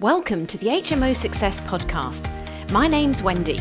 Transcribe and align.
Welcome 0.00 0.48
to 0.48 0.58
the 0.58 0.66
HMO 0.66 1.14
Success 1.14 1.60
Podcast. 1.60 2.28
My 2.72 2.88
name's 2.88 3.22
Wendy, 3.22 3.60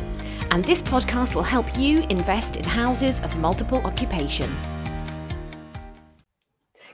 and 0.50 0.66
this 0.66 0.82
podcast 0.82 1.36
will 1.36 1.44
help 1.44 1.78
you 1.78 2.00
invest 2.09 2.56
in 2.56 2.63
houses 2.63 3.21
of 3.21 3.38
multiple 3.38 3.77
occupation. 3.85 4.51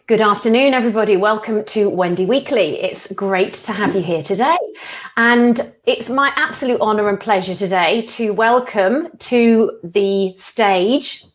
Good 0.07 0.20
afternoon, 0.20 0.73
everybody. 0.73 1.15
Welcome 1.15 1.63
to 1.67 1.88
Wendy 1.88 2.25
Weekly. 2.25 2.81
It's 2.81 3.10
great 3.13 3.54
to 3.54 3.71
have 3.71 3.96
you 3.96 4.02
here 4.02 4.21
today. 4.21 4.57
And 5.15 5.73
it's 5.85 6.09
my 6.09 6.33
absolute 6.35 6.81
honour 6.81 7.07
and 7.07 7.17
pleasure 7.17 7.55
today 7.55 8.05
to 8.07 8.31
welcome 8.31 9.07
to 9.19 9.79
the 9.85 10.35
stage, 10.35 11.25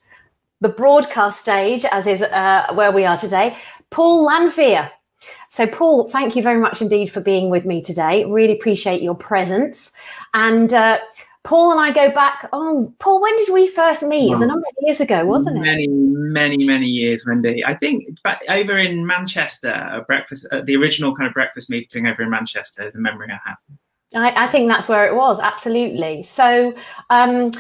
the 0.61 0.69
broadcast 0.69 1.41
stage, 1.41 1.87
as 1.87 2.07
is 2.07 2.23
uh, 2.23 2.67
where 2.75 2.93
we 2.93 3.07
are 3.07 3.17
today, 3.17 3.57
Paul 3.89 4.25
Lanfear. 4.25 4.91
So, 5.55 5.69
Paul, 5.69 6.09
thank 6.09 6.35
you 6.35 6.43
very 6.43 6.59
much 6.59 6.83
indeed 6.83 7.13
for 7.13 7.21
being 7.21 7.49
with 7.49 7.65
me 7.65 7.81
today. 7.81 8.25
Really 8.25 8.55
appreciate 8.55 9.03
your 9.03 9.15
presence. 9.15 9.93
And 10.35 10.75
uh, 10.75 10.99
Paul 11.45 11.71
and 11.71 11.81
I 11.81 11.93
go 11.93 12.13
back. 12.13 12.49
Oh, 12.53 12.93
Paul, 12.99 13.23
when 13.23 13.37
did 13.37 13.53
we 13.53 13.69
first 13.69 14.03
meet? 14.03 14.27
It 14.27 14.33
was 14.33 14.41
a 14.41 14.47
number 14.47 14.67
of 14.67 14.75
years 14.81 15.01
ago, 15.01 15.25
wasn't 15.25 15.59
it? 15.59 15.61
Many, 15.61 15.87
many, 15.87 16.65
many 16.65 16.87
years, 16.87 17.25
Wendy. 17.25 17.65
I 17.65 17.77
think 17.77 18.21
back 18.25 18.41
over 18.49 18.77
in 18.77 19.07
Manchester, 19.07 19.71
a 19.71 20.01
breakfast, 20.01 20.45
uh, 20.51 20.63
the 20.63 20.75
original 20.75 21.15
kind 21.15 21.29
of 21.29 21.35
breakfast 21.35 21.71
meeting 21.71 22.09
over 22.09 22.25
in 22.25 22.31
Manchester 22.31 22.85
is 22.85 22.97
a 22.97 23.01
memory 23.01 23.29
I 23.31 23.39
have. 23.49 23.59
I, 24.17 24.47
I 24.47 24.49
think 24.49 24.69
that's 24.69 24.89
where 24.89 25.07
it 25.07 25.15
was, 25.15 25.39
absolutely. 25.39 26.25
So, 26.25 26.75
um, 27.11 27.53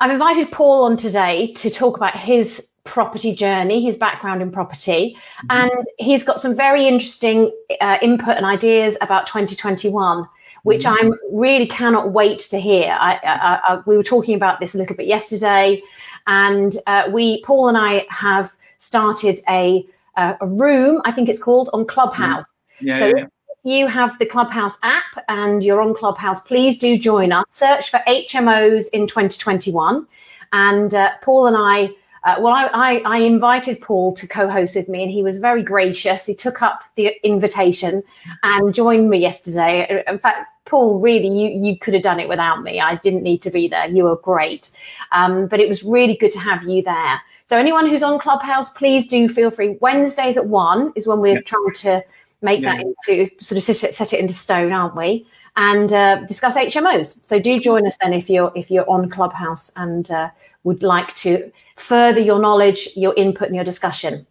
I've 0.00 0.10
invited 0.10 0.50
Paul 0.52 0.84
on 0.84 0.96
today 0.96 1.52
to 1.56 1.68
talk 1.68 1.98
about 1.98 2.16
his 2.16 2.71
property 2.84 3.34
journey, 3.34 3.82
his 3.82 3.96
background 3.96 4.42
in 4.42 4.50
property, 4.50 5.16
mm-hmm. 5.16 5.46
and 5.50 5.86
he's 5.98 6.22
got 6.22 6.40
some 6.40 6.54
very 6.54 6.86
interesting 6.86 7.50
uh, 7.80 7.98
input 8.02 8.36
and 8.36 8.46
ideas 8.46 8.96
about 9.00 9.26
2021 9.26 10.28
which 10.62 10.84
mm-hmm. 10.84 11.06
I'm 11.06 11.14
really 11.32 11.66
cannot 11.66 12.12
wait 12.12 12.40
to 12.50 12.58
hear. 12.58 12.96
I, 12.98 13.18
I, 13.24 13.60
I, 13.66 13.82
we 13.86 13.96
were 13.96 14.02
talking 14.02 14.34
about 14.34 14.60
this 14.60 14.74
a 14.74 14.78
little 14.78 14.96
bit 14.96 15.06
yesterday, 15.06 15.82
and 16.26 16.76
uh, 16.86 17.10
we, 17.12 17.42
Paul 17.42 17.68
and 17.68 17.76
I, 17.76 18.06
have 18.10 18.52
started 18.78 19.40
a 19.48 19.86
uh, 20.16 20.34
a 20.40 20.46
room. 20.46 21.00
I 21.04 21.12
think 21.12 21.28
it's 21.28 21.42
called 21.42 21.70
on 21.72 21.86
Clubhouse. 21.86 22.52
Mm-hmm. 22.76 22.86
Yeah, 22.86 22.98
so 22.98 23.06
yeah, 23.06 23.26
yeah. 23.64 23.76
you 23.76 23.86
have 23.86 24.18
the 24.18 24.26
Clubhouse 24.26 24.78
app 24.82 25.24
and 25.28 25.64
you're 25.64 25.80
on 25.80 25.94
Clubhouse, 25.94 26.40
please 26.40 26.78
do 26.78 26.98
join 26.98 27.32
us. 27.32 27.44
Search 27.48 27.90
for 27.90 28.00
HMOs 28.06 28.86
in 28.92 29.06
2021, 29.06 30.06
and 30.52 30.94
uh, 30.94 31.12
Paul 31.22 31.46
and 31.46 31.56
I 31.56 31.90
uh, 32.24 32.36
well, 32.38 32.52
I, 32.52 32.66
I, 32.72 32.96
I, 33.04 33.18
invited 33.18 33.80
Paul 33.80 34.12
to 34.12 34.28
co-host 34.28 34.76
with 34.76 34.88
me, 34.88 35.02
and 35.02 35.10
he 35.10 35.22
was 35.24 35.38
very 35.38 35.62
gracious. 35.62 36.24
He 36.24 36.34
took 36.34 36.62
up 36.62 36.84
the 36.94 37.12
invitation 37.24 38.02
and 38.44 38.72
joined 38.72 39.10
me 39.10 39.18
yesterday. 39.18 40.04
In 40.06 40.18
fact, 40.18 40.46
Paul, 40.64 41.00
really, 41.00 41.28
you 41.28 41.48
you 41.48 41.76
could 41.76 41.94
have 41.94 42.02
done 42.04 42.20
it 42.20 42.28
without 42.28 42.62
me. 42.62 42.80
I 42.80 42.94
didn't 42.96 43.24
need 43.24 43.42
to 43.42 43.50
be 43.50 43.66
there. 43.66 43.88
You 43.88 44.04
were 44.04 44.16
great, 44.16 44.70
um, 45.10 45.48
but 45.48 45.58
it 45.58 45.68
was 45.68 45.82
really 45.82 46.16
good 46.16 46.32
to 46.32 46.38
have 46.38 46.62
you 46.62 46.82
there. 46.82 47.20
So, 47.44 47.58
anyone 47.58 47.88
who's 47.88 48.04
on 48.04 48.20
Clubhouse, 48.20 48.72
please 48.72 49.08
do 49.08 49.28
feel 49.28 49.50
free. 49.50 49.76
Wednesdays 49.80 50.36
at 50.36 50.46
one 50.46 50.92
is 50.94 51.08
when 51.08 51.18
we're 51.18 51.34
yeah. 51.34 51.40
trying 51.40 51.72
to 51.74 52.04
make 52.40 52.60
yeah. 52.60 52.76
that 52.76 52.86
into 52.86 53.30
sort 53.44 53.56
of 53.56 53.62
set 53.64 53.90
it, 53.90 53.94
set 53.94 54.12
it 54.12 54.20
into 54.20 54.34
stone, 54.34 54.72
aren't 54.72 54.94
we? 54.94 55.26
And 55.56 55.92
uh, 55.92 56.24
discuss 56.26 56.54
HMOs. 56.54 57.24
So 57.26 57.38
do 57.38 57.58
join 57.60 57.86
us 57.86 57.96
then 58.00 58.12
if 58.12 58.30
you're 58.30 58.52
if 58.54 58.70
you're 58.70 58.88
on 58.88 59.10
Clubhouse 59.10 59.72
and 59.76 60.10
uh, 60.10 60.30
would 60.64 60.82
like 60.82 61.14
to 61.16 61.50
further 61.76 62.20
your 62.20 62.38
knowledge, 62.38 62.88
your 62.94 63.14
input, 63.16 63.48
and 63.48 63.56
your 63.56 63.64
discussion. 63.64 64.26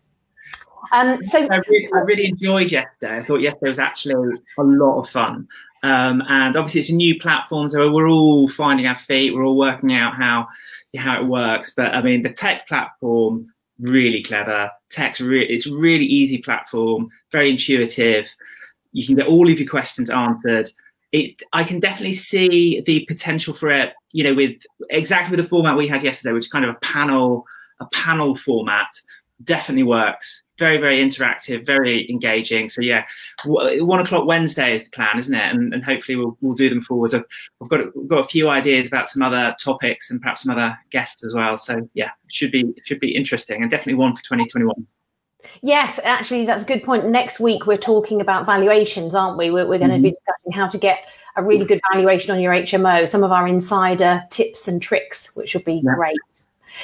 Um, 0.92 1.24
so 1.24 1.40
I 1.50 1.62
really, 1.68 1.90
I 1.94 2.00
really, 2.00 2.26
enjoyed 2.26 2.72
yesterday. 2.72 3.18
I 3.18 3.24
thought 3.24 3.42
yesterday 3.42 3.70
was 3.70 3.80
actually 3.80 4.38
a 4.58 4.64
lot 4.64 5.00
of 5.00 5.10
fun. 5.10 5.48
Um, 5.84 6.22
and 6.28 6.56
obviously, 6.56 6.82
it's 6.82 6.90
a 6.90 6.96
new 6.96 7.20
platform, 7.20 7.68
so 7.70 7.92
we're 7.92 8.10
all 8.10 8.50
finding 8.50 8.88
our 8.88 8.98
feet. 8.98 9.34
We're 9.34 9.46
all 9.46 9.58
working 9.58 9.94
out 9.94 10.16
how 10.16 10.48
how 10.98 11.22
it 11.22 11.26
works. 11.26 11.74
But 11.76 11.96
I 11.96 12.02
mean, 12.02 12.22
the 12.22 12.30
tech 12.30 12.68
platform 12.68 13.52
really 13.80 14.22
clever. 14.22 14.70
Tech's 14.90 15.22
re- 15.22 15.48
it's 15.48 15.68
really 15.68 16.06
easy 16.06 16.38
platform, 16.38 17.10
very 17.32 17.50
intuitive. 17.50 18.30
You 18.94 19.06
can 19.06 19.16
get 19.16 19.28
all 19.28 19.50
of 19.50 19.60
your 19.60 19.70
questions 19.70 20.10
answered 20.10 20.70
it 21.12 21.42
I 21.54 21.64
can 21.64 21.80
definitely 21.80 22.14
see 22.14 22.82
the 22.86 23.06
potential 23.08 23.54
for 23.54 23.70
it, 23.70 23.94
you 24.12 24.24
know, 24.24 24.34
with 24.34 24.62
exactly 24.90 25.38
the 25.38 25.44
format 25.44 25.78
we 25.78 25.88
had 25.88 26.04
yesterday, 26.04 26.34
which 26.34 26.46
is 26.46 26.52
kind 26.52 26.66
of 26.66 26.72
a 26.76 26.80
panel, 26.80 27.46
a 27.80 27.86
panel 27.88 28.36
format, 28.36 28.88
definitely 29.44 29.84
works. 29.84 30.44
Very, 30.58 30.78
very 30.78 31.04
interactive, 31.04 31.66
very 31.66 32.10
engaging. 32.10 32.70
So 32.70 32.82
yeah, 32.82 33.06
one 33.46 34.00
o'clock 34.00 34.28
Wednesday 34.28 34.74
is 34.76 34.84
the 34.84 34.92
plan, 34.92 35.18
isn't 35.18 35.34
it? 35.34 35.52
And, 35.52 35.74
and 35.74 35.84
hopefully 35.84 36.16
we'll 36.16 36.38
we'll 36.40 36.56
do 36.56 36.70
them 36.70 36.82
forwards. 36.82 37.14
I've, 37.14 37.26
I've 37.62 37.70
got 37.70 37.96
we've 37.96 38.08
got 38.08 38.24
a 38.24 38.28
few 38.28 38.50
ideas 38.50 38.88
about 38.88 39.10
some 39.10 39.24
other 39.24 39.56
topics 39.60 40.12
and 40.12 40.22
perhaps 40.22 40.44
some 40.44 40.52
other 40.52 40.78
guests 40.92 41.26
as 41.26 41.34
well. 41.34 41.58
So 41.58 41.90
yeah, 41.94 42.12
should 42.30 42.52
be 42.52 42.66
should 42.84 43.00
be 43.00 43.16
interesting 43.16 43.62
and 43.62 43.72
definitely 43.72 43.96
one 43.96 44.16
for 44.16 44.24
2021. 44.24 44.86
Yes, 45.62 46.00
actually, 46.04 46.46
that's 46.46 46.64
a 46.64 46.66
good 46.66 46.84
point. 46.84 47.08
Next 47.08 47.40
week, 47.40 47.66
we're 47.66 47.78
talking 47.78 48.22
about 48.22 48.46
valuations, 48.46 49.16
aren't 49.16 49.38
we? 49.38 49.52
We're, 49.52 49.68
we're 49.68 49.80
going 49.80 49.92
mm-hmm. 49.92 50.04
to 50.04 50.10
be 50.10 50.12
discussing 50.12 50.52
how 50.52 50.68
to 50.68 50.78
get 50.78 51.00
a 51.36 51.44
really 51.44 51.66
good 51.66 51.80
valuation 51.92 52.32
on 52.32 52.40
your 52.40 52.54
HMO, 52.54 53.08
some 53.08 53.24
of 53.24 53.32
our 53.32 53.48
insider 53.48 54.24
tips 54.32 54.68
and 54.68 54.82
tricks, 54.82 55.36
which 55.36 55.54
will 55.54 55.62
be 55.62 55.82
yeah. 55.84 55.94
great. 55.96 56.18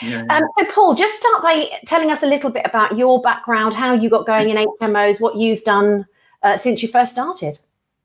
Yeah, 0.01 0.23
yeah. 0.27 0.37
Um, 0.37 0.43
so, 0.57 0.71
Paul, 0.71 0.95
just 0.95 1.19
start 1.19 1.41
by 1.41 1.69
telling 1.85 2.11
us 2.11 2.23
a 2.23 2.27
little 2.27 2.49
bit 2.49 2.65
about 2.65 2.97
your 2.97 3.21
background, 3.21 3.73
how 3.73 3.93
you 3.93 4.09
got 4.09 4.25
going 4.25 4.49
in 4.49 4.57
HMOs, 4.57 5.19
what 5.19 5.37
you've 5.37 5.63
done 5.63 6.05
uh, 6.43 6.57
since 6.57 6.81
you 6.81 6.87
first 6.87 7.11
started. 7.11 7.59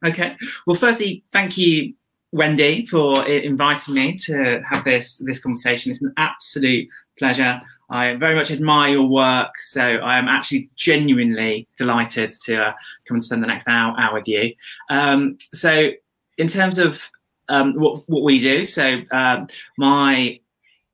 Okay. 0.05 0.37
Well, 0.67 0.77
firstly, 0.77 1.23
thank 1.31 1.57
you, 1.57 1.95
Wendy, 2.33 2.87
for 2.87 3.27
inviting 3.29 3.95
me 3.95 4.17
to 4.17 4.63
have 4.69 4.85
this 4.85 5.19
this 5.19 5.39
conversation. 5.39 5.91
It's 5.91 6.03
an 6.03 6.13
absolute 6.17 6.89
pleasure. 7.19 7.61
I 7.93 8.15
very 8.17 8.35
much 8.35 8.51
admire 8.51 8.93
your 8.93 9.07
work, 9.07 9.59
so 9.61 9.83
I 9.83 10.17
am 10.17 10.27
actually 10.27 10.71
genuinely 10.77 11.69
delighted 11.77 12.33
to 12.45 12.57
uh, 12.57 12.73
come 13.07 13.17
and 13.17 13.23
spend 13.25 13.43
the 13.43 13.47
next 13.47 13.69
hour, 13.69 13.95
hour 13.99 14.15
with 14.15 14.27
you. 14.27 14.55
Um, 14.89 15.37
so, 15.53 15.91
in 16.39 16.49
terms 16.49 16.79
of 16.79 17.11
um, 17.51 17.75
what, 17.75 18.09
what 18.09 18.23
we 18.23 18.39
do, 18.39 18.65
so 18.65 19.03
um, 19.11 19.47
my 19.77 20.41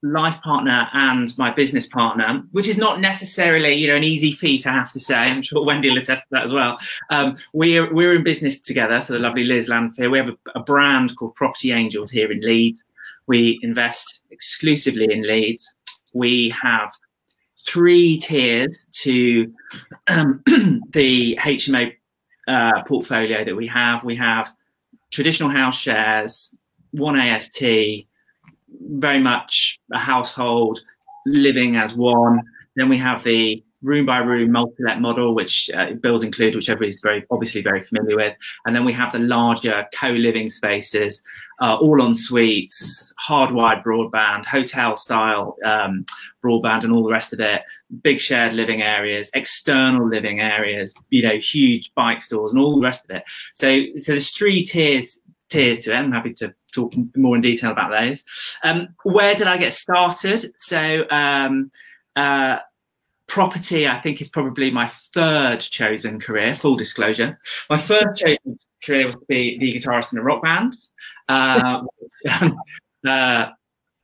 life 0.02 0.40
partner 0.42 0.88
and 0.92 1.36
my 1.38 1.52
business 1.52 1.86
partner, 1.86 2.42
which 2.50 2.66
is 2.66 2.78
not 2.78 3.00
necessarily 3.00 3.74
you 3.74 3.86
know 3.86 3.96
an 3.96 4.04
easy 4.04 4.32
feat, 4.32 4.66
I 4.66 4.72
have 4.72 4.90
to 4.92 5.00
say. 5.00 5.18
I'm 5.18 5.42
sure 5.42 5.64
Wendy 5.64 5.90
will 5.90 5.98
attest 5.98 6.22
to 6.22 6.28
that 6.32 6.42
as 6.42 6.52
well. 6.52 6.78
Um, 7.10 7.36
we're 7.52 7.94
we're 7.94 8.14
in 8.14 8.24
business 8.24 8.60
together. 8.60 9.00
So 9.00 9.12
the 9.12 9.20
lovely 9.20 9.44
Liz 9.44 9.68
Lanfear. 9.68 10.10
We 10.10 10.18
have 10.18 10.30
a, 10.30 10.36
a 10.56 10.60
brand 10.60 11.16
called 11.16 11.36
Property 11.36 11.70
Angels 11.70 12.10
here 12.10 12.32
in 12.32 12.40
Leeds. 12.40 12.82
We 13.28 13.60
invest 13.62 14.24
exclusively 14.30 15.12
in 15.12 15.22
Leeds 15.22 15.74
we 16.18 16.52
have 16.60 16.92
three 17.66 18.18
tiers 18.18 18.86
to 18.92 19.52
um, 20.08 20.42
the 20.92 21.38
HMO 21.40 21.92
uh, 22.48 22.82
portfolio 22.86 23.44
that 23.44 23.54
we 23.54 23.66
have. 23.68 24.02
We 24.04 24.16
have 24.16 24.50
traditional 25.10 25.48
house 25.48 25.78
shares, 25.78 26.54
one 26.90 27.16
AST, 27.18 27.62
very 28.80 29.20
much 29.20 29.78
a 29.92 29.98
household 29.98 30.80
living 31.26 31.76
as 31.76 31.94
one. 31.94 32.40
Then 32.76 32.88
we 32.88 32.98
have 32.98 33.22
the 33.22 33.62
room 33.82 34.06
by 34.06 34.18
room 34.18 34.50
multi-let 34.50 35.00
model, 35.00 35.34
which 35.34 35.70
uh, 35.70 35.92
bills 35.94 36.22
include, 36.22 36.54
which 36.54 36.68
everybody's 36.68 37.00
very 37.00 37.24
obviously 37.30 37.62
very 37.62 37.82
familiar 37.82 38.16
with. 38.16 38.36
And 38.66 38.74
then 38.74 38.84
we 38.84 38.92
have 38.92 39.12
the 39.12 39.20
larger 39.20 39.86
co-living 39.94 40.50
spaces, 40.50 41.22
uh, 41.60 41.76
all 41.76 42.02
en 42.02 42.14
suites, 42.14 43.14
hardwired 43.24 43.84
broadband, 43.84 44.44
hotel 44.46 44.96
style 44.96 45.56
um, 45.64 46.04
broadband, 46.44 46.84
and 46.84 46.92
all 46.92 47.04
the 47.04 47.12
rest 47.12 47.32
of 47.32 47.40
it. 47.40 47.62
Big 48.02 48.20
shared 48.20 48.52
living 48.52 48.82
areas, 48.82 49.30
external 49.34 50.08
living 50.08 50.40
areas, 50.40 50.94
you 51.10 51.22
know, 51.22 51.38
huge 51.38 51.92
bike 51.94 52.22
stores, 52.22 52.52
and 52.52 52.60
all 52.60 52.76
the 52.76 52.82
rest 52.82 53.04
of 53.04 53.16
it. 53.16 53.22
So, 53.54 53.84
so 54.00 54.12
there's 54.12 54.30
three 54.30 54.64
tiers 54.64 55.20
tiers 55.50 55.78
to 55.78 55.92
it. 55.92 55.96
I'm 55.96 56.12
happy 56.12 56.34
to 56.34 56.52
talk 56.74 56.92
more 57.16 57.34
in 57.34 57.40
detail 57.40 57.70
about 57.70 57.90
those. 57.90 58.22
Um, 58.62 58.88
where 59.04 59.34
did 59.34 59.46
I 59.46 59.56
get 59.56 59.72
started? 59.72 60.52
So. 60.58 61.04
Um, 61.10 61.70
uh, 62.16 62.58
property, 63.28 63.86
I 63.86 64.00
think, 64.00 64.20
is 64.20 64.28
probably 64.28 64.70
my 64.70 64.86
third 65.14 65.60
chosen 65.60 66.18
career. 66.18 66.54
Full 66.54 66.76
disclosure, 66.76 67.38
my 67.70 67.76
first 67.76 68.16
chosen 68.16 68.58
career 68.82 69.06
was 69.06 69.14
to 69.14 69.24
be 69.28 69.58
the 69.58 69.72
guitarist 69.72 70.12
in 70.12 70.18
a 70.18 70.22
rock 70.22 70.42
band. 70.42 70.72
Uh, 71.28 71.82
uh, 73.06 73.46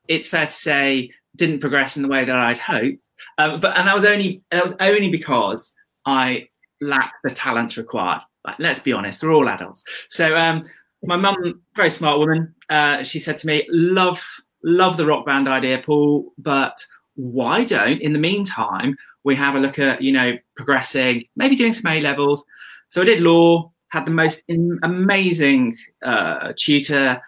it's 0.06 0.29
fair 0.29 0.47
to 0.47 0.53
say 0.53 1.11
didn't 1.37 1.61
progress 1.61 1.97
in 1.97 2.03
the 2.03 2.09
way 2.09 2.25
that 2.25 2.37
I'd 2.37 2.59
hoped, 2.59 3.03
uh, 3.38 3.56
but 3.56 3.76
and 3.76 3.88
that 3.88 3.94
was 3.94 4.05
only 4.05 4.43
that 4.50 4.62
was 4.62 4.76
only 4.79 5.11
because 5.11 5.75
I 6.06 6.49
lacked 6.81 7.17
the 7.25 7.31
talent 7.31 7.77
required. 7.77 8.20
Like, 8.47 8.59
let's 8.59 8.81
be 8.81 8.93
honest, 8.93 9.23
we're 9.23 9.32
all 9.32 9.49
adults. 9.49 9.82
So 10.11 10.37
um, 10.37 10.65
my 11.03 11.17
mum, 11.17 11.62
very 11.75 11.91
smart 11.91 12.19
woman, 12.19 12.55
uh, 12.69 13.03
she 13.03 13.19
said 13.19 13.38
to 13.38 13.47
me, 13.47 13.67
"Love, 13.70 14.23
love 14.62 14.99
the 14.99 15.06
rock 15.06 15.27
band 15.27 15.49
idea, 15.49 15.82
Paul, 15.85 16.32
but." 16.38 16.77
Why 17.16 17.64
don't, 17.64 18.00
in 18.00 18.12
the 18.12 18.19
meantime, 18.19 18.96
we 19.22 19.34
have 19.37 19.55
a 19.55 19.61
look 19.61 19.78
at, 19.78 20.02
you 20.02 20.12
know, 20.12 20.37
progressing, 20.56 21.25
maybe 21.37 21.56
doing 21.56 21.72
some 21.72 21.90
A 21.90 22.00
levels. 22.00 22.44
So 22.88 23.02
I 23.02 23.05
did 23.05 23.20
law, 23.20 23.72
had 23.88 24.06
the 24.06 24.11
most 24.11 24.43
in, 24.49 24.78
amazing 24.82 25.76
uh, 26.02 26.52
tutor. 26.56 27.20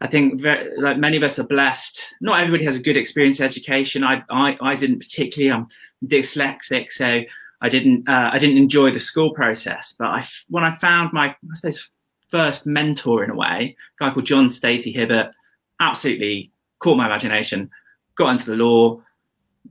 I 0.00 0.06
think 0.06 0.40
very, 0.40 0.76
like 0.76 0.98
many 0.98 1.16
of 1.16 1.22
us 1.22 1.38
are 1.38 1.46
blessed. 1.46 2.14
Not 2.20 2.40
everybody 2.40 2.64
has 2.64 2.76
a 2.76 2.82
good 2.82 2.96
experience 2.96 3.40
education. 3.40 4.04
I, 4.04 4.22
I, 4.30 4.56
I 4.60 4.76
didn't 4.76 5.00
particularly. 5.00 5.52
I'm 5.52 5.68
dyslexic, 6.06 6.90
so 6.90 7.22
I 7.60 7.68
didn't 7.68 8.08
uh, 8.08 8.30
I 8.32 8.38
didn't 8.38 8.58
enjoy 8.58 8.92
the 8.92 9.00
school 9.00 9.32
process. 9.32 9.94
But 9.98 10.08
I 10.08 10.24
when 10.48 10.64
I 10.64 10.74
found 10.76 11.12
my 11.12 11.28
I 11.28 11.54
suppose 11.54 11.90
first 12.28 12.66
mentor 12.66 13.24
in 13.24 13.30
a 13.30 13.34
way, 13.34 13.76
a 14.00 14.04
guy 14.04 14.14
called 14.14 14.26
John 14.26 14.50
Stacey 14.50 14.92
Hibbert, 14.92 15.32
absolutely 15.80 16.52
caught 16.78 16.96
my 16.96 17.06
imagination. 17.06 17.70
Got 18.16 18.30
into 18.30 18.50
the 18.50 18.56
law, 18.56 19.00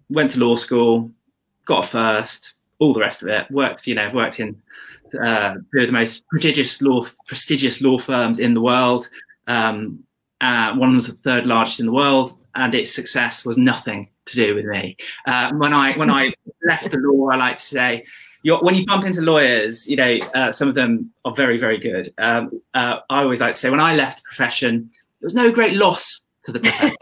went 0.09 0.31
to 0.31 0.39
law 0.39 0.55
school, 0.55 1.11
got 1.65 1.85
a 1.85 1.87
first, 1.87 2.53
all 2.79 2.93
the 2.93 2.99
rest 2.99 3.21
of 3.21 3.29
it. 3.29 3.49
Worked, 3.51 3.87
you 3.87 3.95
know, 3.95 4.09
worked 4.13 4.39
in 4.39 4.61
uh, 5.21 5.55
two 5.73 5.81
of 5.81 5.87
the 5.87 5.93
most 5.93 6.27
prestigious 6.27 6.81
law 6.81 7.03
prestigious 7.25 7.81
law 7.81 7.97
firms 7.97 8.39
in 8.39 8.53
the 8.53 8.61
world. 8.61 9.09
Um, 9.47 10.03
uh, 10.41 10.73
one 10.75 10.95
was 10.95 11.07
the 11.07 11.13
third 11.13 11.45
largest 11.45 11.79
in 11.79 11.85
the 11.85 11.91
world, 11.91 12.37
and 12.55 12.75
its 12.75 12.93
success 12.93 13.45
was 13.45 13.57
nothing 13.57 14.09
to 14.25 14.35
do 14.35 14.55
with 14.55 14.65
me. 14.65 14.97
Uh, 15.25 15.51
when 15.53 15.73
I 15.73 15.97
when 15.97 16.11
I 16.11 16.33
left 16.65 16.91
the 16.91 16.97
law, 16.97 17.29
I 17.29 17.37
like 17.37 17.57
to 17.57 17.63
say, 17.63 18.05
when 18.43 18.75
you 18.75 18.85
bump 18.85 19.05
into 19.05 19.21
lawyers, 19.21 19.87
you 19.87 19.95
know, 19.95 20.17
uh, 20.35 20.51
some 20.51 20.69
of 20.69 20.75
them 20.75 21.11
are 21.25 21.33
very 21.33 21.57
very 21.57 21.77
good. 21.77 22.13
Um, 22.17 22.61
uh, 22.73 22.99
I 23.09 23.21
always 23.21 23.39
like 23.39 23.53
to 23.53 23.59
say, 23.59 23.69
when 23.69 23.79
I 23.79 23.95
left 23.95 24.19
the 24.19 24.23
profession, 24.27 24.89
there 25.19 25.27
was 25.27 25.33
no 25.33 25.51
great 25.51 25.73
loss 25.73 26.21
to 26.45 26.51
the 26.51 26.59
profession. 26.59 26.97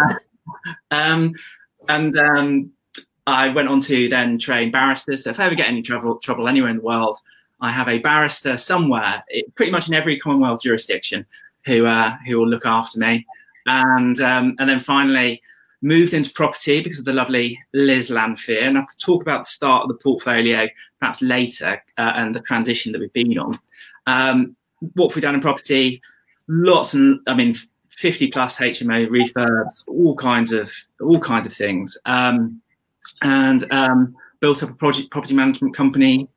um, 0.90 1.34
and 1.88 2.18
um, 2.18 2.72
I 3.26 3.48
went 3.48 3.68
on 3.68 3.80
to 3.82 4.08
then 4.08 4.38
train 4.38 4.70
barristers. 4.70 5.24
So 5.24 5.30
if 5.30 5.40
I 5.40 5.46
ever 5.46 5.54
get 5.54 5.68
any 5.68 5.82
trouble 5.82 6.18
trouble 6.18 6.48
anywhere 6.48 6.70
in 6.70 6.76
the 6.76 6.82
world, 6.82 7.18
I 7.60 7.70
have 7.70 7.88
a 7.88 7.98
barrister 7.98 8.56
somewhere, 8.56 9.24
it, 9.28 9.54
pretty 9.54 9.72
much 9.72 9.88
in 9.88 9.94
every 9.94 10.18
Commonwealth 10.18 10.62
jurisdiction, 10.62 11.24
who 11.64 11.86
uh, 11.86 12.16
who 12.26 12.38
will 12.38 12.48
look 12.48 12.66
after 12.66 12.98
me. 12.98 13.26
And 13.66 14.20
um, 14.20 14.56
and 14.58 14.68
then 14.68 14.80
finally 14.80 15.40
moved 15.82 16.14
into 16.14 16.32
property 16.32 16.80
because 16.80 17.00
of 17.00 17.04
the 17.04 17.12
lovely 17.12 17.58
Liz 17.74 18.08
Lanfear. 18.08 18.62
And 18.62 18.78
I 18.78 18.82
could 18.82 18.98
talk 18.98 19.22
about 19.22 19.42
the 19.42 19.50
start 19.50 19.82
of 19.82 19.88
the 19.88 19.94
portfolio 19.94 20.68
perhaps 21.00 21.20
later 21.20 21.82
uh, 21.98 22.12
and 22.14 22.34
the 22.34 22.40
transition 22.40 22.92
that 22.92 23.00
we've 23.00 23.12
been 23.12 23.36
on. 23.36 23.58
Um, 24.06 24.56
what 24.94 25.10
have 25.10 25.16
we 25.16 25.22
done 25.22 25.34
in 25.34 25.40
property? 25.40 26.00
Lots 26.48 26.94
and 26.94 27.20
I 27.26 27.34
mean, 27.34 27.54
50 27.98 28.28
plus 28.28 28.58
HMO 28.58 29.08
refurbs, 29.08 29.86
all 29.88 30.16
kinds 30.16 30.52
of 30.52 30.72
all 31.00 31.20
kinds 31.20 31.46
of 31.46 31.52
things. 31.52 31.96
Um, 32.06 32.60
and 33.22 33.70
um, 33.72 34.14
built 34.40 34.62
up 34.62 34.70
a 34.70 34.74
project 34.74 35.10
property 35.10 35.34
management 35.34 35.74
company 35.74 36.28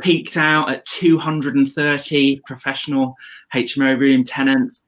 peaked 0.00 0.36
out 0.36 0.70
at 0.70 0.84
230 0.86 2.40
professional 2.44 3.16
HMO 3.54 3.98
room 3.98 4.24
tenants, 4.24 4.82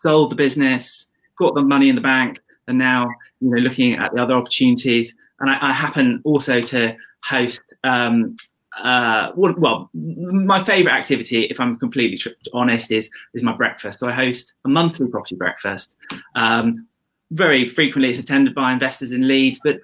sold 0.00 0.30
the 0.30 0.36
business, 0.36 1.10
got 1.36 1.54
the 1.54 1.62
money 1.62 1.88
in 1.88 1.94
the 1.94 2.00
bank, 2.00 2.40
and 2.68 2.78
now 2.78 3.08
you 3.40 3.50
know 3.50 3.58
looking 3.58 3.94
at 3.94 4.12
the 4.12 4.22
other 4.22 4.34
opportunities. 4.34 5.14
And 5.40 5.50
I, 5.50 5.70
I 5.70 5.72
happen 5.72 6.20
also 6.24 6.60
to 6.60 6.96
host. 7.24 7.62
Um, 7.84 8.36
uh, 8.78 9.32
well, 9.36 9.90
my 9.94 10.64
favorite 10.64 10.92
activity, 10.92 11.44
if 11.44 11.60
I'm 11.60 11.76
completely 11.76 12.18
honest, 12.52 12.90
is 12.90 13.10
is 13.34 13.42
my 13.42 13.54
breakfast. 13.54 13.98
So 13.98 14.08
I 14.08 14.12
host 14.12 14.54
a 14.64 14.68
monthly 14.68 15.08
property 15.08 15.36
breakfast. 15.36 15.96
Um, 16.34 16.86
very 17.30 17.68
frequently, 17.68 18.10
it's 18.10 18.18
attended 18.18 18.54
by 18.54 18.72
investors 18.72 19.12
in 19.12 19.26
Leeds, 19.26 19.60
but 19.62 19.80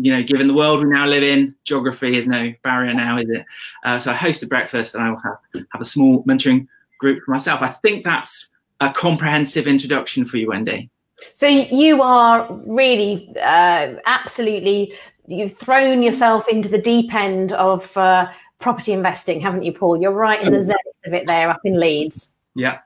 you 0.00 0.12
know, 0.12 0.22
given 0.22 0.46
the 0.46 0.54
world 0.54 0.82
we 0.82 0.90
now 0.90 1.06
live 1.06 1.22
in, 1.22 1.54
geography 1.64 2.16
is 2.16 2.26
no 2.26 2.52
barrier 2.62 2.94
now, 2.94 3.18
is 3.18 3.28
it? 3.28 3.44
Uh, 3.84 3.98
so 3.98 4.12
I 4.12 4.14
host 4.14 4.42
a 4.42 4.46
breakfast 4.46 4.94
and 4.94 5.02
I 5.02 5.10
will 5.10 5.20
have, 5.20 5.64
have 5.72 5.80
a 5.80 5.84
small 5.84 6.22
mentoring 6.24 6.66
group 6.98 7.22
for 7.24 7.30
myself. 7.30 7.62
I 7.62 7.68
think 7.68 8.04
that's 8.04 8.48
a 8.80 8.90
comprehensive 8.90 9.66
introduction 9.66 10.24
for 10.24 10.36
you, 10.36 10.48
Wendy. 10.48 10.90
So 11.32 11.46
you 11.46 12.02
are 12.02 12.46
really 12.66 13.32
uh, 13.36 13.94
absolutely, 14.04 14.94
you've 15.28 15.56
thrown 15.56 16.02
yourself 16.02 16.48
into 16.48 16.68
the 16.68 16.78
deep 16.78 17.12
end 17.14 17.52
of 17.52 17.96
uh, 17.96 18.26
property 18.58 18.92
investing, 18.92 19.40
haven't 19.40 19.62
you, 19.62 19.72
Paul? 19.72 20.00
You're 20.00 20.12
right 20.12 20.42
in 20.42 20.52
the 20.52 20.62
zenith 20.62 20.80
of 21.04 21.14
it 21.14 21.26
there 21.26 21.50
up 21.50 21.60
in 21.64 21.78
Leeds. 21.78 22.28
Yeah. 22.54 22.78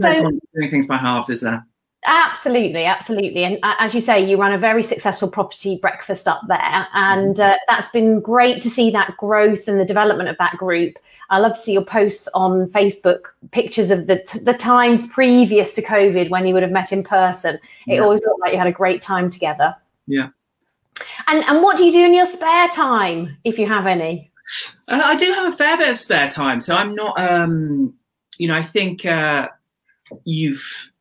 So, 0.00 0.30
doing 0.54 0.70
things 0.70 0.86
by 0.86 0.98
halves, 0.98 1.30
is 1.30 1.40
there? 1.40 1.66
Absolutely, 2.06 2.84
absolutely. 2.84 3.44
And 3.44 3.58
uh, 3.62 3.76
as 3.78 3.94
you 3.94 4.00
say, 4.02 4.22
you 4.22 4.36
run 4.36 4.52
a 4.52 4.58
very 4.58 4.82
successful 4.82 5.28
property 5.28 5.78
breakfast 5.80 6.28
up 6.28 6.42
there. 6.48 6.86
And 6.92 7.40
uh, 7.40 7.56
that's 7.66 7.88
been 7.88 8.20
great 8.20 8.62
to 8.62 8.68
see 8.68 8.90
that 8.90 9.16
growth 9.16 9.68
and 9.68 9.80
the 9.80 9.86
development 9.86 10.28
of 10.28 10.36
that 10.38 10.56
group. 10.58 10.98
I 11.30 11.38
love 11.38 11.54
to 11.54 11.60
see 11.60 11.72
your 11.72 11.84
posts 11.84 12.28
on 12.34 12.68
Facebook, 12.68 13.28
pictures 13.52 13.90
of 13.90 14.06
the, 14.06 14.22
the 14.42 14.52
times 14.52 15.06
previous 15.08 15.74
to 15.76 15.82
COVID 15.82 16.28
when 16.28 16.46
you 16.46 16.52
would 16.52 16.62
have 16.62 16.72
met 16.72 16.92
in 16.92 17.02
person. 17.02 17.54
It 17.86 17.94
yeah. 17.94 18.00
always 18.00 18.20
looked 18.20 18.40
like 18.40 18.52
you 18.52 18.58
had 18.58 18.66
a 18.66 18.72
great 18.72 19.00
time 19.00 19.30
together. 19.30 19.74
Yeah. 20.06 20.28
And, 21.26 21.44
and 21.44 21.62
what 21.62 21.76
do 21.76 21.84
you 21.84 21.92
do 21.92 22.04
in 22.04 22.14
your 22.14 22.26
spare 22.26 22.68
time, 22.68 23.36
if 23.44 23.58
you 23.58 23.66
have 23.66 23.86
any? 23.86 24.30
Uh, 24.88 25.00
I 25.04 25.16
do 25.16 25.32
have 25.32 25.52
a 25.52 25.56
fair 25.56 25.76
bit 25.76 25.88
of 25.88 25.98
spare 25.98 26.28
time. 26.28 26.60
So 26.60 26.76
I'm 26.76 26.94
not, 26.94 27.18
um, 27.18 27.94
you 28.38 28.48
know, 28.48 28.54
I 28.54 28.62
think 28.62 29.04
uh, 29.04 29.48
you've, 30.24 30.92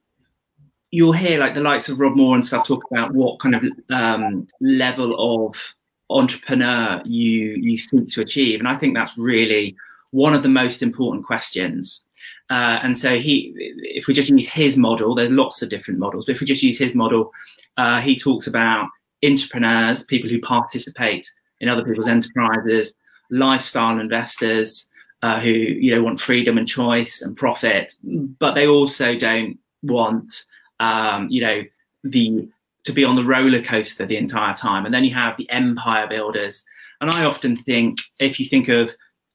you'll 0.92 1.12
hear 1.12 1.40
like 1.40 1.54
the 1.54 1.62
likes 1.62 1.90
of 1.90 2.00
Rob 2.00 2.16
Moore 2.16 2.36
and 2.36 2.45
stuff 2.45 2.68
talk 2.68 2.84
about 2.90 3.13
what 3.13 3.40
kind 3.40 3.56
of 3.56 3.63
um, 3.90 4.48
level 4.62 5.45
of 5.48 5.75
entrepreneur 6.10 7.01
you 7.06 7.56
you 7.60 7.78
seek 7.78 8.07
to 8.10 8.22
achieve, 8.22 8.60
and 8.60 8.68
I 8.68 8.75
think 8.75 8.94
that's 8.94 9.18
really 9.18 9.75
one 10.12 10.36
of 10.36 10.44
the 10.44 10.50
most 10.50 10.84
important 10.84 11.25
questions. 11.25 12.06
Uh, 12.51 12.78
and 12.84 12.96
so 12.96 13.18
he, 13.18 13.54
if 13.57 14.06
we 14.06 14.13
just 14.13 14.30
use 14.30 14.48
his 14.48 14.78
model, 14.78 15.16
there's 15.16 15.31
lots 15.31 15.63
of 15.63 15.69
different 15.69 16.00
models, 16.00 16.25
but 16.25 16.36
if 16.36 16.42
we 16.42 16.46
just 16.46 16.62
use 16.62 16.78
his 16.78 16.94
model, 16.94 17.31
uh, 17.78 18.00
he 18.00 18.16
talks 18.16 18.46
about 18.46 18.88
entrepreneurs, 19.24 20.04
people 20.04 20.30
who 20.30 20.42
participate 20.42 21.31
in 21.60 21.70
other 21.70 21.84
people's 21.84 22.08
enterprises, 22.08 22.94
lifestyle 23.30 24.00
investors 24.00 24.88
uh, 25.22 25.40
who 25.40 25.50
you 25.50 25.96
know 25.96 26.04
want 26.04 26.20
freedom 26.20 26.58
and 26.58 26.68
choice 26.68 27.22
and 27.22 27.38
profit, 27.38 27.94
but 28.04 28.54
they 28.54 28.68
also 28.68 29.16
don't 29.16 29.58
want 29.81 30.46
um, 30.80 31.28
you 31.30 31.42
know, 31.42 31.64
the 32.04 32.48
to 32.84 32.92
be 32.92 33.06
on 33.06 33.16
the 33.16 33.24
roller 33.24 33.62
coaster 33.62 34.06
the 34.06 34.18
entire 34.18 34.54
time. 34.54 34.86
And 34.86 34.94
then 34.94 35.06
you 35.06 35.14
have 35.14 35.38
the 35.38 35.50
empire 35.50 36.06
builders. 36.06 36.66
And 37.00 37.10
I 37.10 37.24
often 37.24 37.56
think, 37.56 38.00
if 38.20 38.40
you 38.40 38.46
think 38.46 38.68
of 38.68 38.92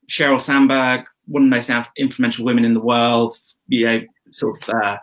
Sheryl 0.07 0.41
Sandberg, 0.41 1.07
one 1.27 1.45
of 1.45 1.51
the 1.51 1.57
most 1.57 1.89
influential 1.97 2.45
women 2.45 2.67
in 2.67 2.75
the 2.75 2.81
world, 2.81 3.39
you 3.69 3.87
know, 3.87 4.03
sort 4.31 4.63
of 4.63 4.69
uh, 4.69 4.99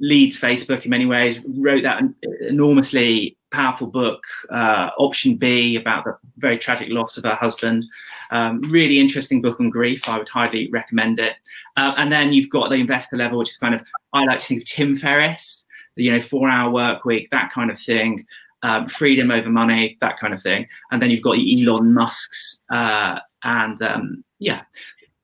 leads 0.00 0.38
Facebook 0.38 0.84
in 0.84 0.90
many 0.90 1.06
ways, 1.06 1.42
wrote 1.46 1.82
that 1.82 2.02
enormously 2.46 3.38
powerful 3.52 3.86
book, 3.86 4.22
uh, 4.50 4.90
Option 4.98 5.36
B, 5.36 5.76
about 5.76 6.04
the 6.04 6.16
very 6.38 6.58
tragic 6.58 6.88
loss 6.90 7.16
of 7.16 7.24
her 7.24 7.34
husband. 7.34 7.84
Um, 8.30 8.60
really 8.70 8.98
interesting 8.98 9.42
book 9.42 9.60
on 9.60 9.70
grief. 9.70 10.08
I 10.08 10.18
would 10.18 10.28
highly 10.28 10.68
recommend 10.70 11.18
it. 11.18 11.34
Uh, 11.76 11.94
and 11.96 12.10
then 12.10 12.32
you've 12.32 12.50
got 12.50 12.70
the 12.70 12.76
investor 12.76 13.16
level, 13.16 13.38
which 13.38 13.50
is 13.50 13.56
kind 13.56 13.74
of, 13.74 13.82
I 14.12 14.24
like 14.24 14.40
to 14.40 14.46
think 14.46 14.62
of 14.62 14.68
Tim 14.68 14.96
Ferriss 14.96 15.66
you 15.96 16.12
know, 16.12 16.20
four 16.20 16.48
hour 16.48 16.70
work 16.70 17.04
week, 17.04 17.30
that 17.30 17.52
kind 17.52 17.70
of 17.70 17.78
thing, 17.78 18.24
um, 18.62 18.86
freedom 18.86 19.30
over 19.30 19.50
money, 19.50 19.98
that 20.00 20.18
kind 20.18 20.32
of 20.32 20.42
thing. 20.42 20.66
And 20.90 21.02
then 21.02 21.10
you've 21.10 21.22
got 21.22 21.36
Elon 21.36 21.92
Musk's, 21.92 22.60
uh, 22.70 23.18
and 23.44 23.80
um, 23.82 24.24
yeah, 24.38 24.62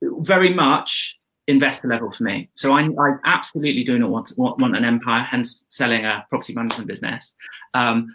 very 0.02 0.52
much 0.52 1.17
investor 1.48 1.88
level 1.88 2.12
for 2.12 2.24
me. 2.24 2.48
So 2.54 2.72
I, 2.74 2.82
I 2.82 3.14
absolutely 3.24 3.82
do 3.82 3.98
not 3.98 4.10
want, 4.10 4.32
want, 4.36 4.58
want 4.60 4.76
an 4.76 4.84
empire, 4.84 5.22
hence 5.22 5.64
selling 5.70 6.04
a 6.04 6.24
property 6.28 6.54
management 6.54 6.86
business. 6.86 7.34
Um, 7.74 8.14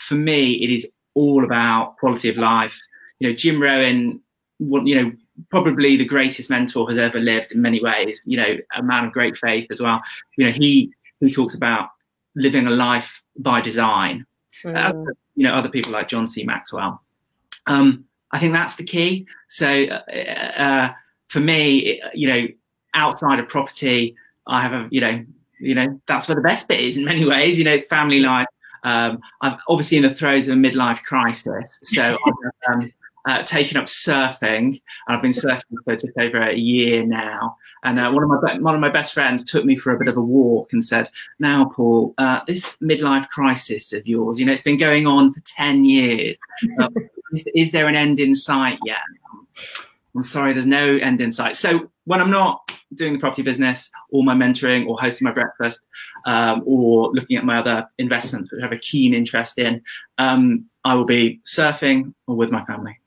for 0.00 0.14
me, 0.14 0.54
it 0.62 0.70
is 0.70 0.90
all 1.14 1.44
about 1.44 1.96
quality 1.98 2.28
of 2.30 2.36
life. 2.38 2.80
You 3.18 3.28
know, 3.28 3.34
Jim 3.34 3.60
Rohn, 3.60 4.20
you 4.60 4.94
know, 4.94 5.12
probably 5.50 5.96
the 5.96 6.04
greatest 6.04 6.50
mentor 6.50 6.88
has 6.88 6.98
ever 6.98 7.18
lived 7.18 7.52
in 7.52 7.60
many 7.60 7.82
ways. 7.82 8.20
You 8.24 8.36
know, 8.36 8.56
a 8.74 8.82
man 8.82 9.06
of 9.06 9.12
great 9.12 9.36
faith 9.36 9.66
as 9.70 9.80
well. 9.80 10.00
You 10.36 10.46
know, 10.46 10.52
he 10.52 10.92
he 11.20 11.32
talks 11.32 11.54
about 11.54 11.90
living 12.36 12.68
a 12.68 12.70
life 12.70 13.22
by 13.36 13.60
design. 13.60 14.24
Mm. 14.64 14.76
Uh, 14.76 15.12
you 15.34 15.44
know, 15.44 15.52
other 15.52 15.68
people 15.68 15.92
like 15.92 16.08
John 16.08 16.28
C. 16.28 16.44
Maxwell. 16.44 17.02
Um, 17.66 18.04
I 18.30 18.38
think 18.38 18.52
that's 18.52 18.76
the 18.76 18.84
key. 18.84 19.26
So 19.48 19.84
uh, 19.84 20.12
uh, 20.12 20.92
for 21.28 21.40
me, 21.40 22.00
you 22.14 22.28
know, 22.28 22.46
outside 22.98 23.38
of 23.38 23.48
property, 23.48 24.14
I 24.46 24.60
have 24.60 24.72
a, 24.72 24.88
you 24.90 25.00
know, 25.00 25.24
you 25.60 25.74
know, 25.74 26.00
that's 26.06 26.28
where 26.28 26.34
the 26.34 26.42
best 26.42 26.68
bit 26.68 26.80
is 26.80 26.96
in 26.96 27.04
many 27.04 27.24
ways. 27.24 27.58
You 27.58 27.64
know, 27.64 27.72
it's 27.72 27.86
family 27.86 28.20
life. 28.20 28.46
Um, 28.84 29.18
I'm 29.40 29.56
obviously 29.68 29.96
in 29.96 30.02
the 30.02 30.10
throes 30.10 30.48
of 30.48 30.56
a 30.56 30.60
midlife 30.60 31.02
crisis, 31.02 31.80
so 31.82 32.16
I've 32.26 32.72
um, 32.74 32.92
uh, 33.26 33.42
taken 33.42 33.76
up 33.76 33.86
surfing. 33.86 34.80
I've 35.08 35.20
been 35.20 35.32
surfing 35.32 35.62
for 35.84 35.96
just 35.96 36.12
over 36.18 36.38
a 36.38 36.54
year 36.54 37.04
now, 37.04 37.56
and 37.82 37.98
uh, 37.98 38.10
one 38.12 38.22
of 38.22 38.30
my 38.30 38.58
one 38.58 38.74
of 38.74 38.80
my 38.80 38.88
best 38.88 39.12
friends 39.12 39.42
took 39.42 39.64
me 39.64 39.74
for 39.76 39.92
a 39.92 39.98
bit 39.98 40.08
of 40.08 40.16
a 40.16 40.22
walk 40.22 40.72
and 40.72 40.84
said, 40.84 41.10
"Now, 41.40 41.72
Paul, 41.74 42.14
uh, 42.18 42.40
this 42.46 42.76
midlife 42.76 43.28
crisis 43.28 43.92
of 43.92 44.06
yours, 44.06 44.38
you 44.38 44.46
know, 44.46 44.52
it's 44.52 44.62
been 44.62 44.78
going 44.78 45.06
on 45.06 45.32
for 45.32 45.40
ten 45.40 45.84
years. 45.84 46.38
is, 47.32 47.44
is, 47.54 47.72
there 47.72 47.88
an 47.88 47.96
end 47.96 48.20
in 48.20 48.34
sight 48.34 48.78
yet?" 48.84 49.02
I'm 50.18 50.24
sorry, 50.24 50.52
there's 50.52 50.66
no 50.66 50.96
end 50.96 51.20
in 51.20 51.30
sight. 51.30 51.56
So 51.56 51.92
when 52.06 52.20
I'm 52.20 52.30
not 52.30 52.72
doing 52.96 53.12
the 53.12 53.20
property 53.20 53.42
business 53.42 53.88
or 54.10 54.24
my 54.24 54.34
mentoring 54.34 54.88
or 54.88 54.98
hosting 54.98 55.26
my 55.26 55.30
breakfast 55.30 55.86
um, 56.26 56.64
or 56.66 57.12
looking 57.12 57.36
at 57.36 57.44
my 57.44 57.60
other 57.60 57.86
investments, 57.98 58.50
which 58.50 58.60
I 58.60 58.64
have 58.64 58.72
a 58.72 58.78
keen 58.78 59.14
interest 59.14 59.60
in, 59.60 59.80
um, 60.18 60.64
I 60.84 60.94
will 60.94 61.04
be 61.04 61.40
surfing 61.46 62.14
or 62.26 62.34
with 62.34 62.50
my 62.50 62.64
family. 62.64 62.98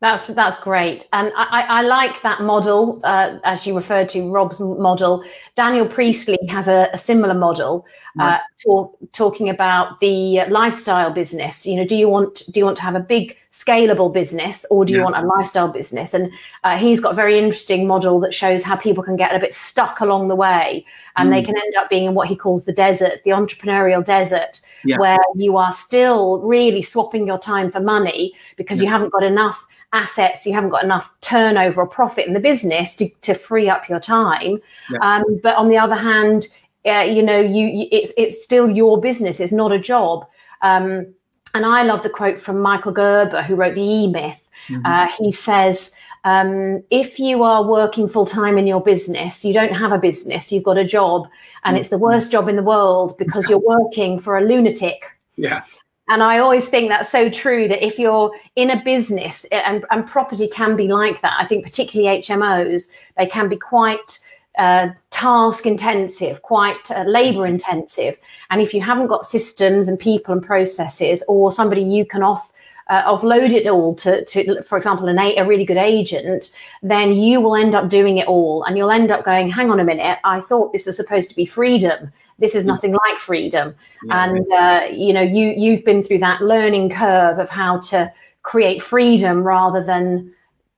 That's 0.00 0.26
that's 0.26 0.58
great, 0.58 1.06
and 1.14 1.32
I, 1.34 1.62
I 1.62 1.80
like 1.80 2.20
that 2.20 2.42
model 2.42 3.00
uh, 3.02 3.38
as 3.44 3.66
you 3.66 3.74
referred 3.74 4.10
to 4.10 4.30
Rob's 4.30 4.60
model. 4.60 5.24
Daniel 5.54 5.88
Priestley 5.88 6.38
has 6.50 6.68
a, 6.68 6.90
a 6.92 6.98
similar 6.98 7.32
model, 7.32 7.86
uh, 8.20 8.36
talk, 8.62 8.94
talking 9.12 9.48
about 9.48 9.98
the 10.00 10.42
lifestyle 10.50 11.10
business. 11.10 11.64
You 11.64 11.76
know, 11.76 11.86
do 11.86 11.96
you 11.96 12.10
want 12.10 12.42
do 12.50 12.60
you 12.60 12.66
want 12.66 12.76
to 12.76 12.82
have 12.82 12.94
a 12.94 13.00
big 13.00 13.38
scalable 13.50 14.12
business 14.12 14.66
or 14.70 14.84
do 14.84 14.92
you 14.92 14.98
yeah. 14.98 15.04
want 15.04 15.16
a 15.16 15.22
lifestyle 15.22 15.68
business? 15.68 16.12
And 16.12 16.30
uh, 16.62 16.76
he's 16.76 17.00
got 17.00 17.12
a 17.12 17.16
very 17.16 17.38
interesting 17.38 17.86
model 17.86 18.20
that 18.20 18.34
shows 18.34 18.62
how 18.62 18.76
people 18.76 19.02
can 19.02 19.16
get 19.16 19.34
a 19.34 19.38
bit 19.38 19.54
stuck 19.54 20.00
along 20.00 20.28
the 20.28 20.36
way, 20.36 20.84
and 21.16 21.30
mm. 21.30 21.32
they 21.32 21.42
can 21.42 21.56
end 21.56 21.74
up 21.76 21.88
being 21.88 22.04
in 22.04 22.12
what 22.12 22.28
he 22.28 22.36
calls 22.36 22.64
the 22.64 22.72
desert, 22.72 23.22
the 23.24 23.30
entrepreneurial 23.30 24.04
desert, 24.04 24.60
yeah. 24.84 24.98
where 24.98 25.18
you 25.36 25.56
are 25.56 25.72
still 25.72 26.40
really 26.40 26.82
swapping 26.82 27.26
your 27.26 27.38
time 27.38 27.70
for 27.70 27.80
money 27.80 28.34
because 28.56 28.78
yeah. 28.78 28.84
you 28.84 28.90
haven't 28.90 29.10
got 29.10 29.22
enough 29.22 29.66
assets, 30.02 30.46
you 30.46 30.52
haven't 30.52 30.70
got 30.76 30.84
enough 30.84 31.10
turnover 31.20 31.80
or 31.82 31.86
profit 31.86 32.26
in 32.26 32.34
the 32.34 32.40
business 32.50 32.96
to, 32.96 33.08
to 33.22 33.34
free 33.34 33.68
up 33.74 33.88
your 33.88 34.00
time. 34.00 34.58
Yeah. 34.90 34.98
Um, 35.02 35.24
but 35.42 35.54
on 35.56 35.68
the 35.68 35.78
other 35.78 35.96
hand, 35.96 36.46
uh, 36.84 37.06
you 37.16 37.22
know, 37.22 37.40
you, 37.40 37.66
you, 37.66 37.86
it's 37.90 38.12
it's 38.16 38.44
still 38.44 38.68
your 38.70 39.00
business. 39.00 39.40
It's 39.40 39.52
not 39.62 39.72
a 39.72 39.78
job. 39.78 40.26
Um, 40.62 41.14
and 41.54 41.64
I 41.64 41.82
love 41.82 42.02
the 42.02 42.10
quote 42.18 42.38
from 42.38 42.60
Michael 42.60 42.92
Gerber, 42.92 43.42
who 43.42 43.54
wrote 43.56 43.74
the 43.74 43.82
E 43.82 44.06
Myth. 44.08 44.42
Mm-hmm. 44.68 44.86
Uh, 44.86 45.08
he 45.18 45.32
says. 45.32 45.92
Um, 46.24 46.82
if 46.90 47.20
you 47.20 47.44
are 47.44 47.62
working 47.62 48.08
full 48.08 48.26
time 48.26 48.58
in 48.58 48.66
your 48.66 48.82
business, 48.82 49.44
you 49.44 49.52
don't 49.52 49.72
have 49.72 49.92
a 49.92 49.98
business, 49.98 50.50
you've 50.50 50.64
got 50.64 50.76
a 50.76 50.84
job, 50.84 51.28
and 51.62 51.74
mm-hmm. 51.74 51.80
it's 51.80 51.90
the 51.90 51.98
worst 51.98 52.32
job 52.32 52.48
in 52.48 52.56
the 52.56 52.64
world 52.64 53.16
because 53.16 53.48
you're 53.48 53.62
working 53.76 54.18
for 54.18 54.36
a 54.36 54.40
lunatic. 54.40 54.98
Yeah. 55.36 55.62
And 56.08 56.22
I 56.22 56.38
always 56.38 56.66
think 56.66 56.88
that's 56.88 57.10
so 57.10 57.28
true 57.28 57.66
that 57.68 57.84
if 57.84 57.98
you're 57.98 58.30
in 58.54 58.70
a 58.70 58.82
business, 58.84 59.44
and, 59.50 59.84
and 59.90 60.06
property 60.06 60.48
can 60.48 60.76
be 60.76 60.88
like 60.88 61.20
that, 61.20 61.36
I 61.38 61.44
think 61.44 61.64
particularly 61.64 62.20
HMOs, 62.20 62.88
they 63.16 63.26
can 63.26 63.48
be 63.48 63.56
quite 63.56 64.20
uh, 64.56 64.88
task 65.10 65.66
intensive, 65.66 66.42
quite 66.42 66.90
uh, 66.90 67.02
labor 67.02 67.46
intensive. 67.46 68.16
And 68.50 68.62
if 68.62 68.72
you 68.72 68.80
haven't 68.80 69.08
got 69.08 69.26
systems 69.26 69.88
and 69.88 69.98
people 69.98 70.32
and 70.32 70.42
processes, 70.42 71.24
or 71.28 71.50
somebody 71.50 71.82
you 71.82 72.06
can 72.06 72.22
off 72.22 72.52
uh, 72.88 73.02
offload 73.16 73.50
it 73.50 73.66
all 73.66 73.94
to, 73.96 74.24
to, 74.24 74.62
for 74.62 74.78
example, 74.78 75.08
an, 75.08 75.18
a 75.18 75.44
really 75.44 75.64
good 75.64 75.76
agent, 75.76 76.52
then 76.82 77.12
you 77.12 77.40
will 77.40 77.56
end 77.56 77.74
up 77.74 77.88
doing 77.88 78.18
it 78.18 78.28
all, 78.28 78.62
and 78.62 78.76
you'll 78.78 78.92
end 78.92 79.10
up 79.10 79.24
going, 79.24 79.50
"Hang 79.50 79.70
on 79.70 79.80
a 79.80 79.84
minute, 79.84 80.18
I 80.24 80.40
thought 80.40 80.72
this 80.72 80.86
was 80.86 80.96
supposed 80.96 81.28
to 81.30 81.36
be 81.36 81.46
freedom." 81.46 82.12
This 82.38 82.54
is 82.54 82.64
nothing 82.64 82.92
like 82.92 83.18
freedom. 83.18 83.74
Yeah. 84.04 84.24
and 84.24 84.52
uh, 84.52 84.86
you 84.90 85.12
know 85.12 85.22
you 85.22 85.54
you've 85.56 85.84
been 85.84 86.02
through 86.02 86.18
that 86.18 86.42
learning 86.42 86.90
curve 86.90 87.38
of 87.38 87.48
how 87.48 87.78
to 87.80 88.12
create 88.42 88.82
freedom 88.82 89.42
rather 89.42 89.82
than 89.82 90.32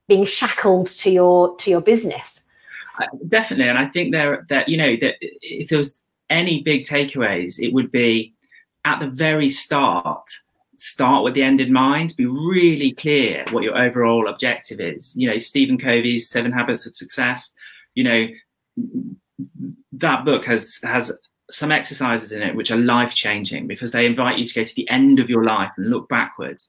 being 0.06 0.24
shackled 0.24 0.86
to 0.86 1.10
your 1.10 1.56
to 1.56 1.70
your 1.70 1.80
business. 1.80 2.44
Uh, 3.00 3.06
definitely. 3.28 3.68
And 3.68 3.78
i 3.78 3.86
think 3.86 4.12
there 4.12 4.46
that 4.48 4.68
you 4.68 4.76
know 4.76 4.96
that 5.00 5.16
if 5.20 5.68
there 5.68 5.78
was 5.78 6.02
any 6.30 6.62
big 6.62 6.84
takeaways 6.84 7.58
it 7.58 7.72
would 7.72 7.90
be 7.90 8.34
at 8.84 9.00
the 9.00 9.08
very 9.08 9.48
start 9.48 10.28
start 10.80 11.24
with 11.24 11.34
the 11.34 11.42
end 11.42 11.60
in 11.60 11.72
mind. 11.72 12.14
Be 12.16 12.26
really 12.26 12.92
clear 12.92 13.44
what 13.50 13.64
your 13.64 13.76
overall 13.76 14.28
objective 14.28 14.80
is. 14.80 15.14
You 15.16 15.28
know 15.28 15.38
stephen 15.38 15.76
covey's 15.78 16.28
seven 16.28 16.52
habits 16.52 16.86
of 16.86 16.94
success 16.94 17.52
you 17.94 18.04
know 18.04 18.28
that 19.92 20.24
book 20.24 20.44
has 20.44 20.80
has 20.82 21.12
some 21.50 21.72
exercises 21.72 22.32
in 22.32 22.42
it 22.42 22.54
which 22.54 22.70
are 22.70 22.76
life 22.76 23.14
changing 23.14 23.66
because 23.66 23.90
they 23.90 24.06
invite 24.06 24.38
you 24.38 24.44
to 24.44 24.54
go 24.54 24.64
to 24.64 24.74
the 24.74 24.88
end 24.90 25.18
of 25.18 25.30
your 25.30 25.44
life 25.44 25.70
and 25.76 25.90
look 25.90 26.08
backwards. 26.08 26.68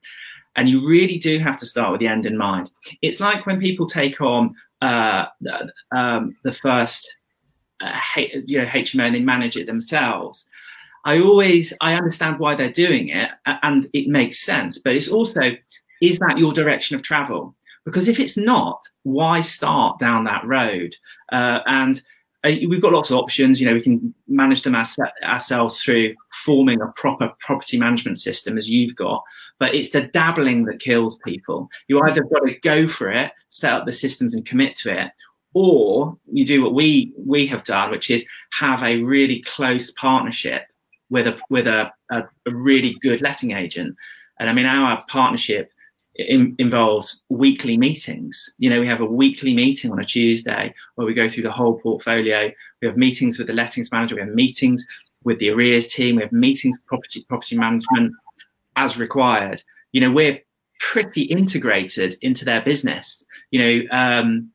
And 0.56 0.68
you 0.68 0.86
really 0.86 1.18
do 1.18 1.38
have 1.38 1.58
to 1.58 1.66
start 1.66 1.92
with 1.92 2.00
the 2.00 2.08
end 2.08 2.26
in 2.26 2.36
mind. 2.36 2.70
It's 3.02 3.20
like 3.20 3.46
when 3.46 3.60
people 3.60 3.86
take 3.86 4.20
on 4.20 4.54
uh, 4.82 5.26
um, 5.92 6.36
the 6.42 6.52
first, 6.52 7.08
uh, 7.80 7.98
you 8.16 8.58
know, 8.58 8.64
HMO 8.64 9.06
and 9.06 9.14
they 9.14 9.20
manage 9.20 9.56
it 9.56 9.66
themselves. 9.66 10.46
I 11.04 11.20
always 11.20 11.72
I 11.80 11.94
understand 11.94 12.38
why 12.38 12.54
they're 12.54 12.70
doing 12.70 13.08
it 13.08 13.30
and 13.46 13.88
it 13.92 14.08
makes 14.08 14.40
sense, 14.40 14.78
but 14.78 14.94
it's 14.94 15.08
also 15.08 15.56
is 16.02 16.18
that 16.18 16.38
your 16.38 16.52
direction 16.52 16.96
of 16.96 17.02
travel? 17.02 17.54
Because 17.84 18.08
if 18.08 18.18
it's 18.20 18.36
not, 18.36 18.82
why 19.02 19.40
start 19.40 19.98
down 19.98 20.24
that 20.24 20.44
road? 20.44 20.96
Uh, 21.32 21.60
and 21.66 22.02
uh, 22.42 22.52
we've 22.68 22.80
got 22.80 22.92
lots 22.92 23.10
of 23.10 23.18
options. 23.18 23.60
You 23.60 23.66
know, 23.66 23.74
we 23.74 23.82
can 23.82 24.14
manage 24.26 24.62
them 24.62 24.74
ourselves 24.74 25.82
through 25.82 26.14
forming 26.44 26.80
a 26.80 26.88
proper 26.88 27.30
property 27.40 27.78
management 27.78 28.18
system, 28.18 28.56
as 28.56 28.68
you've 28.68 28.96
got. 28.96 29.22
But 29.58 29.74
it's 29.74 29.90
the 29.90 30.02
dabbling 30.02 30.64
that 30.64 30.80
kills 30.80 31.18
people. 31.18 31.68
You 31.88 32.00
either 32.02 32.22
got 32.24 32.46
to 32.46 32.54
go 32.62 32.88
for 32.88 33.10
it, 33.10 33.32
set 33.50 33.72
up 33.72 33.86
the 33.86 33.92
systems, 33.92 34.34
and 34.34 34.46
commit 34.46 34.74
to 34.76 35.04
it, 35.04 35.12
or 35.52 36.16
you 36.32 36.46
do 36.46 36.62
what 36.62 36.74
we 36.74 37.12
we 37.16 37.46
have 37.46 37.64
done, 37.64 37.90
which 37.90 38.10
is 38.10 38.26
have 38.52 38.82
a 38.82 39.02
really 39.02 39.42
close 39.42 39.90
partnership 39.92 40.62
with 41.10 41.26
a 41.26 41.38
with 41.50 41.66
a, 41.66 41.90
a, 42.10 42.22
a 42.46 42.54
really 42.54 42.96
good 43.02 43.20
letting 43.20 43.50
agent. 43.50 43.94
And 44.38 44.48
I 44.48 44.54
mean, 44.54 44.66
our 44.66 45.04
partnership 45.08 45.70
in, 46.16 46.54
involves 46.58 47.22
weekly 47.28 47.76
meetings. 47.76 48.52
You 48.58 48.70
know, 48.70 48.80
we 48.80 48.86
have 48.86 49.00
a 49.00 49.06
weekly 49.06 49.54
meeting 49.54 49.90
on 49.90 49.98
a 49.98 50.04
Tuesday 50.04 50.74
where 50.94 51.06
we 51.06 51.14
go 51.14 51.28
through 51.28 51.44
the 51.44 51.52
whole 51.52 51.78
portfolio. 51.78 52.50
We 52.80 52.88
have 52.88 52.96
meetings 52.96 53.38
with 53.38 53.46
the 53.46 53.52
lettings 53.52 53.90
manager. 53.92 54.16
We 54.16 54.22
have 54.22 54.30
meetings 54.30 54.86
with 55.24 55.38
the 55.38 55.50
arrears 55.50 55.92
team. 55.92 56.16
We 56.16 56.22
have 56.22 56.32
meetings 56.32 56.76
with 56.76 56.86
property 56.86 57.24
property 57.28 57.56
management 57.56 58.12
as 58.76 58.98
required. 58.98 59.62
You 59.92 60.00
know, 60.00 60.10
we're 60.10 60.40
pretty 60.78 61.22
integrated 61.22 62.14
into 62.22 62.44
their 62.44 62.62
business. 62.62 63.24
You 63.50 63.60
know, 63.60 63.96
um, 63.96 64.50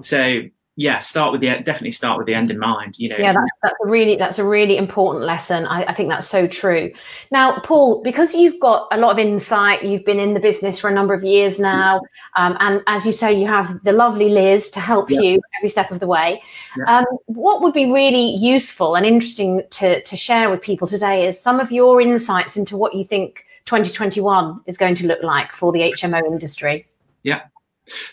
so 0.00 0.42
yeah, 0.76 0.98
start 0.98 1.30
with 1.30 1.40
the 1.40 1.48
definitely 1.58 1.92
start 1.92 2.18
with 2.18 2.26
the 2.26 2.34
end 2.34 2.50
in 2.50 2.58
mind. 2.58 2.98
You 2.98 3.10
know, 3.10 3.16
yeah, 3.16 3.32
that's, 3.32 3.46
that's 3.62 3.74
a 3.84 3.88
really 3.88 4.16
that's 4.16 4.40
a 4.40 4.44
really 4.44 4.76
important 4.76 5.24
lesson. 5.24 5.66
I, 5.66 5.84
I, 5.84 5.94
think 5.94 6.08
that's 6.08 6.26
so 6.26 6.48
true. 6.48 6.92
Now, 7.30 7.60
Paul, 7.60 8.02
because 8.02 8.34
you've 8.34 8.58
got 8.58 8.88
a 8.90 8.96
lot 8.96 9.12
of 9.12 9.18
insight, 9.20 9.84
you've 9.84 10.04
been 10.04 10.18
in 10.18 10.34
the 10.34 10.40
business 10.40 10.80
for 10.80 10.90
a 10.90 10.92
number 10.92 11.14
of 11.14 11.22
years 11.22 11.60
now, 11.60 12.00
um, 12.36 12.56
and 12.58 12.82
as 12.88 13.06
you 13.06 13.12
say, 13.12 13.32
you 13.32 13.46
have 13.46 13.84
the 13.84 13.92
lovely 13.92 14.30
Liz 14.30 14.68
to 14.70 14.80
help 14.80 15.10
yeah. 15.10 15.20
you 15.20 15.40
every 15.58 15.68
step 15.68 15.92
of 15.92 16.00
the 16.00 16.08
way. 16.08 16.42
Yeah. 16.76 16.98
Um, 16.98 17.04
what 17.26 17.62
would 17.62 17.72
be 17.72 17.90
really 17.92 18.34
useful 18.34 18.96
and 18.96 19.06
interesting 19.06 19.62
to 19.70 20.02
to 20.02 20.16
share 20.16 20.50
with 20.50 20.60
people 20.60 20.88
today 20.88 21.28
is 21.28 21.40
some 21.40 21.60
of 21.60 21.70
your 21.70 22.00
insights 22.00 22.56
into 22.56 22.76
what 22.76 22.94
you 22.96 23.04
think 23.04 23.46
2021 23.66 24.60
is 24.66 24.76
going 24.76 24.96
to 24.96 25.06
look 25.06 25.22
like 25.22 25.52
for 25.52 25.70
the 25.70 25.92
HMO 25.92 26.26
industry. 26.26 26.88
Yeah. 27.22 27.42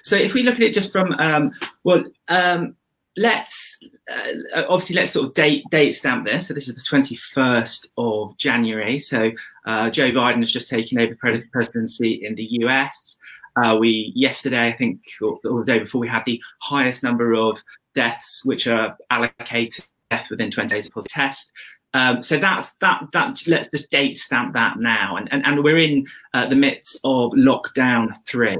So 0.01 0.16
if 0.16 0.34
we 0.34 0.44
look 0.44 0.56
at 0.56 0.62
it 0.62 0.74
just 0.74 0.92
from 0.92 1.13
um, 1.13 1.51
well, 1.84 2.04
um, 2.28 2.75
let's 3.18 3.80
uh, 4.10 4.63
obviously 4.70 4.96
let's 4.96 5.12
sort 5.12 5.28
of 5.28 5.34
date 5.34 5.63
date 5.72 5.92
stamp 5.92 6.25
this. 6.25 6.48
So 6.48 6.54
this 6.54 6.68
is 6.68 6.75
the 6.75 6.86
twenty 6.88 7.16
first 7.16 7.90
of 7.98 8.36
January. 8.38 9.00
So 9.00 9.32
uh, 9.66 9.90
Joe 9.90 10.12
Biden 10.12 10.40
has 10.40 10.51
just 10.51 10.70
taken 10.70 11.00
over 11.00 11.16
presidency 11.51 12.25
in 12.25 12.36
the 12.36 12.48
US. 12.62 13.18
Uh, 13.56 13.75
we 13.78 14.13
yesterday, 14.16 14.68
I 14.68 14.72
think, 14.72 15.01
or, 15.22 15.38
or, 15.44 15.66
the 15.66 15.74
day 15.74 15.80
before, 15.80 16.00
we 16.00 16.08
had 16.08 16.24
the 16.25 16.42
highest 16.62 17.04
number 17.04 17.34
of 17.34 17.62
deaths 17.94 18.46
which 18.46 18.66
are 18.66 18.96
allocated 19.10 19.86
death 20.10 20.30
within 20.30 20.51
20 20.51 20.70
days 20.70 20.88
of 20.88 20.94
positive 20.94 21.12
test. 21.12 21.51
Um, 21.94 22.22
so 22.22 22.38
that's 22.38 22.74
that. 22.82 23.04
That 23.12 23.42
let's 23.48 23.70
just 23.70 23.90
date 23.92 24.18
stamp 24.18 24.54
that 24.54 24.80
now, 24.80 25.18
and 25.18 25.32
and, 25.32 25.46
and 25.46 25.64
we're 25.64 25.78
in 25.78 26.06
uh, 26.34 26.48
the 26.48 26.56
midst 26.56 27.00
of 27.04 27.32
lockdown 27.32 28.16
three. 28.28 28.58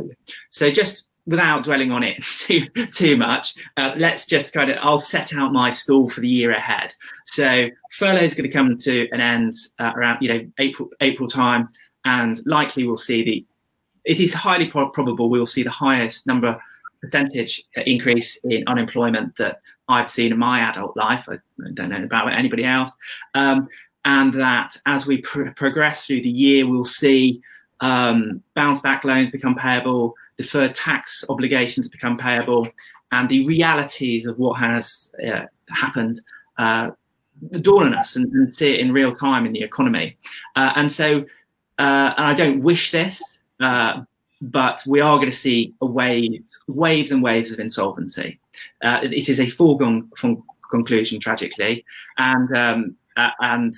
So 0.50 0.70
just 0.70 1.08
without 1.26 1.64
dwelling 1.64 1.92
on 1.92 2.04
it 2.04 2.22
too 2.38 2.68
too 2.94 3.16
much, 3.16 3.56
uh, 3.78 3.94
let's 3.98 4.26
just 4.26 4.54
kind 4.54 4.70
of 4.70 4.78
I'll 4.82 4.98
set 4.98 5.36
out 5.36 5.54
my 5.54 5.70
stall 5.70 6.10
for 6.10 6.22
the 6.22 6.28
year 6.28 6.52
ahead. 6.52 6.94
So 7.26 7.70
furlough 7.92 8.22
is 8.22 8.36
going 8.36 8.50
to 8.50 8.54
come 8.54 8.76
to 8.78 9.08
an 9.12 9.22
end 9.22 9.54
uh, 9.80 9.94
around 9.96 10.22
you 10.22 10.34
know 10.34 10.52
April 10.58 10.90
April 11.00 11.30
time, 11.30 11.70
and 12.06 12.40
likely 12.46 12.86
we'll 12.86 12.98
see 12.98 13.24
the. 13.24 13.46
It 14.04 14.20
is 14.20 14.34
highly 14.34 14.68
pro- 14.68 14.90
probable 14.90 15.30
we 15.30 15.38
will 15.38 15.46
see 15.46 15.62
the 15.62 15.70
highest 15.70 16.26
number 16.26 16.60
percentage 17.02 17.64
increase 17.86 18.38
in 18.44 18.64
unemployment 18.68 19.36
that 19.38 19.60
I've 19.91 20.10
seen 20.10 20.31
in 20.31 20.39
my 20.39 20.62
adult 20.62 20.95
life. 20.98 21.27
I 21.29 21.38
don't 21.74 21.89
know 21.89 22.03
about 22.03 22.31
anybody 22.31 22.65
else. 22.65 22.91
Um, 23.33 23.67
and 24.05 24.33
that 24.33 24.75
as 24.86 25.05
we 25.05 25.21
pr- 25.21 25.51
progress 25.51 26.07
through 26.07 26.24
the 26.24 26.29
year, 26.29 26.67
we'll 26.67 26.86
see 26.86 27.41
um, 27.81 28.41
bounce 28.55 28.81
back 28.81 29.03
loans 29.03 29.29
become 29.29 29.55
payable, 29.55 30.15
deferred 30.38 30.74
tax 30.75 31.24
obligations 31.29 31.88
become 31.88 32.17
payable, 32.17 32.67
and 33.12 33.27
the 33.29 33.45
realities 33.45 34.25
of 34.25 34.38
what 34.39 34.53
has 34.60 35.12
uh, 35.25 35.45
happened 35.69 36.21
uh, 36.57 36.91
dawn 37.62 37.88
on 37.88 37.93
us 37.95 38.15
and, 38.15 38.31
and, 38.33 38.53
see 38.53 38.74
it 38.74 38.79
in 38.79 38.91
real 38.91 39.13
time 39.13 39.45
in 39.45 39.51
the 39.51 39.62
economy. 39.63 40.15
Uh, 40.55 40.74
and 40.75 40.91
so, 40.91 41.21
uh, 41.79 42.13
and 42.17 42.27
I 42.27 42.33
don't 42.33 42.62
wish 42.62 42.91
this, 42.91 43.39
uh, 43.60 44.01
but 44.41 44.83
we 44.88 45.00
are 45.00 45.17
going 45.17 45.29
to 45.29 45.36
see 45.36 45.74
a 45.81 45.86
wave, 45.86 46.43
waves 46.67 47.12
and 47.12 47.21
waves 47.21 47.51
of 47.51 47.60
insolvency. 47.60 48.39
Uh, 48.83 49.00
it 49.03 49.29
is 49.29 49.39
a 49.39 49.48
foregone 49.48 50.10
conclusion, 50.69 51.19
tragically, 51.19 51.86
and 52.17 52.55
um, 52.57 52.95
uh, 53.17 53.29
and 53.39 53.75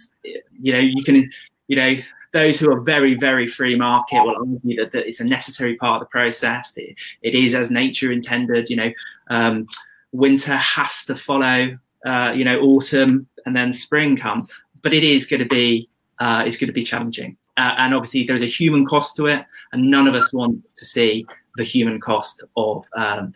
you 0.60 0.72
know 0.72 0.80
you 0.80 1.04
can 1.04 1.30
you 1.68 1.76
know 1.76 1.96
those 2.32 2.60
who 2.60 2.72
are 2.72 2.80
very 2.80 3.14
very 3.14 3.48
free 3.48 3.76
market 3.76 4.24
will 4.24 4.36
argue 4.38 4.76
that, 4.78 4.92
that 4.94 5.08
it's 5.08 5.20
a 5.20 5.26
necessary 5.26 5.76
part 5.76 6.02
of 6.02 6.08
the 6.08 6.12
process. 6.12 6.74
It, 6.78 6.96
it 7.22 7.36
is 7.36 7.54
as 7.54 7.70
nature 7.70 8.12
intended. 8.12 8.70
You 8.70 8.78
know, 8.78 8.92
um, 9.30 9.68
winter 10.12 10.56
has 10.56 11.04
to 11.06 11.16
follow. 11.16 11.78
Uh, 12.06 12.34
you 12.36 12.44
know, 12.44 12.60
autumn 12.60 13.26
and 13.46 13.56
then 13.56 13.72
spring 13.72 14.18
comes, 14.18 14.54
but 14.82 14.94
it 14.94 15.06
is 15.06 15.26
going 15.26 15.40
to 15.40 15.46
be 15.46 15.88
uh, 16.20 16.44
is 16.46 16.58
going 16.58 16.68
to 16.68 16.74
be 16.74 16.84
challenging. 16.84 17.38
Uh, 17.58 17.76
and 17.78 17.94
obviously, 17.94 18.24
there's 18.24 18.42
a 18.42 18.48
human 18.48 18.86
cost 18.86 19.16
to 19.16 19.28
it, 19.28 19.46
and 19.72 19.90
none 19.90 20.08
of 20.08 20.16
us 20.16 20.34
want 20.34 20.68
to 20.76 20.86
see 20.86 21.26
the 21.58 21.64
human 21.64 22.00
cost 22.00 22.44
of 22.58 22.86
um, 22.96 23.34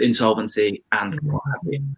insolvency 0.00 0.82
and 0.92 1.18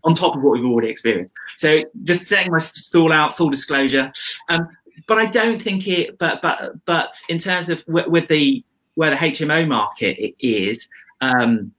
on 0.04 0.14
top 0.14 0.36
of 0.36 0.42
what 0.42 0.52
we've 0.52 0.64
already 0.64 0.88
experienced. 0.88 1.34
So, 1.58 1.84
just 2.02 2.26
setting 2.26 2.52
my 2.52 2.58
stall 2.58 3.12
out, 3.12 3.36
full 3.36 3.50
disclosure. 3.50 4.12
Um, 4.48 4.68
but 5.06 5.18
I 5.18 5.26
don't 5.26 5.60
think 5.60 5.86
it. 5.86 6.18
But 6.18 6.40
but 6.40 6.84
but 6.86 7.14
in 7.28 7.38
terms 7.38 7.68
of 7.68 7.84
w- 7.86 8.08
with 8.10 8.28
the 8.28 8.64
where 8.94 9.10
the 9.10 9.16
HMO 9.16 9.66
market 9.66 10.34
is. 10.40 10.88
Um, 11.20 11.72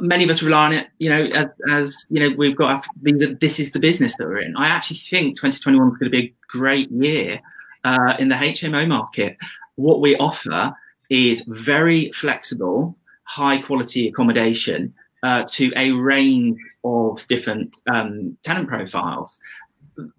many 0.00 0.24
of 0.24 0.30
us 0.30 0.42
rely 0.42 0.64
on 0.66 0.72
it, 0.72 0.88
you 0.98 1.08
know, 1.08 1.24
as, 1.34 1.46
as 1.70 2.06
you 2.10 2.20
know, 2.20 2.34
we've 2.36 2.56
got 2.56 2.84
this 3.02 3.60
is 3.60 3.72
the 3.72 3.78
business 3.78 4.16
that 4.16 4.26
we're 4.26 4.40
in. 4.40 4.56
I 4.56 4.68
actually 4.68 4.96
think 4.96 5.36
2021 5.36 5.88
is 5.88 5.98
going 5.98 6.10
to 6.10 6.10
be 6.10 6.26
a 6.26 6.34
great 6.48 6.90
year 6.90 7.40
uh, 7.84 8.14
in 8.18 8.28
the 8.28 8.34
HMO 8.34 8.86
market. 8.86 9.36
What 9.76 10.00
we 10.00 10.16
offer 10.16 10.74
is 11.10 11.42
very 11.46 12.10
flexible, 12.12 12.96
high 13.24 13.58
quality 13.58 14.08
accommodation 14.08 14.94
uh, 15.22 15.44
to 15.50 15.72
a 15.76 15.90
range 15.92 16.58
of 16.84 17.26
different 17.26 17.76
um, 17.88 18.36
tenant 18.42 18.68
profiles. 18.68 19.38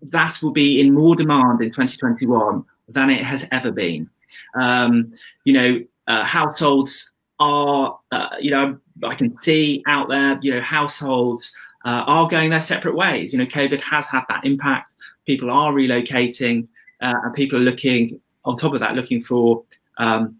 That 0.01 0.41
will 0.41 0.51
be 0.51 0.79
in 0.79 0.93
more 0.93 1.15
demand 1.15 1.61
in 1.61 1.69
2021 1.69 2.63
than 2.89 3.09
it 3.09 3.23
has 3.23 3.47
ever 3.51 3.71
been. 3.71 4.09
Um, 4.55 5.13
you 5.45 5.53
know, 5.53 5.83
uh, 6.07 6.23
households 6.23 7.11
are, 7.39 7.97
uh, 8.11 8.29
you 8.39 8.51
know, 8.51 8.77
I 9.03 9.15
can 9.15 9.37
see 9.41 9.83
out 9.87 10.09
there, 10.09 10.39
you 10.41 10.53
know, 10.53 10.61
households 10.61 11.53
uh, 11.85 12.03
are 12.07 12.27
going 12.27 12.51
their 12.51 12.61
separate 12.61 12.95
ways. 12.95 13.33
You 13.33 13.39
know, 13.39 13.45
COVID 13.45 13.81
has 13.81 14.07
had 14.07 14.23
that 14.29 14.45
impact. 14.45 14.95
People 15.25 15.51
are 15.51 15.73
relocating, 15.73 16.67
uh, 17.03 17.13
and 17.23 17.33
people 17.33 17.59
are 17.59 17.61
looking, 17.61 18.19
on 18.45 18.57
top 18.57 18.73
of 18.73 18.79
that, 18.79 18.95
looking 18.95 19.21
for 19.21 19.63
um, 19.97 20.37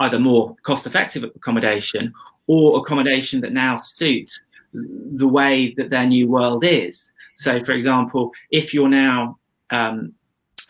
either 0.00 0.18
more 0.18 0.56
cost-effective 0.62 1.24
accommodation 1.24 2.12
or 2.46 2.78
accommodation 2.78 3.40
that 3.40 3.52
now 3.52 3.76
suits 3.76 4.40
the 4.72 5.28
way 5.28 5.74
that 5.76 5.90
their 5.90 6.06
new 6.06 6.28
world 6.28 6.64
is. 6.64 7.12
So, 7.36 7.62
for 7.64 7.72
example, 7.72 8.32
if 8.50 8.72
you're 8.74 8.88
now 8.88 9.38
um, 9.70 10.12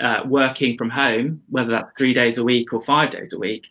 uh, 0.00 0.22
working 0.26 0.76
from 0.76 0.90
home, 0.90 1.42
whether 1.50 1.70
that's 1.70 1.90
three 1.96 2.14
days 2.14 2.38
a 2.38 2.44
week 2.44 2.72
or 2.72 2.82
five 2.82 3.10
days 3.10 3.32
a 3.32 3.38
week, 3.38 3.66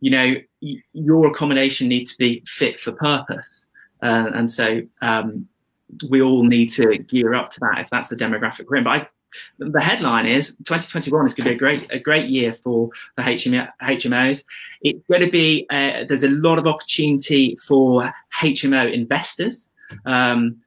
you 0.00 0.10
know, 0.10 0.34
y- 0.62 0.82
your 0.92 1.28
accommodation 1.28 1.88
needs 1.88 2.12
to 2.12 2.18
be 2.18 2.42
fit 2.46 2.78
for 2.78 2.92
purpose. 2.92 3.66
Uh, 4.02 4.30
and 4.34 4.50
so 4.50 4.80
um, 5.02 5.46
we 6.08 6.22
all 6.22 6.44
need 6.44 6.68
to 6.72 6.98
gear 6.98 7.34
up 7.34 7.50
to 7.50 7.60
that 7.60 7.80
if 7.80 7.90
that's 7.90 8.08
the 8.08 8.16
demographic 8.16 8.66
we're 8.68 8.76
in. 8.76 8.84
But 8.84 8.90
I, 8.90 9.08
the 9.58 9.80
headline 9.80 10.26
is 10.26 10.54
2021 10.66 11.26
is 11.26 11.34
going 11.34 11.44
to 11.44 11.50
be 11.50 11.54
a 11.54 11.58
great 11.58 11.92
a 11.92 11.98
great 11.98 12.28
year 12.28 12.52
for 12.52 12.90
the 13.16 13.22
HMOs. 13.22 14.44
It's 14.82 15.06
going 15.08 15.22
to 15.22 15.30
be 15.30 15.66
uh, 15.70 16.04
there's 16.08 16.24
a 16.24 16.28
lot 16.28 16.58
of 16.58 16.66
opportunity 16.66 17.56
for 17.56 18.12
HMO 18.40 18.92
investors. 18.92 19.68
Um, 20.06 20.60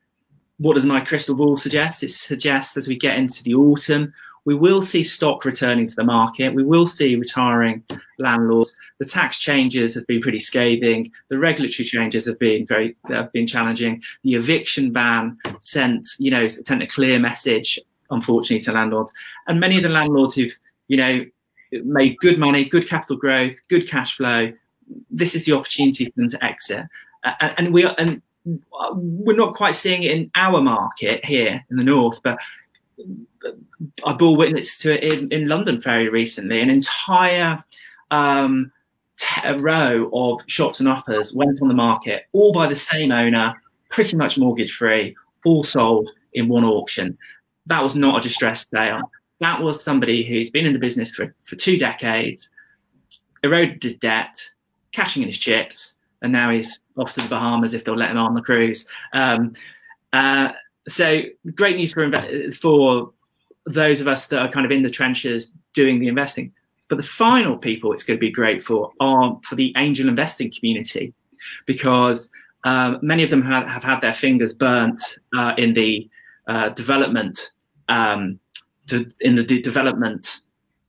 what 0.57 0.75
does 0.75 0.85
my 0.85 1.01
crystal 1.01 1.35
ball 1.35 1.57
suggest? 1.57 2.03
It 2.03 2.11
suggests 2.11 2.77
as 2.77 2.87
we 2.87 2.95
get 2.95 3.17
into 3.17 3.43
the 3.43 3.55
autumn, 3.55 4.13
we 4.45 4.55
will 4.55 4.81
see 4.81 5.03
stock 5.03 5.45
returning 5.45 5.87
to 5.87 5.95
the 5.95 6.03
market. 6.03 6.53
We 6.53 6.63
will 6.63 6.85
see 6.85 7.15
retiring 7.15 7.83
landlords. 8.19 8.75
The 8.99 9.05
tax 9.05 9.37
changes 9.37 9.95
have 9.95 10.05
been 10.05 10.21
pretty 10.21 10.39
scathing. 10.39 11.11
The 11.29 11.37
regulatory 11.37 11.85
changes 11.85 12.25
have 12.25 12.39
been 12.39 12.65
very 12.65 12.95
have 13.07 13.31
been 13.31 13.47
challenging. 13.47 14.03
The 14.23 14.35
eviction 14.35 14.91
ban 14.91 15.37
sent 15.61 16.09
you 16.19 16.29
know 16.31 16.47
sent 16.47 16.83
a 16.83 16.87
clear 16.87 17.19
message, 17.19 17.79
unfortunately, 18.13 18.63
to 18.63 18.71
landlords. 18.71 19.11
And 19.47 19.59
many 19.59 19.77
of 19.77 19.83
the 19.83 19.89
landlords 19.89 20.35
who've 20.35 20.53
you 20.87 20.97
know 20.97 21.25
made 21.83 22.17
good 22.19 22.39
money, 22.39 22.65
good 22.65 22.87
capital 22.87 23.17
growth, 23.17 23.55
good 23.67 23.87
cash 23.89 24.17
flow. 24.17 24.53
This 25.09 25.35
is 25.35 25.45
the 25.45 25.53
opportunity 25.53 26.05
for 26.05 26.11
them 26.15 26.29
to 26.29 26.43
exit. 26.43 26.85
Uh, 27.23 27.49
and 27.57 27.73
we 27.73 27.85
are, 27.85 27.95
and 27.97 28.21
we're 28.45 29.35
not 29.35 29.55
quite 29.55 29.75
seeing 29.75 30.03
it 30.03 30.11
in 30.11 30.31
our 30.35 30.61
market 30.61 31.23
here 31.23 31.63
in 31.69 31.77
the 31.77 31.83
north, 31.83 32.19
but 32.23 32.37
I 34.05 34.13
bore 34.13 34.35
witness 34.35 34.77
to 34.79 34.93
it 34.93 35.13
in, 35.13 35.31
in 35.31 35.47
London 35.47 35.79
very 35.81 36.09
recently. 36.09 36.61
An 36.61 36.69
entire 36.69 37.63
um, 38.11 38.71
t- 39.17 39.51
row 39.53 40.09
of 40.13 40.41
shops 40.47 40.79
and 40.79 40.89
uppers 40.89 41.33
went 41.33 41.61
on 41.61 41.67
the 41.67 41.73
market, 41.73 42.23
all 42.33 42.53
by 42.53 42.67
the 42.67 42.75
same 42.75 43.11
owner, 43.11 43.53
pretty 43.89 44.15
much 44.17 44.37
mortgage 44.37 44.73
free, 44.73 45.15
all 45.45 45.63
sold 45.63 46.11
in 46.33 46.47
one 46.47 46.65
auction. 46.65 47.17
That 47.65 47.81
was 47.81 47.95
not 47.95 48.19
a 48.19 48.23
distressed 48.23 48.69
sale. 48.71 49.11
That 49.39 49.61
was 49.61 49.83
somebody 49.83 50.23
who's 50.23 50.49
been 50.49 50.65
in 50.65 50.73
the 50.73 50.79
business 50.79 51.11
for, 51.11 51.33
for 51.45 51.55
two 51.55 51.77
decades, 51.77 52.49
eroded 53.43 53.83
his 53.83 53.95
debt, 53.95 54.41
cashing 54.91 55.23
in 55.23 55.29
his 55.29 55.37
chips, 55.37 55.95
and 56.21 56.31
now 56.31 56.49
he's 56.49 56.79
off 56.97 57.13
to 57.13 57.21
the 57.21 57.27
Bahamas 57.27 57.73
if 57.73 57.83
they'll 57.83 57.97
let 57.97 58.11
him 58.11 58.17
on 58.17 58.33
the 58.33 58.41
cruise. 58.41 58.85
Um, 59.13 59.53
uh, 60.13 60.53
so 60.87 61.23
great 61.55 61.75
news 61.75 61.93
for 61.93 62.11
for 62.53 63.11
those 63.65 64.01
of 64.01 64.07
us 64.07 64.27
that 64.27 64.41
are 64.41 64.49
kind 64.49 64.65
of 64.65 64.71
in 64.71 64.83
the 64.83 64.89
trenches 64.89 65.51
doing 65.73 65.99
the 65.99 66.07
investing. 66.07 66.51
But 66.89 66.97
the 66.97 67.03
final 67.03 67.57
people 67.57 67.93
it's 67.93 68.03
going 68.03 68.17
to 68.17 68.21
be 68.21 68.31
great 68.31 68.61
for 68.61 68.91
are 68.99 69.39
for 69.43 69.55
the 69.55 69.73
angel 69.77 70.07
investing 70.07 70.51
community, 70.51 71.13
because 71.65 72.29
um, 72.65 72.99
many 73.01 73.23
of 73.23 73.29
them 73.29 73.41
have, 73.41 73.67
have, 73.67 73.83
had 73.83 73.99
their 73.99 74.13
fingers 74.13 74.53
burnt 74.53 75.01
uh, 75.35 75.53
in 75.57 75.73
the 75.73 76.09
uh, 76.47 76.69
development 76.69 77.51
um, 77.89 78.39
to, 78.87 79.11
in 79.21 79.35
the 79.35 79.43
de- 79.43 79.61
development 79.61 80.39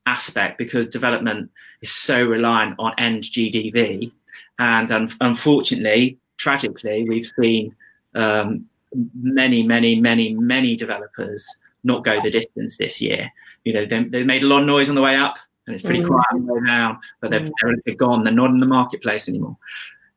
aspect 0.06 0.58
because 0.58 0.88
development 0.88 1.50
is 1.80 1.90
so 1.90 2.24
reliant 2.24 2.74
on 2.78 2.92
end 2.98 3.22
GDV, 3.24 4.10
and 4.58 4.92
um, 4.92 5.08
unfortunately, 5.20 6.18
tragically, 6.36 7.06
we've 7.08 7.26
seen 7.38 7.74
um, 8.14 8.66
many, 9.14 9.62
many, 9.62 10.00
many, 10.00 10.34
many 10.34 10.76
developers 10.76 11.46
not 11.84 12.04
go 12.04 12.20
the 12.22 12.30
distance 12.30 12.76
this 12.76 13.00
year. 13.00 13.30
You 13.64 13.72
know, 13.72 13.86
they, 13.86 14.04
they 14.04 14.24
made 14.24 14.42
a 14.42 14.46
lot 14.46 14.60
of 14.60 14.66
noise 14.66 14.88
on 14.88 14.94
the 14.94 15.02
way 15.02 15.16
up, 15.16 15.36
and 15.66 15.74
it's 15.74 15.82
pretty 15.82 16.00
mm. 16.00 16.06
quiet 16.06 16.26
on 16.32 16.46
the 16.46 16.54
way 16.54 16.66
down. 16.66 16.98
But 17.20 17.30
they've, 17.30 17.42
mm. 17.42 17.52
they're, 17.62 17.76
they're 17.86 17.94
gone. 17.94 18.24
They're 18.24 18.32
not 18.32 18.50
in 18.50 18.58
the 18.58 18.66
marketplace 18.66 19.28
anymore. 19.28 19.56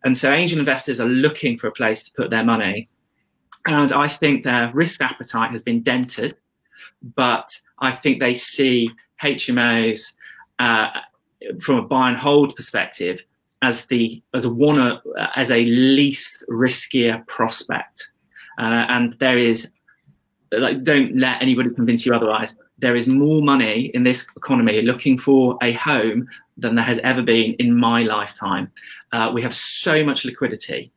And 0.03 0.17
so, 0.17 0.31
angel 0.31 0.59
investors 0.59 0.99
are 0.99 1.07
looking 1.07 1.57
for 1.57 1.67
a 1.67 1.71
place 1.71 2.03
to 2.03 2.11
put 2.13 2.29
their 2.29 2.43
money. 2.43 2.89
And 3.67 3.91
I 3.91 4.07
think 4.07 4.43
their 4.43 4.71
risk 4.73 5.01
appetite 5.01 5.51
has 5.51 5.61
been 5.61 5.81
dented, 5.81 6.37
but 7.15 7.49
I 7.79 7.91
think 7.91 8.19
they 8.19 8.33
see 8.33 8.89
HMOs 9.21 10.13
uh, 10.57 11.01
from 11.59 11.75
a 11.75 11.81
buy 11.81 12.09
and 12.09 12.17
hold 12.17 12.55
perspective 12.55 13.21
as 13.61 13.85
the 13.87 14.21
as 14.33 14.45
a 14.45 14.49
one 14.49 14.79
uh, 14.79 14.99
as 15.35 15.51
a 15.51 15.65
least 15.65 16.45
riskier 16.49 17.27
prospect. 17.27 18.09
Uh, 18.57 18.85
and 18.87 19.13
there 19.19 19.37
is 19.37 19.69
like 20.53 20.83
don't 20.83 21.17
let 21.17 21.41
anybody 21.41 21.69
convince 21.69 22.05
you 22.05 22.13
otherwise. 22.13 22.55
There 22.79 22.95
is 22.95 23.05
more 23.05 23.41
money 23.41 23.91
in 23.93 24.03
this 24.03 24.25
economy 24.37 24.81
looking 24.81 25.17
for 25.17 25.57
a 25.61 25.73
home 25.73 26.27
than 26.57 26.75
there 26.75 26.85
has 26.85 26.99
ever 26.99 27.21
been 27.21 27.53
in 27.55 27.75
my 27.75 28.03
lifetime. 28.03 28.71
Uh, 29.11 29.31
we 29.33 29.41
have 29.41 29.53
so 29.53 30.05
much 30.05 30.23
liquidity 30.23 30.91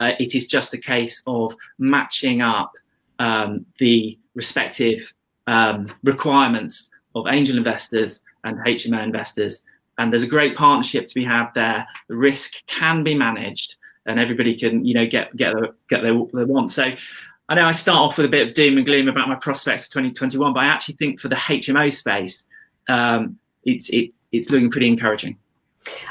uh, 0.00 0.12
it 0.18 0.34
is 0.34 0.46
just 0.46 0.74
a 0.74 0.78
case 0.78 1.22
of 1.26 1.54
matching 1.78 2.42
up 2.42 2.72
um, 3.18 3.64
the 3.78 4.18
respective 4.34 5.12
um, 5.46 5.92
requirements 6.04 6.90
of 7.14 7.26
angel 7.28 7.56
investors 7.56 8.20
and 8.44 8.58
hmo 8.58 9.02
investors 9.02 9.62
and 9.98 10.12
there's 10.12 10.22
a 10.22 10.28
great 10.28 10.56
partnership 10.56 11.08
to 11.08 11.14
be 11.14 11.24
had 11.24 11.48
there 11.54 11.86
the 12.08 12.16
risk 12.16 12.54
can 12.66 13.02
be 13.02 13.14
managed 13.14 13.76
and 14.06 14.18
everybody 14.18 14.54
can 14.54 14.84
you 14.84 14.94
know 14.94 15.06
get 15.06 15.34
get 15.36 15.54
their, 15.54 15.74
get 15.88 16.02
their, 16.02 16.14
their 16.32 16.46
want. 16.46 16.72
So 16.72 16.92
I 17.48 17.54
know 17.54 17.66
I 17.66 17.72
start 17.72 17.98
off 17.98 18.16
with 18.16 18.26
a 18.26 18.28
bit 18.28 18.46
of 18.46 18.54
doom 18.54 18.76
and 18.76 18.86
gloom 18.86 19.08
about 19.08 19.28
my 19.28 19.36
prospects 19.36 19.86
for 19.86 19.92
2021, 19.92 20.52
but 20.52 20.60
I 20.60 20.66
actually 20.66 20.94
think 20.94 21.20
for 21.20 21.28
the 21.28 21.36
HMO 21.36 21.92
space, 21.92 22.44
um, 22.88 23.38
it's 23.64 23.88
it, 23.90 24.10
it's 24.32 24.50
looking 24.50 24.70
pretty 24.70 24.88
encouraging. 24.88 25.36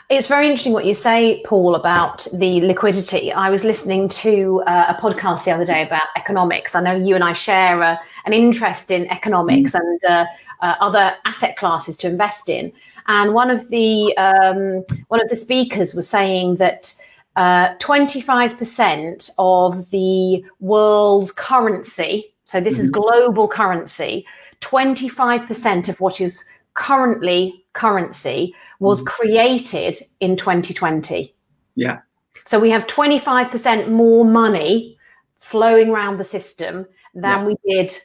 It's 0.10 0.28
very 0.28 0.48
interesting 0.48 0.74
what 0.74 0.86
you 0.86 0.94
say, 0.94 1.42
Paul, 1.46 1.76
about 1.76 2.28
the 2.32 2.62
liquidity. 2.62 3.34
I 3.34 3.50
was 3.50 3.64
listening 3.64 4.08
to 4.10 4.62
uh, 4.68 4.94
a 4.96 5.02
podcast 5.02 5.46
the 5.46 5.52
other 5.52 5.66
day 5.66 5.82
about 5.82 6.08
economics. 6.16 6.76
I 6.76 6.82
know 6.82 6.96
you 6.96 7.16
and 7.16 7.24
I 7.24 7.34
share 7.34 7.82
uh, 7.82 7.98
an 8.26 8.34
interest 8.34 8.92
in 8.92 9.08
economics 9.08 9.72
mm. 9.72 9.80
and 9.80 10.04
uh, 10.06 10.26
uh 10.62 10.76
other 10.80 11.14
asset 11.26 11.58
classes 11.58 11.98
to 11.98 12.08
invest 12.08 12.50
in. 12.50 12.72
and 13.08 13.34
one 13.34 13.52
of 13.52 13.70
the 13.70 14.16
um, 14.18 14.84
one 15.08 15.22
of 15.22 15.30
the 15.30 15.36
speakers 15.36 15.94
was 15.94 16.08
saying 16.08 16.56
that 16.58 16.96
uh, 17.36 17.76
25% 17.78 19.30
of 19.38 19.90
the 19.90 20.44
world's 20.60 21.32
currency, 21.32 22.34
so 22.46 22.62
this 22.62 22.76
mm-hmm. 22.76 22.86
is 22.86 22.92
global 22.92 23.48
currency, 23.48 24.26
25% 24.62 25.90
of 25.90 26.00
what 26.00 26.22
is 26.22 26.46
currently 26.76 27.66
currency 27.74 28.56
was 28.80 29.00
mm-hmm. 29.00 29.08
created 29.08 29.98
in 30.20 30.36
2020. 30.36 31.34
Yeah. 31.76 32.00
So 32.46 32.60
we 32.60 32.70
have 32.70 32.88
25% 32.88 33.90
more 33.90 34.24
money 34.24 34.98
flowing 35.40 35.90
around 35.90 36.18
the 36.18 36.24
system 36.24 36.86
than 37.14 37.40
yeah. 37.40 37.46
we 37.46 37.56
did 37.66 37.98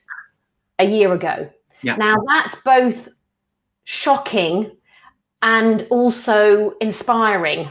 a 0.79 0.85
year 0.85 1.13
ago. 1.13 1.51
Yeah. 1.83 1.97
Now 1.97 2.17
that's 2.27 2.55
both 2.63 3.09
shocking 3.85 4.71
and 5.43 5.87
also 5.91 6.75
inspiring. 6.81 7.67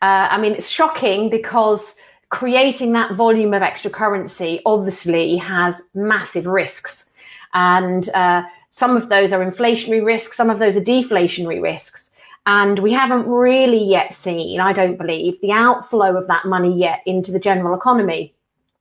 Uh, 0.00 0.28
I 0.30 0.40
mean, 0.40 0.52
it's 0.52 0.68
shocking 0.68 1.30
because 1.30 1.96
creating 2.30 2.92
that 2.92 3.14
volume 3.14 3.54
of 3.54 3.62
extra 3.62 3.90
currency 3.90 4.60
obviously 4.66 5.36
has 5.36 5.82
massive 5.94 6.46
risks. 6.46 7.10
And 7.54 8.08
uh, 8.10 8.42
some 8.70 8.96
of 8.96 9.08
those 9.08 9.32
are 9.32 9.44
inflationary 9.44 10.04
risks, 10.04 10.36
some 10.36 10.50
of 10.50 10.58
those 10.58 10.76
are 10.76 10.80
deflationary 10.80 11.60
risks. 11.60 12.07
And 12.48 12.78
we 12.78 12.94
haven't 12.94 13.26
really 13.26 13.84
yet 13.84 14.14
seen, 14.14 14.58
I 14.58 14.72
don't 14.72 14.96
believe, 14.96 15.38
the 15.42 15.52
outflow 15.52 16.16
of 16.16 16.26
that 16.28 16.46
money 16.46 16.74
yet 16.74 17.02
into 17.04 17.30
the 17.30 17.38
general 17.38 17.76
economy. 17.76 18.34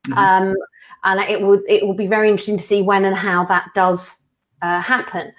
Mm-hmm. 0.07 0.17
Um, 0.17 0.55
and 1.03 1.19
it 1.29 1.41
will 1.41 1.61
it 1.67 1.85
will 1.85 1.93
be 1.93 2.07
very 2.07 2.29
interesting 2.29 2.57
to 2.57 2.63
see 2.63 2.81
when 2.81 3.03
and 3.03 3.15
how 3.15 3.43
that 3.47 3.65
does 3.75 4.15
uh, 4.61 4.81
happen. 4.81 5.33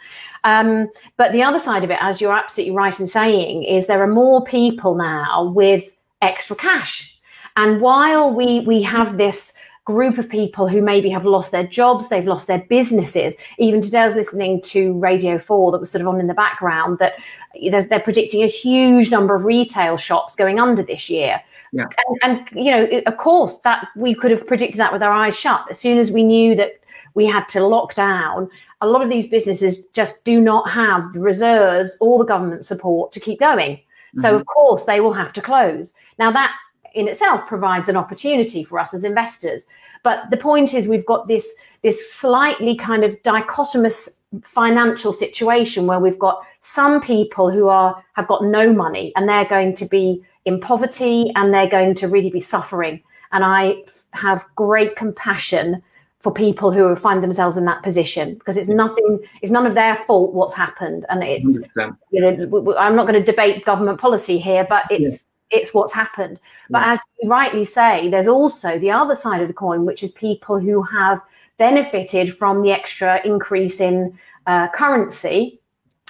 Um, 0.45 0.91
but 1.17 1.33
the 1.33 1.43
other 1.43 1.59
side 1.59 1.85
of 1.85 1.91
it, 1.91 1.97
as 2.03 2.21
you're 2.21 2.37
absolutely 2.37 2.77
right 2.77 3.01
in 3.01 3.07
saying, 3.07 3.65
is 3.65 3.87
there 3.87 4.03
are 4.03 4.07
more 4.07 4.45
people 4.45 4.95
now 4.95 5.45
with 5.45 5.85
extra 6.21 6.55
cash. 6.55 7.19
And 7.57 7.81
while 7.81 8.31
we 8.31 8.61
we 8.61 8.83
have 8.83 9.17
this 9.17 9.55
group 9.89 10.19
of 10.19 10.29
people 10.29 10.69
who 10.69 10.83
maybe 10.83 11.09
have 11.09 11.25
lost 11.25 11.51
their 11.51 11.67
jobs, 11.67 12.11
they've 12.11 12.27
lost 12.27 12.47
their 12.47 12.59
businesses. 12.69 13.35
Even 13.57 13.81
today, 13.81 14.01
I 14.01 14.07
was 14.07 14.17
listening 14.17 14.61
to 14.63 14.93
Radio 14.99 15.39
4 15.39 15.73
that 15.73 15.81
was 15.81 15.91
sort 15.91 16.03
of 16.03 16.09
on 16.09 16.21
in 16.21 16.27
the 16.27 16.35
background 16.35 16.99
that 16.99 17.15
they're 17.55 17.99
predicting 17.99 18.43
a 18.43 18.47
huge 18.47 19.11
number 19.11 19.35
of 19.35 19.47
retail 19.47 19.97
shops 19.97 20.37
going 20.37 20.61
under 20.61 20.83
this 20.83 21.09
year. 21.09 21.41
Yeah. 21.73 21.87
And, 22.23 22.47
and, 22.53 22.65
you 22.65 22.71
know, 22.71 23.01
of 23.07 23.17
course, 23.17 23.61
that 23.61 23.89
we 23.97 24.15
could 24.15 24.31
have 24.31 24.47
predicted 24.47 24.79
that 24.79 24.93
with 24.93 25.03
our 25.03 25.13
eyes 25.13 25.35
shut. 25.35 25.65
As 25.71 25.79
soon 25.79 25.97
as 25.97 26.11
we 26.11 26.23
knew 26.23 26.55
that 26.57 26.73
we 27.15 27.25
had 27.25 27.49
to 27.49 27.67
lock 27.67 27.95
down, 27.95 28.51
a 28.83 28.87
lot 28.87 29.03
of 29.03 29.09
these 29.09 29.27
businesses 29.27 29.87
just 29.95 30.23
do 30.23 30.39
not 30.39 30.69
have 30.69 31.15
the 31.15 31.21
reserves 31.21 31.97
or 31.99 32.19
the 32.19 32.27
government 32.27 32.67
support 32.67 33.11
to 33.13 33.21
keep 33.21 33.41
going. 33.41 33.77
Mm-hmm. 33.77 34.21
So, 34.21 34.37
of 34.37 34.45
course, 34.45 34.85
they 34.85 35.01
will 35.01 35.15
have 35.15 35.33
to 35.33 35.41
close. 35.41 35.95
Now, 36.19 36.31
that 36.33 36.55
in 36.95 37.09
itself 37.09 37.47
provides 37.47 37.89
an 37.89 37.97
opportunity 37.97 38.65
for 38.65 38.79
us 38.79 38.93
as 38.93 39.05
investors. 39.05 39.67
But 40.03 40.31
the 40.31 40.37
point 40.37 40.75
is, 40.75 40.89
we've 40.89 41.07
got 41.07 41.29
this 41.29 41.55
this 41.83 42.13
slightly 42.13 42.77
kind 42.77 43.05
of 43.05 43.13
dichotomous 43.23 44.09
financial 44.43 45.13
situation 45.13 45.87
where 45.87 46.01
we've 46.01 46.19
got 46.19 46.43
some 46.61 47.01
people 47.01 47.51
who 47.51 47.69
are 47.69 48.03
have 48.15 48.29
got 48.29 48.45
no 48.45 48.73
money 48.73 49.13
and 49.17 49.29
they're 49.29 49.45
going 49.47 49.75
to 49.77 49.87
be 49.87 50.23
in 50.45 50.61
poverty 50.61 51.31
and 51.37 51.53
they're 51.53 51.69
going 51.69 51.95
to 51.95 52.09
really 52.09 52.31
be 52.31 52.41
suffering. 52.41 53.03
And 53.33 53.45
I 53.45 53.85
have 54.13 54.45
great 54.57 54.97
compassion 54.97 55.83
for 56.21 56.33
people 56.33 56.73
who 56.73 56.97
find 56.97 57.23
themselves 57.23 57.57
in 57.57 57.65
that 57.67 57.83
position 57.83 58.35
because 58.35 58.57
it's 58.57 58.69
nothing, 58.69 59.21
it's 59.41 59.53
none 59.53 59.67
of 59.67 59.75
their 59.75 59.97
fault 60.07 60.35
what's 60.35 60.55
happened. 60.55 61.07
And 61.09 61.23
it's, 61.23 61.47
100%. 61.77 61.97
you 62.11 62.21
know, 62.21 62.77
I'm 62.77 62.97
not 62.97 63.07
going 63.07 63.23
to 63.23 63.25
debate 63.25 63.65
government 63.65 64.01
policy 64.01 64.39
here, 64.39 64.67
but 64.69 64.85
it's. 64.91 65.27
It's 65.51 65.73
what's 65.75 65.93
happened. 65.93 66.39
But 66.71 66.81
yeah. 66.81 66.93
as 66.93 67.01
you 67.21 67.29
rightly 67.29 67.65
say, 67.65 68.09
there's 68.11 68.29
also 68.29 68.79
the 68.79 68.91
other 68.91 69.17
side 69.17 69.41
of 69.41 69.49
the 69.49 69.55
coin, 69.55 69.85
which 69.85 70.03
is 70.03 70.13
people 70.13 70.59
who 70.59 70.83
have 70.83 71.21
benefited 71.59 72.37
from 72.37 72.63
the 72.63 72.71
extra 72.71 73.21
increase 73.25 73.81
in 73.81 74.19
uh, 74.47 74.69
currency 74.69 75.61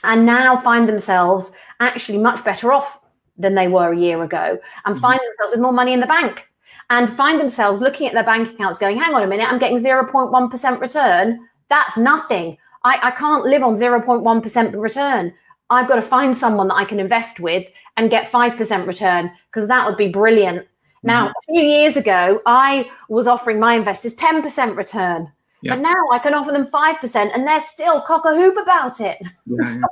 and 0.05 0.24
now 0.24 0.57
find 0.57 0.88
themselves 0.88 1.53
actually 1.81 2.18
much 2.18 2.44
better 2.44 2.72
off 2.72 3.01
than 3.37 3.55
they 3.55 3.68
were 3.68 3.92
a 3.92 3.98
year 3.98 4.22
ago 4.22 4.59
and 4.85 4.94
mm-hmm. 4.94 5.03
find 5.03 5.20
themselves 5.20 5.53
with 5.53 5.61
more 5.61 5.72
money 5.72 5.92
in 5.92 6.01
the 6.01 6.07
bank 6.07 6.44
and 6.90 7.14
find 7.16 7.40
themselves 7.40 7.81
looking 7.81 8.07
at 8.07 8.14
their 8.14 8.24
bank 8.24 8.51
accounts 8.51 8.79
going, 8.79 8.98
hang 8.98 9.14
on 9.14 9.22
a 9.22 9.27
minute, 9.27 9.51
I'm 9.51 9.59
getting 9.59 9.79
0.1% 9.79 10.81
return. 10.81 11.48
That's 11.68 11.96
nothing. 11.96 12.57
I, 12.85 12.98
I 13.03 13.11
can't 13.12 13.44
live 13.44 13.62
on 13.62 13.77
0.1% 13.77 14.81
return. 14.81 15.35
I've 15.70 15.88
got 15.88 15.96
to 15.96 16.02
find 16.02 16.37
someone 16.37 16.68
that 16.68 16.74
I 16.74 16.85
can 16.85 17.00
invest 17.00 17.40
with 17.40 17.66
and 17.96 18.11
get 18.11 18.31
5% 18.31 18.87
return 18.87 19.31
because 19.52 19.68
that 19.68 19.87
would 19.87 19.96
be 19.96 20.09
brilliant. 20.09 20.59
Mm-hmm. 20.59 21.09
Now, 21.09 21.28
a 21.28 21.33
few 21.46 21.62
years 21.62 21.96
ago, 21.96 22.40
I 22.46 22.90
was 23.09 23.26
offering 23.26 23.61
my 23.61 23.74
investors 23.74 24.14
10% 24.14 24.76
return. 24.76 25.31
Yeah. 25.62 25.74
But 25.74 25.83
now 25.83 26.09
I 26.12 26.20
can 26.20 26.35
offer 26.35 26.52
them 26.52 26.68
5% 26.68 27.35
and 27.35 27.46
they're 27.46 27.61
still 27.61 28.00
cock 28.02 28.24
a 28.24 28.35
hoop 28.35 28.57
about 28.57 29.00
it. 29.00 29.18
Yeah, 29.46 29.78
so 29.78 29.87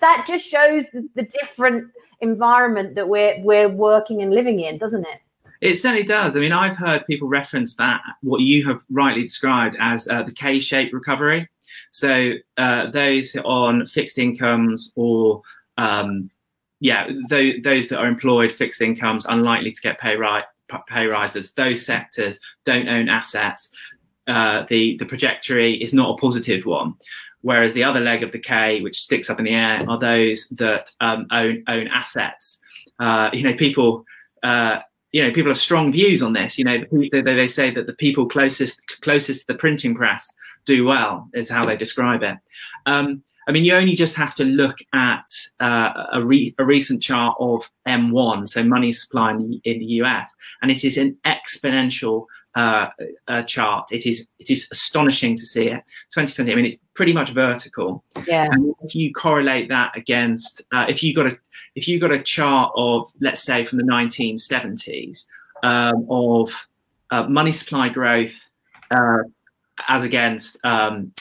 that 0.00 0.26
just 0.28 0.44
shows 0.44 0.86
the, 0.90 1.08
the 1.14 1.22
different 1.22 1.90
environment 2.20 2.96
that 2.96 3.08
we're, 3.08 3.40
we're 3.42 3.68
working 3.68 4.22
and 4.22 4.34
living 4.34 4.60
in, 4.60 4.76
doesn't 4.76 5.06
it? 5.06 5.20
It 5.60 5.76
certainly 5.76 6.02
does. 6.04 6.36
I 6.36 6.40
mean, 6.40 6.52
I've 6.52 6.76
heard 6.76 7.06
people 7.06 7.28
reference 7.28 7.74
that, 7.76 8.00
what 8.22 8.40
you 8.40 8.66
have 8.66 8.82
rightly 8.90 9.22
described 9.22 9.76
as 9.80 10.08
uh, 10.08 10.22
the 10.22 10.32
K 10.32 10.60
shaped 10.60 10.92
recovery. 10.92 11.48
So, 11.90 12.32
uh, 12.56 12.90
those 12.90 13.34
on 13.44 13.86
fixed 13.86 14.18
incomes 14.18 14.92
or, 14.96 15.42
um, 15.76 16.30
yeah, 16.80 17.08
th- 17.28 17.62
those 17.62 17.88
that 17.88 17.98
are 17.98 18.06
employed, 18.06 18.52
fixed 18.52 18.80
incomes, 18.80 19.26
unlikely 19.26 19.72
to 19.72 19.80
get 19.82 19.98
pay, 19.98 20.16
ri- 20.16 20.44
pay 20.86 21.06
rises, 21.06 21.52
those 21.52 21.84
sectors 21.84 22.38
don't 22.64 22.88
own 22.88 23.08
assets. 23.08 23.70
Uh, 24.26 24.64
the, 24.68 24.96
the 24.98 25.04
trajectory 25.04 25.82
is 25.82 25.94
not 25.94 26.10
a 26.10 26.20
positive 26.20 26.66
one. 26.66 26.94
Whereas 27.42 27.72
the 27.72 27.84
other 27.84 28.00
leg 28.00 28.22
of 28.22 28.32
the 28.32 28.38
K, 28.38 28.80
which 28.82 29.00
sticks 29.00 29.30
up 29.30 29.38
in 29.38 29.44
the 29.44 29.54
air, 29.54 29.84
are 29.88 29.98
those 29.98 30.48
that 30.48 30.90
um, 31.00 31.26
own 31.30 31.62
own 31.68 31.86
assets. 31.88 32.58
Uh, 32.98 33.30
you 33.32 33.44
know, 33.44 33.54
people 33.54 34.04
uh, 34.42 34.80
you 35.12 35.22
know 35.22 35.32
people 35.32 35.50
have 35.50 35.58
strong 35.58 35.90
views 35.92 36.22
on 36.22 36.32
this. 36.32 36.58
You 36.58 36.64
know 36.64 36.84
they, 37.12 37.22
they 37.22 37.48
say 37.48 37.70
that 37.70 37.86
the 37.86 37.94
people 37.94 38.28
closest 38.28 38.80
closest 39.00 39.40
to 39.40 39.46
the 39.48 39.58
printing 39.58 39.94
press 39.94 40.32
do 40.64 40.84
well 40.84 41.28
is 41.34 41.48
how 41.48 41.64
they 41.64 41.76
describe 41.76 42.22
it. 42.22 42.36
Um, 42.86 43.22
i 43.48 43.52
mean 43.52 43.64
you 43.64 43.74
only 43.74 43.94
just 43.94 44.14
have 44.14 44.34
to 44.34 44.44
look 44.44 44.76
at 44.92 45.26
uh, 45.58 46.06
a, 46.12 46.24
re- 46.24 46.54
a, 46.58 46.64
recent 46.64 47.02
chart 47.02 47.34
of 47.40 47.68
m1 47.88 48.48
so 48.48 48.62
money 48.62 48.92
supply 48.92 49.32
in 49.32 49.38
the, 49.38 49.60
in 49.64 49.78
the 49.78 49.86
us 49.86 50.32
and 50.62 50.70
it 50.70 50.84
is 50.84 50.96
an 50.96 51.16
exponential 51.24 52.26
uh, 52.58 52.90
uh, 53.28 53.42
chart. 53.42 53.92
It 53.92 54.04
is 54.04 54.26
it 54.40 54.50
is 54.50 54.68
astonishing 54.72 55.36
to 55.36 55.46
see 55.46 55.68
it. 55.68 55.82
2020. 56.12 56.50
I 56.50 56.54
mean, 56.56 56.66
it's 56.66 56.80
pretty 56.94 57.12
much 57.12 57.30
vertical. 57.30 58.04
Yeah. 58.26 58.48
And 58.50 58.74
if 58.82 58.96
you 58.96 59.12
correlate 59.14 59.68
that 59.68 59.96
against, 59.96 60.62
uh, 60.72 60.86
if 60.88 61.02
you 61.02 61.14
got 61.14 61.28
a 61.28 61.38
if 61.76 61.86
you 61.86 62.00
got 62.00 62.10
a 62.10 62.20
chart 62.20 62.72
of 62.74 63.08
let's 63.20 63.44
say 63.44 63.62
from 63.62 63.78
the 63.78 63.84
1970s 63.84 65.24
um, 65.62 66.04
of 66.10 66.50
uh, 67.12 67.24
money 67.28 67.52
supply 67.52 67.88
growth 67.88 68.36
uh, 68.90 69.22
as 69.86 70.02
against 70.02 70.58
um, 70.64 71.12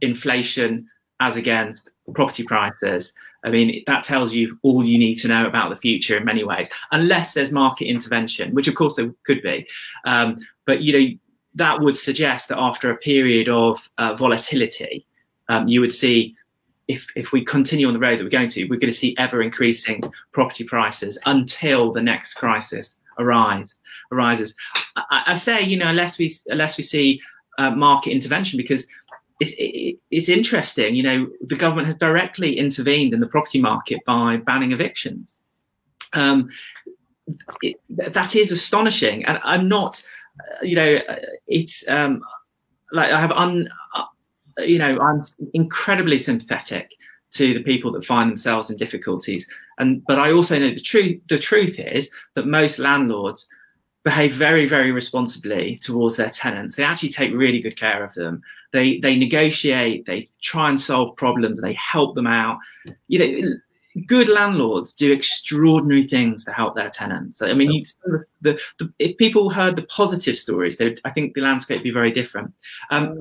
inflation, 0.00 0.86
as 1.18 1.36
against 1.36 1.90
property 2.12 2.42
prices. 2.42 3.12
I 3.44 3.50
mean, 3.50 3.82
that 3.86 4.04
tells 4.04 4.34
you 4.34 4.58
all 4.62 4.84
you 4.84 4.98
need 4.98 5.16
to 5.16 5.28
know 5.28 5.46
about 5.46 5.70
the 5.70 5.76
future 5.76 6.16
in 6.16 6.24
many 6.24 6.44
ways, 6.44 6.68
unless 6.92 7.32
there's 7.32 7.52
market 7.52 7.86
intervention, 7.86 8.54
which 8.54 8.68
of 8.68 8.74
course 8.74 8.94
there 8.94 9.12
could 9.24 9.42
be. 9.42 9.66
Um, 10.04 10.38
but 10.66 10.82
you 10.82 10.92
know, 10.92 11.18
that 11.54 11.80
would 11.80 11.96
suggest 11.96 12.48
that 12.48 12.58
after 12.58 12.90
a 12.90 12.96
period 12.96 13.48
of 13.48 13.88
uh, 13.98 14.14
volatility, 14.14 15.06
um, 15.48 15.68
you 15.68 15.80
would 15.80 15.94
see 15.94 16.34
if 16.88 17.06
if 17.16 17.32
we 17.32 17.44
continue 17.44 17.86
on 17.86 17.94
the 17.94 18.00
road 18.00 18.18
that 18.18 18.24
we're 18.24 18.30
going 18.30 18.48
to, 18.48 18.64
we're 18.64 18.78
going 18.78 18.92
to 18.92 18.96
see 18.96 19.14
ever 19.18 19.42
increasing 19.42 20.02
property 20.32 20.64
prices 20.64 21.18
until 21.26 21.92
the 21.92 22.02
next 22.02 22.34
crisis 22.34 23.00
arise 23.18 23.74
arises. 24.12 24.54
I, 24.96 25.22
I 25.28 25.34
say, 25.34 25.62
you 25.62 25.76
know, 25.76 25.88
unless 25.88 26.18
we 26.18 26.32
unless 26.48 26.76
we 26.76 26.84
see 26.84 27.20
uh, 27.58 27.70
market 27.70 28.10
intervention, 28.10 28.56
because 28.56 28.86
it's 29.44 29.54
it, 29.58 29.98
it's 30.10 30.28
interesting. 30.28 30.94
You 30.94 31.02
know, 31.02 31.28
the 31.40 31.56
government 31.56 31.86
has 31.86 31.96
directly 31.96 32.58
intervened 32.58 33.12
in 33.12 33.20
the 33.20 33.26
property 33.26 33.60
market 33.60 34.00
by 34.06 34.38
banning 34.38 34.72
evictions. 34.72 35.40
Um, 36.12 36.48
it, 37.62 37.76
that 37.88 38.36
is 38.36 38.52
astonishing, 38.52 39.24
and 39.24 39.38
I'm 39.42 39.68
not 39.68 40.02
uh, 40.40 40.64
you 40.64 40.76
know, 40.76 40.96
uh, 41.08 41.16
it's 41.46 41.86
um, 41.88 42.22
like 42.92 43.10
I 43.10 43.20
have 43.20 43.32
un, 43.32 43.68
uh, 43.94 44.04
you 44.58 44.78
know, 44.78 44.98
I'm 45.00 45.24
incredibly 45.52 46.18
sympathetic 46.18 46.90
to 47.32 47.54
the 47.54 47.62
people 47.62 47.90
that 47.92 48.04
find 48.04 48.30
themselves 48.30 48.70
in 48.70 48.76
difficulties, 48.76 49.46
and 49.78 50.04
but 50.06 50.18
I 50.18 50.32
also 50.32 50.58
know 50.58 50.70
the 50.70 50.80
truth. 50.80 51.20
The 51.28 51.38
truth 51.38 51.78
is 51.78 52.10
that 52.34 52.46
most 52.46 52.78
landlords 52.78 53.48
behave 54.04 54.34
very, 54.34 54.66
very 54.66 54.92
responsibly 54.92 55.78
towards 55.80 56.16
their 56.16 56.28
tenants. 56.28 56.76
They 56.76 56.84
actually 56.84 57.08
take 57.08 57.32
really 57.32 57.60
good 57.60 57.76
care 57.76 58.04
of 58.04 58.12
them. 58.14 58.42
They 58.74 58.98
they 58.98 59.16
negotiate. 59.16 60.04
They 60.04 60.28
try 60.42 60.68
and 60.68 60.80
solve 60.80 61.16
problems. 61.16 61.60
They 61.60 61.74
help 61.74 62.16
them 62.16 62.26
out. 62.26 62.58
You 63.06 63.18
know, 63.18 63.54
good 64.06 64.28
landlords 64.28 64.92
do 64.92 65.12
extraordinary 65.12 66.02
things 66.02 66.44
to 66.44 66.52
help 66.52 66.74
their 66.74 66.90
tenants. 66.90 67.40
I 67.40 67.54
mean, 67.54 67.70
you, 67.72 67.84
the, 68.42 68.58
the, 68.78 68.92
if 68.98 69.16
people 69.16 69.48
heard 69.48 69.76
the 69.76 69.84
positive 69.84 70.36
stories, 70.36 70.76
would, 70.80 71.00
I 71.04 71.10
think 71.10 71.34
the 71.34 71.40
landscape 71.40 71.78
would 71.78 71.84
be 71.84 71.92
very 71.92 72.10
different. 72.10 72.52
Um, 72.90 73.20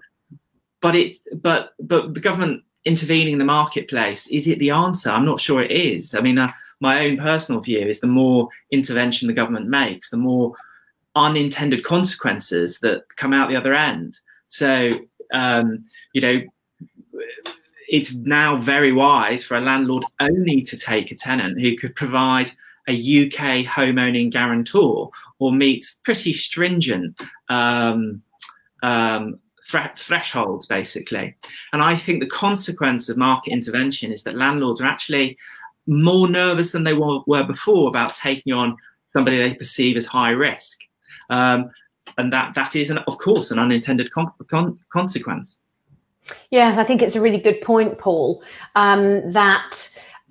but 0.82 0.96
it, 0.96 1.18
but 1.36 1.74
but 1.80 2.16
the 2.16 2.20
government 2.20 2.64
intervening 2.84 3.34
in 3.34 3.40
the 3.40 3.46
marketplace 3.46 4.28
is 4.28 4.48
it 4.48 4.60
the 4.60 4.72
answer? 4.72 5.10
I'm 5.10 5.24
not 5.24 5.40
sure 5.40 5.62
it 5.62 5.72
is. 5.72 6.16
I 6.16 6.22
mean, 6.22 6.38
uh, 6.38 6.52
my 6.80 7.06
own 7.06 7.18
personal 7.18 7.62
view 7.62 7.88
is 7.88 8.00
the 8.00 8.08
more 8.08 8.50
intervention 8.72 9.28
the 9.28 9.34
government 9.34 9.68
makes, 9.68 10.10
the 10.10 10.18
more 10.18 10.54
unintended 11.16 11.84
consequences 11.84 12.80
that 12.80 13.04
come 13.16 13.34
out 13.34 13.50
the 13.50 13.56
other 13.56 13.74
end. 13.74 14.20
So, 14.50 15.00
um, 15.34 15.86
you 16.14 16.22
know, 16.22 16.42
it's 17.90 18.14
now 18.14 18.58
very 18.58 18.92
wise 18.92 19.44
for 19.44 19.58
a 19.58 19.62
landlord 19.62 20.06
only 20.20 20.62
to 20.62 20.78
take 20.78 21.12
a 21.12 21.16
tenant 21.16 21.60
who 21.60 21.76
could 21.76 21.96
provide 21.96 22.52
a 22.88 22.94
UK 22.94 23.66
homeowning 23.66 24.32
guarantor 24.32 25.10
or 25.40 25.52
meets 25.52 25.96
pretty 26.04 26.34
stringent 26.34 27.20
um, 27.50 28.22
um, 28.82 29.40
thresholds, 29.66 30.66
basically. 30.66 31.36
And 31.72 31.82
I 31.82 31.96
think 31.96 32.20
the 32.20 32.30
consequence 32.30 33.10
of 33.10 33.18
market 33.18 33.52
intervention 33.52 34.12
is 34.12 34.24
that 34.24 34.36
landlords 34.36 34.82
are 34.82 34.88
actually 34.88 35.38
more 35.88 36.28
nervous 36.28 36.72
than 36.72 36.84
they 36.84 36.94
were, 36.94 37.20
were 37.28 37.44
before 37.44 37.88
about 37.88 38.16
taking 38.16 38.54
on 38.54 38.76
somebody 39.12 39.38
they 39.38 39.54
perceive 39.54 39.96
as 39.96 40.06
high 40.06 40.32
risk. 40.32 40.80
Um, 41.30 41.70
and 42.18 42.32
that 42.34 42.54
that 42.56 42.76
is, 42.76 42.90
an, 42.90 43.00
of 43.00 43.18
course, 43.18 43.52
an 43.52 43.60
unintended 43.60 44.12
con- 44.12 44.32
con- 44.48 44.80
consequence. 44.92 45.58
Yes, 46.52 46.78
I 46.78 46.84
think 46.84 47.02
it's 47.02 47.16
a 47.16 47.22
really 47.22 47.40
good 47.40 47.62
point, 47.62 47.98
Paul. 47.98 48.44
Um, 48.76 49.32
that 49.34 49.78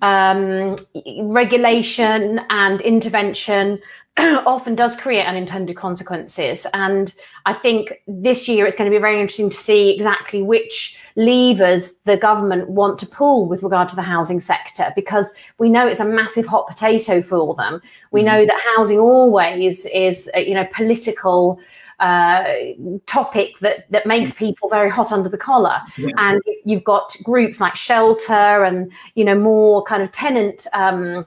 um, 0.01 0.77
regulation 1.21 2.41
and 2.49 2.81
intervention 2.81 3.79
often 4.17 4.75
does 4.75 4.95
create 4.95 5.25
unintended 5.25 5.75
consequences. 5.75 6.67
And 6.73 7.13
I 7.45 7.53
think 7.53 8.01
this 8.07 8.47
year 8.47 8.67
it's 8.67 8.75
going 8.75 8.89
to 8.89 8.95
be 8.95 9.01
very 9.01 9.19
interesting 9.19 9.49
to 9.49 9.57
see 9.57 9.95
exactly 9.95 10.43
which 10.43 10.97
levers 11.15 11.95
the 12.05 12.17
government 12.17 12.69
want 12.69 12.99
to 12.99 13.07
pull 13.07 13.47
with 13.47 13.63
regard 13.63 13.89
to 13.89 13.95
the 13.95 14.03
housing 14.03 14.39
sector, 14.39 14.91
because 14.95 15.33
we 15.57 15.69
know 15.69 15.87
it's 15.87 15.99
a 15.99 16.05
massive 16.05 16.45
hot 16.45 16.67
potato 16.67 17.21
for 17.21 17.55
them. 17.55 17.81
We 18.11 18.19
mm-hmm. 18.19 18.27
know 18.27 18.45
that 18.45 18.61
housing 18.75 18.99
always 18.99 19.85
is, 19.85 20.29
you 20.35 20.53
know, 20.53 20.67
political 20.73 21.59
uh, 21.99 22.43
topic 23.05 23.59
that 23.59 23.89
that 23.91 24.05
makes 24.05 24.31
mm. 24.31 24.37
people 24.37 24.69
very 24.69 24.89
hot 24.89 25.11
under 25.11 25.29
the 25.29 25.37
collar. 25.37 25.81
Yeah. 25.97 26.09
And 26.17 26.41
you've 26.65 26.83
got 26.83 27.15
groups 27.23 27.59
like 27.59 27.75
Shelter 27.75 28.63
and 28.63 28.91
you 29.15 29.23
know 29.23 29.37
more 29.37 29.83
kind 29.83 30.03
of 30.03 30.11
tenant 30.11 30.67
um, 30.73 31.25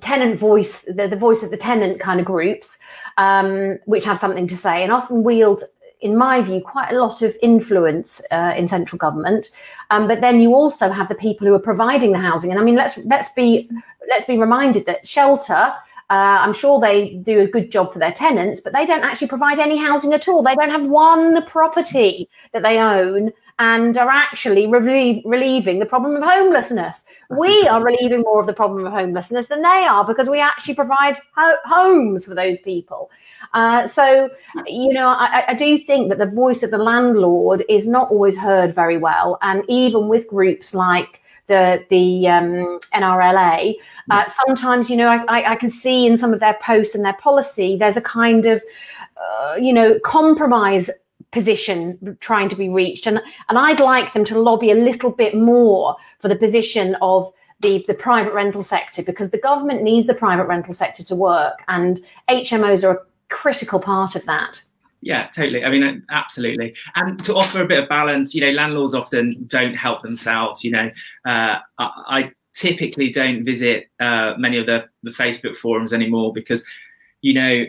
tenant 0.00 0.38
voice, 0.38 0.82
the, 0.82 1.06
the 1.08 1.16
voice 1.16 1.42
of 1.42 1.50
the 1.50 1.56
tenant 1.56 2.00
kind 2.00 2.20
of 2.20 2.26
groups, 2.26 2.78
um, 3.18 3.78
which 3.84 4.04
have 4.04 4.18
something 4.18 4.48
to 4.48 4.56
say 4.56 4.82
and 4.82 4.92
often 4.92 5.22
wield 5.22 5.62
in 6.02 6.16
my 6.16 6.42
view, 6.42 6.60
quite 6.60 6.90
a 6.90 6.98
lot 6.98 7.22
of 7.22 7.34
influence 7.42 8.20
uh, 8.32 8.52
in 8.56 8.66
central 8.66 8.98
government. 8.98 9.50
Um, 9.90 10.08
but 10.08 10.20
then 10.20 10.40
you 10.40 10.52
also 10.52 10.90
have 10.90 11.08
the 11.08 11.14
people 11.14 11.46
who 11.46 11.54
are 11.54 11.60
providing 11.60 12.10
the 12.10 12.18
housing. 12.18 12.50
And 12.50 12.58
I 12.58 12.64
mean, 12.64 12.74
let's 12.74 12.98
let's 12.98 13.32
be 13.34 13.70
let's 14.08 14.24
be 14.24 14.36
reminded 14.36 14.84
that 14.86 15.06
shelter 15.06 15.72
uh, 16.12 16.40
I'm 16.42 16.52
sure 16.52 16.78
they 16.78 17.14
do 17.24 17.40
a 17.40 17.46
good 17.46 17.72
job 17.72 17.90
for 17.90 17.98
their 17.98 18.12
tenants, 18.12 18.60
but 18.60 18.74
they 18.74 18.84
don't 18.84 19.02
actually 19.02 19.28
provide 19.28 19.58
any 19.58 19.78
housing 19.78 20.12
at 20.12 20.28
all. 20.28 20.42
They 20.42 20.54
don't 20.54 20.68
have 20.68 20.84
one 20.84 21.42
property 21.46 22.28
that 22.52 22.62
they 22.62 22.76
own 22.76 23.32
and 23.58 23.96
are 23.96 24.10
actually 24.10 24.66
relieving 24.66 25.78
the 25.78 25.86
problem 25.86 26.16
of 26.16 26.22
homelessness. 26.22 27.06
We 27.30 27.66
are 27.66 27.82
relieving 27.82 28.20
more 28.20 28.42
of 28.42 28.46
the 28.46 28.52
problem 28.52 28.84
of 28.84 28.92
homelessness 28.92 29.48
than 29.48 29.62
they 29.62 29.86
are 29.88 30.04
because 30.04 30.28
we 30.28 30.38
actually 30.38 30.74
provide 30.74 31.16
ho- 31.34 31.56
homes 31.64 32.26
for 32.26 32.34
those 32.34 32.60
people. 32.60 33.10
Uh, 33.54 33.86
so, 33.86 34.28
you 34.66 34.92
know, 34.92 35.08
I, 35.08 35.44
I, 35.48 35.54
do 35.54 35.78
think 35.78 36.10
that 36.10 36.18
the 36.18 36.26
voice 36.26 36.62
of 36.62 36.70
the 36.70 36.78
landlord 36.78 37.64
is 37.70 37.88
not 37.88 38.10
always 38.10 38.36
heard 38.36 38.74
very 38.74 38.98
well. 38.98 39.38
And 39.40 39.64
even 39.66 40.08
with 40.08 40.28
groups 40.28 40.74
like 40.74 41.21
the 41.46 41.84
the 41.90 42.28
um, 42.28 42.78
NRLA. 42.94 43.74
Uh, 44.10 44.24
sometimes, 44.28 44.90
you 44.90 44.96
know, 44.96 45.08
I, 45.08 45.52
I, 45.52 45.56
can 45.56 45.70
see 45.70 46.06
in 46.06 46.16
some 46.16 46.34
of 46.34 46.40
their 46.40 46.58
posts 46.60 46.94
and 46.94 47.04
their 47.04 47.14
policy, 47.14 47.76
there's 47.76 47.96
a 47.96 48.00
kind 48.00 48.46
of, 48.46 48.60
uh, 49.16 49.54
you 49.54 49.72
know, 49.72 49.98
compromise 50.04 50.90
position 51.30 52.16
trying 52.20 52.48
to 52.48 52.56
be 52.56 52.68
reached, 52.68 53.06
and 53.06 53.20
and 53.48 53.58
I'd 53.58 53.80
like 53.80 54.12
them 54.12 54.24
to 54.26 54.38
lobby 54.38 54.70
a 54.70 54.74
little 54.74 55.10
bit 55.10 55.36
more 55.36 55.96
for 56.18 56.28
the 56.28 56.36
position 56.36 56.96
of 57.00 57.32
the, 57.60 57.84
the 57.86 57.94
private 57.94 58.34
rental 58.34 58.64
sector 58.64 59.02
because 59.02 59.30
the 59.30 59.38
government 59.38 59.82
needs 59.82 60.06
the 60.06 60.14
private 60.14 60.46
rental 60.46 60.74
sector 60.74 61.04
to 61.04 61.14
work, 61.14 61.62
and 61.68 62.04
HMOs 62.28 62.84
are 62.84 62.96
a 62.96 63.00
critical 63.28 63.78
part 63.78 64.16
of 64.16 64.24
that. 64.26 64.60
Yeah, 65.02 65.26
totally. 65.34 65.64
I 65.64 65.70
mean, 65.70 66.04
absolutely. 66.10 66.76
And 66.94 67.22
to 67.24 67.34
offer 67.34 67.60
a 67.60 67.66
bit 67.66 67.82
of 67.82 67.88
balance, 67.88 68.36
you 68.36 68.40
know, 68.40 68.52
landlords 68.52 68.94
often 68.94 69.44
don't 69.48 69.74
help 69.74 70.00
themselves. 70.00 70.62
You 70.62 70.70
know, 70.70 70.90
uh, 71.26 71.58
I, 71.78 71.90
I, 72.08 72.32
typically 72.54 73.08
don't 73.08 73.44
visit 73.44 73.86
uh, 73.98 74.34
many 74.36 74.58
of 74.58 74.66
the, 74.66 74.84
the 75.02 75.10
Facebook 75.10 75.56
forums 75.56 75.94
anymore 75.94 76.34
because, 76.34 76.62
you 77.22 77.32
know, 77.32 77.64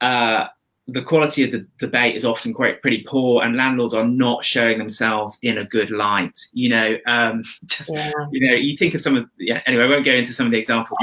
uh, 0.00 0.46
the 0.88 1.02
quality 1.02 1.44
of 1.44 1.52
the 1.52 1.66
debate 1.78 2.16
is 2.16 2.24
often 2.24 2.52
quite 2.52 2.82
pretty 2.82 3.04
poor, 3.06 3.44
and 3.44 3.56
landlords 3.56 3.94
are 3.94 4.06
not 4.06 4.44
showing 4.44 4.78
themselves 4.78 5.38
in 5.42 5.58
a 5.58 5.64
good 5.64 5.90
light. 5.90 6.38
You 6.52 6.68
know, 6.70 6.98
um, 7.06 7.44
just 7.66 7.92
yeah. 7.92 8.10
you 8.30 8.48
know, 8.48 8.54
you 8.54 8.76
think 8.76 8.94
of 8.94 9.00
some 9.00 9.16
of 9.16 9.28
yeah. 9.38 9.62
Anyway, 9.66 9.84
I 9.84 9.88
won't 9.88 10.04
go 10.04 10.12
into 10.12 10.32
some 10.32 10.46
of 10.46 10.52
the 10.52 10.58
examples 10.58 10.98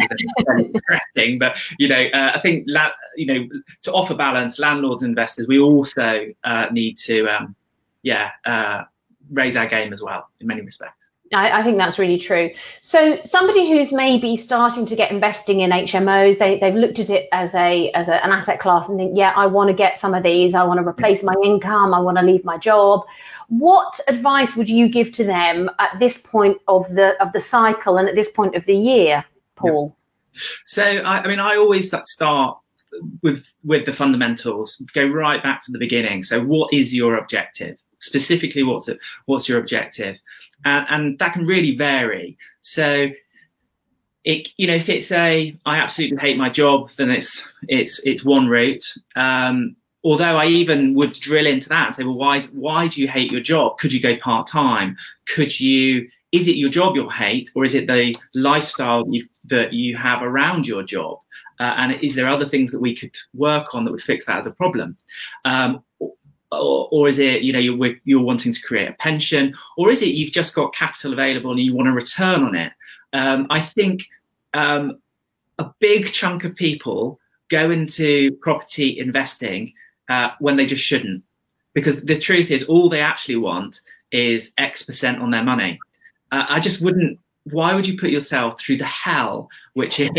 interesting, 0.57 1.39
but 1.39 1.57
you 1.79 1.87
know, 1.87 2.05
uh, 2.13 2.31
I 2.35 2.39
think 2.39 2.65
la- 2.67 2.91
you 3.15 3.25
know 3.25 3.47
to 3.83 3.93
offer 3.93 4.15
balance, 4.15 4.59
landlords, 4.59 5.03
investors, 5.03 5.47
we 5.47 5.59
also 5.59 6.25
uh, 6.43 6.65
need 6.71 6.97
to 6.97 7.27
um, 7.27 7.55
yeah 8.03 8.31
uh, 8.45 8.83
raise 9.31 9.55
our 9.55 9.67
game 9.67 9.93
as 9.93 10.01
well 10.01 10.27
in 10.41 10.47
many 10.47 10.61
respects. 10.61 11.08
I, 11.33 11.59
I, 11.59 11.63
think 11.63 11.77
that's 11.77 11.99
really 11.99 12.17
true. 12.17 12.49
So 12.81 13.19
somebody 13.23 13.69
who's 13.69 13.91
maybe 13.91 14.35
starting 14.35 14.85
to 14.87 14.95
get 14.95 15.11
investing 15.11 15.61
in 15.61 15.69
HMOs, 15.69 16.39
they, 16.39 16.59
they've 16.59 16.73
looked 16.73 16.99
at 16.99 17.09
it 17.09 17.29
as 17.31 17.53
a 17.53 17.91
as 17.91 18.09
a, 18.09 18.23
an 18.25 18.31
asset 18.31 18.59
class 18.59 18.89
and 18.89 18.97
think, 18.97 19.15
yeah, 19.15 19.33
I 19.35 19.45
want 19.45 19.69
to 19.69 19.73
get 19.73 19.99
some 19.99 20.13
of 20.13 20.23
these. 20.23 20.53
I 20.53 20.63
want 20.63 20.79
to 20.79 20.87
replace 20.87 21.21
my 21.21 21.35
income. 21.43 21.93
I 21.93 21.99
want 21.99 22.17
to 22.17 22.23
leave 22.23 22.43
my 22.43 22.57
job. 22.57 23.05
What 23.47 23.99
advice 24.07 24.55
would 24.55 24.69
you 24.69 24.89
give 24.89 25.11
to 25.13 25.23
them 25.23 25.69
at 25.79 25.99
this 25.99 26.17
point 26.17 26.57
of 26.67 26.89
the 26.95 27.21
of 27.21 27.31
the 27.33 27.39
cycle 27.41 27.97
and 27.97 28.09
at 28.09 28.15
this 28.15 28.31
point 28.31 28.55
of 28.55 28.65
the 28.65 28.75
year, 28.75 29.23
Paul? 29.55 29.95
Yeah. 30.33 30.39
So 30.65 30.83
I, 30.83 31.23
I 31.23 31.27
mean, 31.27 31.39
I 31.39 31.57
always 31.57 31.93
start 32.05 32.57
with 33.21 33.45
with 33.63 33.85
the 33.85 33.93
fundamentals. 33.93 34.81
Go 34.93 35.05
right 35.07 35.41
back 35.41 35.63
to 35.65 35.71
the 35.71 35.79
beginning. 35.79 36.23
So, 36.23 36.43
what 36.43 36.73
is 36.73 36.93
your 36.93 37.17
objective? 37.17 37.77
Specifically, 37.99 38.63
what's 38.63 38.87
it? 38.87 38.99
What's 39.25 39.47
your 39.47 39.59
objective? 39.59 40.19
and, 40.65 40.85
and 40.89 41.19
that 41.19 41.33
can 41.33 41.45
really 41.45 41.75
vary. 41.75 42.37
So 42.61 43.09
it 44.25 44.49
you 44.57 44.67
know 44.67 44.75
if 44.75 44.89
it's 44.89 45.11
a 45.11 45.57
I 45.65 45.77
absolutely 45.77 46.17
hate 46.17 46.37
my 46.37 46.49
job, 46.49 46.91
then 46.97 47.09
it's 47.09 47.51
it's 47.67 47.99
it's 48.05 48.25
one 48.25 48.47
route. 48.47 48.85
Um, 49.15 49.75
although 50.03 50.37
I 50.37 50.45
even 50.45 50.93
would 50.95 51.13
drill 51.13 51.47
into 51.47 51.69
that 51.69 51.87
and 51.87 51.95
say, 51.95 52.03
well, 52.03 52.17
why 52.17 52.41
why 52.53 52.87
do 52.87 53.01
you 53.01 53.07
hate 53.07 53.31
your 53.31 53.41
job? 53.41 53.77
Could 53.77 53.93
you 53.93 54.01
go 54.01 54.17
part 54.17 54.47
time? 54.47 54.97
Could 55.27 55.59
you? 55.59 56.09
Is 56.31 56.47
it 56.47 56.57
your 56.57 56.69
job 56.69 56.95
you'll 56.95 57.09
hate, 57.09 57.49
or 57.55 57.65
is 57.65 57.73
it 57.73 57.87
the 57.87 58.15
lifestyle 58.35 59.03
that 59.45 59.73
you 59.73 59.97
have 59.97 60.21
around 60.21 60.67
your 60.67 60.83
job? 60.83 61.17
Uh, 61.59 61.73
and 61.77 61.93
is 62.03 62.13
there 62.13 62.27
other 62.27 62.45
things 62.45 62.71
that 62.71 62.79
we 62.79 62.95
could 62.95 63.15
work 63.33 63.73
on 63.73 63.83
that 63.83 63.91
would 63.91 64.01
fix 64.01 64.25
that 64.25 64.37
as 64.37 64.45
a 64.45 64.51
problem? 64.51 64.95
Um, 65.43 65.83
or, 66.51 66.87
or, 66.91 67.07
is 67.07 67.19
it 67.19 67.43
you 67.43 67.53
know 67.53 67.59
you're 67.59 67.95
you're 68.03 68.21
wanting 68.21 68.53
to 68.53 68.61
create 68.61 68.89
a 68.89 68.93
pension, 68.93 69.53
or 69.77 69.91
is 69.91 70.01
it 70.01 70.15
you've 70.15 70.31
just 70.31 70.55
got 70.55 70.73
capital 70.73 71.13
available 71.13 71.51
and 71.51 71.59
you 71.59 71.75
want 71.75 71.87
a 71.87 71.91
return 71.91 72.43
on 72.43 72.55
it? 72.55 72.71
Um, 73.13 73.47
I 73.49 73.59
think 73.61 74.05
um, 74.53 74.99
a 75.57 75.71
big 75.79 76.11
chunk 76.11 76.43
of 76.43 76.55
people 76.55 77.19
go 77.49 77.69
into 77.69 78.31
property 78.41 78.99
investing 78.99 79.73
uh, 80.09 80.29
when 80.39 80.55
they 80.55 80.65
just 80.65 80.83
shouldn't, 80.83 81.23
because 81.73 82.01
the 82.03 82.17
truth 82.17 82.49
is 82.49 82.63
all 82.63 82.89
they 82.89 83.01
actually 83.01 83.37
want 83.37 83.81
is 84.11 84.53
X 84.57 84.83
percent 84.83 85.21
on 85.21 85.31
their 85.31 85.43
money. 85.43 85.79
Uh, 86.31 86.45
I 86.49 86.59
just 86.59 86.81
wouldn't 86.81 87.19
why 87.45 87.73
would 87.73 87.87
you 87.87 87.97
put 87.97 88.09
yourself 88.09 88.59
through 88.59 88.77
the 88.77 88.85
hell 88.85 89.49
which 89.73 89.99
is 89.99 90.09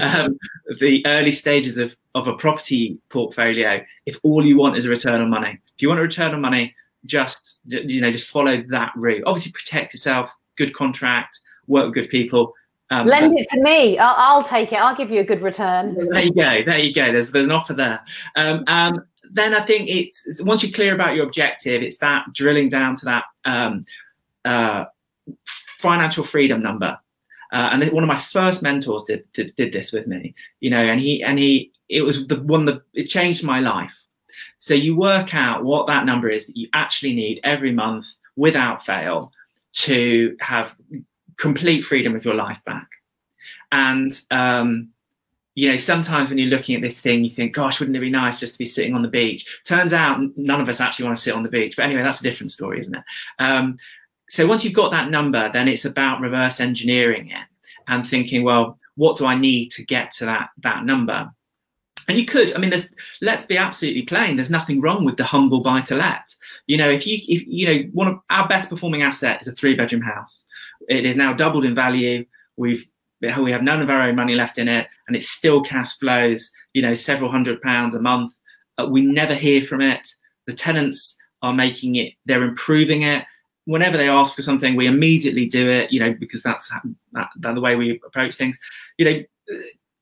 um, 0.00 0.38
the 0.78 1.04
early 1.06 1.32
stages 1.32 1.78
of, 1.78 1.96
of 2.14 2.28
a 2.28 2.34
property 2.34 2.98
portfolio 3.08 3.82
if 4.04 4.18
all 4.22 4.44
you 4.44 4.56
want 4.56 4.76
is 4.76 4.84
a 4.84 4.90
return 4.90 5.20
on 5.20 5.30
money 5.30 5.58
if 5.76 5.82
you 5.82 5.88
want 5.88 6.00
a 6.00 6.02
return 6.02 6.32
on 6.34 6.40
money 6.40 6.74
just 7.04 7.60
you 7.66 8.00
know 8.00 8.10
just 8.10 8.30
follow 8.30 8.62
that 8.68 8.92
route. 8.96 9.22
Obviously 9.26 9.52
protect 9.52 9.92
yourself 9.92 10.34
good 10.56 10.74
contract 10.74 11.40
work 11.66 11.86
with 11.86 11.94
good 11.94 12.08
people 12.08 12.54
um, 12.90 13.06
lend 13.06 13.34
but, 13.34 13.40
it 13.40 13.48
to 13.50 13.60
me. 13.60 13.98
I'll, 13.98 14.14
I'll, 14.16 14.44
take 14.44 14.70
it. 14.70 14.76
I'll 14.76 14.96
give 14.96 15.10
you 15.10 15.20
a 15.20 15.24
good 15.24 15.42
return. 15.42 15.94
There 16.12 16.22
you 16.22 16.32
go. 16.32 16.62
There 16.64 16.78
you 16.78 16.94
go. 16.94 17.12
There's, 17.12 17.32
there's 17.32 17.46
an 17.46 17.50
offer 17.50 17.74
there. 17.74 18.00
Um, 18.36 18.62
um, 18.68 19.04
then 19.32 19.56
i 19.56 19.60
think 19.60 19.88
it's 19.88 20.40
once 20.44 20.62
you're 20.62 20.70
clear 20.70 20.94
about 20.94 21.16
your 21.16 21.26
objective 21.26 21.82
it's 21.82 21.98
that 21.98 22.24
drilling 22.32 22.68
down 22.68 22.94
to 22.94 23.04
that 23.04 23.24
um, 23.44 23.84
uh, 24.44 24.84
financial 25.78 26.24
freedom 26.24 26.62
number. 26.62 26.98
Uh, 27.52 27.70
and 27.72 27.92
one 27.92 28.02
of 28.02 28.08
my 28.08 28.16
first 28.16 28.62
mentors 28.62 29.04
did, 29.04 29.24
did, 29.32 29.54
did 29.56 29.72
this 29.72 29.92
with 29.92 30.06
me, 30.06 30.34
you 30.60 30.68
know, 30.68 30.84
and 30.84 31.00
he 31.00 31.22
and 31.22 31.38
he 31.38 31.70
it 31.88 32.02
was 32.02 32.26
the 32.26 32.42
one 32.42 32.64
that 32.64 32.82
it 32.94 33.06
changed 33.06 33.44
my 33.44 33.60
life. 33.60 34.04
So 34.58 34.74
you 34.74 34.96
work 34.96 35.34
out 35.34 35.64
what 35.64 35.86
that 35.86 36.06
number 36.06 36.28
is 36.28 36.46
that 36.46 36.56
you 36.56 36.68
actually 36.72 37.14
need 37.14 37.40
every 37.44 37.72
month 37.72 38.06
without 38.36 38.84
fail 38.84 39.32
to 39.72 40.36
have 40.40 40.74
complete 41.38 41.82
freedom 41.82 42.14
of 42.14 42.24
your 42.24 42.34
life 42.34 42.64
back. 42.64 42.88
And 43.72 44.18
um, 44.30 44.90
you 45.56 45.70
know, 45.70 45.76
sometimes 45.78 46.28
when 46.28 46.38
you're 46.38 46.48
looking 46.48 46.76
at 46.76 46.82
this 46.82 47.00
thing, 47.00 47.24
you 47.24 47.30
think, 47.30 47.54
gosh, 47.54 47.80
wouldn't 47.80 47.96
it 47.96 48.00
be 48.00 48.10
nice 48.10 48.38
just 48.38 48.52
to 48.52 48.58
be 48.58 48.66
sitting 48.66 48.94
on 48.94 49.00
the 49.00 49.08
beach? 49.08 49.46
Turns 49.64 49.94
out 49.94 50.20
none 50.36 50.60
of 50.60 50.68
us 50.68 50.80
actually 50.80 51.06
want 51.06 51.16
to 51.16 51.22
sit 51.22 51.34
on 51.34 51.42
the 51.42 51.48
beach. 51.48 51.76
But 51.76 51.86
anyway, 51.86 52.02
that's 52.02 52.20
a 52.20 52.24
different 52.24 52.52
story, 52.52 52.78
isn't 52.78 52.94
it? 52.94 53.02
Um, 53.38 53.78
so 54.28 54.46
once 54.46 54.64
you've 54.64 54.74
got 54.74 54.90
that 54.90 55.10
number, 55.10 55.50
then 55.50 55.66
it's 55.66 55.86
about 55.86 56.20
reverse 56.20 56.60
engineering 56.60 57.30
it 57.30 57.46
and 57.88 58.06
thinking, 58.06 58.44
well, 58.44 58.78
what 58.96 59.16
do 59.16 59.24
I 59.24 59.34
need 59.34 59.70
to 59.72 59.84
get 59.84 60.12
to 60.16 60.26
that 60.26 60.50
that 60.58 60.84
number? 60.84 61.30
And 62.08 62.18
you 62.18 62.24
could, 62.24 62.54
I 62.54 62.58
mean, 62.58 62.70
there's 62.70 62.90
let's 63.20 63.44
be 63.44 63.56
absolutely 63.56 64.02
plain. 64.02 64.36
There's 64.36 64.50
nothing 64.50 64.80
wrong 64.80 65.04
with 65.04 65.16
the 65.16 65.24
humble 65.24 65.60
buy 65.60 65.80
to 65.82 65.96
let. 65.96 66.34
You 66.66 66.76
know, 66.76 66.90
if 66.90 67.06
you 67.06 67.18
if 67.26 67.44
you 67.46 67.66
know 67.66 67.88
one 67.92 68.08
of 68.08 68.18
our 68.30 68.46
best 68.46 68.70
performing 68.70 69.02
asset 69.02 69.40
is 69.42 69.48
a 69.48 69.52
three 69.52 69.74
bedroom 69.74 70.02
house. 70.02 70.44
It 70.88 71.04
is 71.04 71.16
now 71.16 71.32
doubled 71.32 71.64
in 71.64 71.74
value. 71.74 72.24
We've 72.56 72.86
we 73.20 73.50
have 73.50 73.62
none 73.62 73.82
of 73.82 73.90
our 73.90 74.02
own 74.02 74.14
money 74.14 74.34
left 74.34 74.58
in 74.58 74.68
it, 74.68 74.86
and 75.08 75.16
it 75.16 75.22
still 75.22 75.62
cash 75.62 75.98
flows, 75.98 76.50
you 76.74 76.82
know, 76.82 76.94
several 76.94 77.30
hundred 77.30 77.60
pounds 77.60 77.94
a 77.94 78.00
month. 78.00 78.32
Uh, 78.78 78.86
we 78.86 79.00
never 79.00 79.34
hear 79.34 79.62
from 79.62 79.80
it. 79.80 80.08
The 80.46 80.54
tenants 80.54 81.16
are 81.42 81.54
making 81.54 81.96
it; 81.96 82.12
they're 82.24 82.44
improving 82.44 83.02
it. 83.02 83.24
Whenever 83.64 83.96
they 83.96 84.08
ask 84.08 84.36
for 84.36 84.42
something, 84.42 84.76
we 84.76 84.86
immediately 84.86 85.46
do 85.46 85.68
it, 85.68 85.90
you 85.90 85.98
know, 85.98 86.14
because 86.14 86.40
that's 86.42 86.70
that, 87.12 87.28
that 87.40 87.54
the 87.56 87.60
way 87.60 87.74
we 87.74 88.00
approach 88.06 88.36
things. 88.36 88.60
You 88.96 89.04
know, 89.04 89.22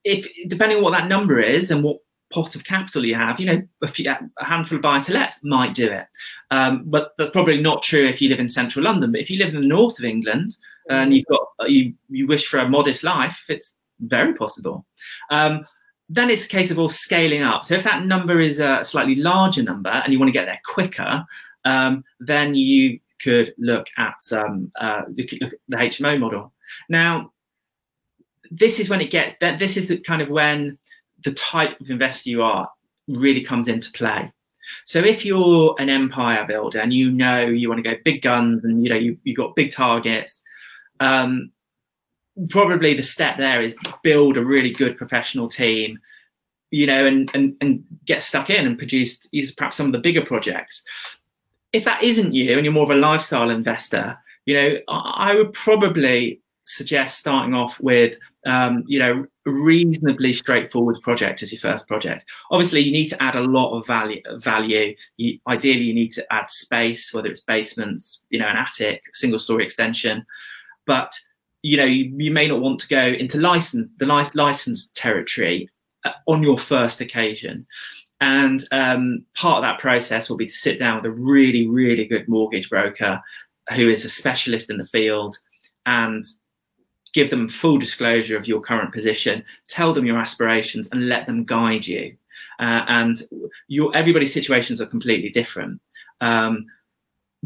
if 0.05 0.29
depending 0.49 0.79
on 0.79 0.85
what 0.85 0.93
that 0.93 1.09
number 1.09 1.41
is 1.41 1.71
and 1.71 1.83
what 1.83 1.99
pot 2.33 2.55
of 2.55 2.65
capital 2.65 3.05
you 3.05 3.15
have, 3.15 3.39
you 3.39 3.47
know, 3.47 3.63
a, 3.83 3.89
few, 3.89 4.11
a 4.11 4.45
handful 4.45 4.77
of 4.77 4.83
buy 4.83 5.01
to 5.01 5.13
lets 5.13 5.43
might 5.45 5.75
do 5.75 5.91
it. 5.91 6.07
Um, 6.51 6.83
but 6.87 7.13
that's 7.17 7.31
probably 7.31 7.61
not 7.61 7.83
true 7.83 8.07
if 8.07 8.21
you 8.21 8.29
live 8.29 8.41
in 8.41 8.49
central 8.49 8.85
London. 8.85 9.13
But 9.13 9.21
if 9.21 9.31
you 9.31 9.39
live 9.39 9.55
in 9.55 9.61
the 9.61 9.69
north 9.69 9.99
of 9.99 10.05
England, 10.05 10.57
and 10.91 11.15
you've 11.15 11.27
got 11.27 11.41
you 11.67 11.95
you 12.11 12.27
wish 12.27 12.47
for 12.47 12.59
a 12.59 12.69
modest 12.69 13.05
life, 13.05 13.45
it's 13.49 13.75
very 14.01 14.35
possible. 14.35 14.85
Um, 15.31 15.67
then 16.09 16.29
it's 16.29 16.45
a 16.45 16.49
case 16.49 16.71
of 16.71 16.79
all 16.79 16.89
scaling 16.89 17.43
up. 17.43 17.65
So 17.65 17.75
if 17.75 17.85
that 17.85 18.05
number 18.05 18.41
is 18.41 18.61
a 18.61 18.85
slightly 18.85 19.15
larger 19.15 19.63
number 19.63 19.89
and 19.89 20.13
you 20.13 20.19
want 20.19 20.29
to 20.29 20.39
get 20.39 20.45
there 20.45 20.61
quicker, 20.67 21.25
um, 21.65 22.05
then 22.21 22.55
you 22.55 23.01
could 23.23 23.55
look 23.57 23.87
at 23.97 24.17
um, 24.33 24.71
uh, 24.79 25.03
look 25.09 25.33
at 25.33 25.53
the 25.69 25.77
HMO 25.77 26.19
model. 26.19 26.53
Now, 26.89 27.33
this 28.55 28.79
is 28.79 28.89
when 28.89 29.01
it 29.01 29.11
gets 29.11 29.35
that 29.41 29.59
this 29.59 29.77
is 29.77 29.89
the 29.89 29.99
kind 29.99 30.23
of 30.23 30.29
when 30.29 30.79
the 31.25 31.33
type 31.33 31.81
of 31.81 31.91
investor 31.91 32.31
you 32.31 32.43
are 32.43 32.69
really 33.09 33.43
comes 33.43 33.69
into 33.69 33.91
play. 33.93 34.33
So 34.85 35.01
if 35.01 35.25
you're 35.25 35.75
an 35.79 35.91
empire 35.91 36.47
builder 36.47 36.81
and 36.81 36.93
you 36.93 37.11
know 37.11 37.41
you 37.41 37.69
want 37.69 37.85
to 37.85 37.91
go 37.91 37.97
big 38.05 38.23
guns 38.23 38.65
and 38.65 38.83
you 38.83 38.89
know 38.89 38.97
you, 38.97 39.19
you've 39.25 39.37
got 39.37 39.57
big 39.57 39.73
targets, 39.73 40.43
um, 41.01 41.51
probably 42.49 42.95
the 42.95 43.03
step 43.03 43.37
there 43.37 43.61
is 43.61 43.77
build 44.03 44.37
a 44.37 44.45
really 44.45 44.71
good 44.71 44.97
professional 44.97 45.49
team, 45.49 45.99
you 46.71 46.87
know, 46.87 47.07
and 47.07 47.31
and 47.35 47.57
and 47.61 47.85
get 48.05 48.23
stuck 48.23 48.51
in 48.51 48.67
and 48.67 48.79
produce 48.79 49.19
perhaps 49.57 49.77
some 49.77 49.87
of 49.87 49.93
the 49.93 49.99
bigger 49.99 50.25
projects. 50.25 50.83
If 51.73 51.85
that 51.85 52.03
isn't 52.03 52.35
you 52.35 52.57
and 52.57 52.65
you're 52.65 52.73
more 52.73 52.85
of 52.85 52.91
a 52.91 52.95
lifestyle 52.95 53.51
investor, 53.51 54.17
you 54.47 54.55
know, 54.55 54.79
I 54.89 55.35
would 55.35 55.53
probably 55.53 56.41
suggest 56.65 57.19
starting 57.19 57.55
off 57.55 57.79
with 57.81 58.17
um, 58.47 58.85
you 58.87 58.99
know 58.99 59.27
reasonably 59.47 60.33
straightforward 60.33 61.01
project 61.03 61.43
as 61.43 61.53
your 61.53 61.61
first 61.61 61.87
project. 61.87 62.25
Obviously 62.51 62.81
you 62.81 62.93
need 62.93 63.09
to 63.09 63.23
add 63.23 63.37
a 63.37 63.41
lot 63.41 63.77
of 63.77 63.87
value 63.87 64.23
value. 64.37 64.95
You, 65.17 65.39
ideally 65.47 65.85
you 65.85 65.95
need 65.95 66.13
to 66.13 66.33
add 66.33 66.51
space 66.51 67.13
whether 67.13 67.29
it's 67.29 67.41
basements 67.41 68.25
you 68.31 68.39
know 68.39 68.49
an 68.49 68.57
attic 68.57 69.03
single 69.13 69.39
story 69.39 69.65
extension. 69.65 70.25
But 70.87 71.13
you 71.63 71.77
know 71.77 71.85
you, 71.85 72.13
you 72.17 72.31
may 72.31 72.49
not 72.49 72.61
want 72.61 72.81
to 72.81 72.89
go 72.89 73.07
into 73.07 73.39
license 73.39 73.93
the 73.99 74.07
li- 74.07 74.31
license 74.35 74.89
territory 74.95 75.69
uh, 76.05 76.13
on 76.27 76.43
your 76.43 76.59
first 76.59 77.01
occasion. 77.01 77.67
And 78.21 78.65
um, 78.71 79.27
part 79.35 79.59
of 79.59 79.63
that 79.65 79.81
process 79.81 80.31
will 80.31 80.39
be 80.39 80.47
to 80.47 80.53
sit 80.53 80.79
down 80.79 80.97
with 80.97 81.07
a 81.07 81.11
really 81.11 81.67
really 81.67 82.07
good 82.07 82.29
mortgage 82.29 82.71
broker 82.71 83.21
who 83.75 83.89
is 83.89 84.05
a 84.05 84.11
specialist 84.11 84.71
in 84.71 84.77
the 84.77 84.85
field 84.85 85.39
and 85.87 86.25
give 87.15 87.31
them 87.31 87.49
full 87.49 87.79
disclosure 87.79 88.37
of 88.37 88.47
your 88.47 88.61
current 88.61 88.93
position 88.93 89.43
tell 89.69 89.93
them 89.93 90.05
your 90.05 90.19
aspirations 90.19 90.89
and 90.93 91.09
let 91.09 91.27
them 91.27 91.45
guide 91.45 91.87
you 91.87 92.15
uh, 92.61 92.85
and 92.89 93.23
your 93.69 93.95
everybody's 93.97 94.35
situations 94.35 94.81
are 94.81 94.87
completely 94.87 95.31
different 95.31 95.81
um, 96.21 96.67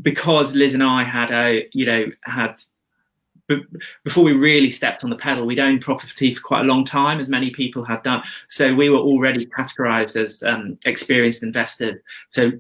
because 0.02 0.54
liz 0.54 0.74
and 0.74 0.82
i 0.82 1.04
had 1.04 1.30
a 1.30 1.68
you 1.72 1.86
know 1.86 2.06
had 2.22 2.60
before 4.04 4.24
we 4.24 4.32
really 4.32 4.70
stepped 4.70 5.04
on 5.04 5.10
the 5.10 5.16
pedal, 5.16 5.46
we'd 5.46 5.58
owned 5.58 5.80
property 5.80 6.34
for 6.34 6.42
quite 6.42 6.62
a 6.62 6.66
long 6.66 6.84
time, 6.84 7.18
as 7.18 7.30
many 7.30 7.50
people 7.50 7.82
had 7.82 8.02
done. 8.02 8.22
So 8.48 8.74
we 8.74 8.90
were 8.90 8.98
already 8.98 9.46
categorized 9.46 10.20
as 10.20 10.42
um, 10.42 10.78
experienced 10.84 11.42
investors. 11.42 12.00
So 12.28 12.52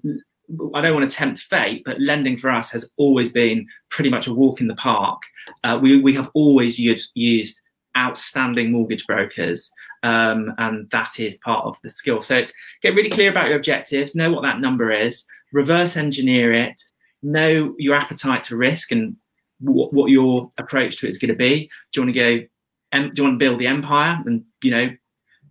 I 0.74 0.80
don't 0.80 0.94
want 0.94 1.10
to 1.10 1.14
tempt 1.14 1.40
fate, 1.40 1.82
but 1.84 2.00
lending 2.00 2.36
for 2.36 2.50
us 2.50 2.70
has 2.70 2.88
always 2.96 3.30
been 3.30 3.66
pretty 3.90 4.10
much 4.10 4.26
a 4.26 4.34
walk 4.34 4.60
in 4.60 4.68
the 4.68 4.74
park. 4.74 5.20
Uh, 5.62 5.78
we, 5.80 6.00
we 6.00 6.14
have 6.14 6.30
always 6.34 6.78
used, 6.78 7.10
used 7.14 7.60
outstanding 7.96 8.72
mortgage 8.72 9.06
brokers, 9.06 9.70
um, 10.02 10.54
and 10.58 10.88
that 10.90 11.20
is 11.20 11.36
part 11.38 11.66
of 11.66 11.76
the 11.82 11.90
skill. 11.90 12.22
So 12.22 12.36
it's 12.36 12.52
get 12.82 12.94
really 12.94 13.10
clear 13.10 13.30
about 13.30 13.48
your 13.48 13.56
objectives, 13.56 14.14
know 14.14 14.32
what 14.32 14.42
that 14.42 14.60
number 14.60 14.90
is, 14.90 15.24
reverse 15.52 15.96
engineer 15.96 16.52
it, 16.52 16.82
know 17.22 17.74
your 17.78 17.94
appetite 17.94 18.44
to 18.44 18.56
risk 18.56 18.90
and 18.90 19.16
what, 19.60 19.92
what 19.92 20.10
your 20.10 20.50
approach 20.58 20.96
to 20.98 21.06
it 21.06 21.10
is 21.10 21.18
going 21.18 21.30
to 21.30 21.34
be. 21.34 21.68
Do 21.92 22.00
you 22.00 22.06
want 22.06 22.14
to 22.14 22.20
go? 22.20 22.46
do 22.90 23.12
you 23.16 23.22
want 23.22 23.34
to 23.34 23.44
build 23.44 23.60
the 23.60 23.66
empire 23.66 24.18
and 24.24 24.42
you 24.62 24.70
know 24.70 24.88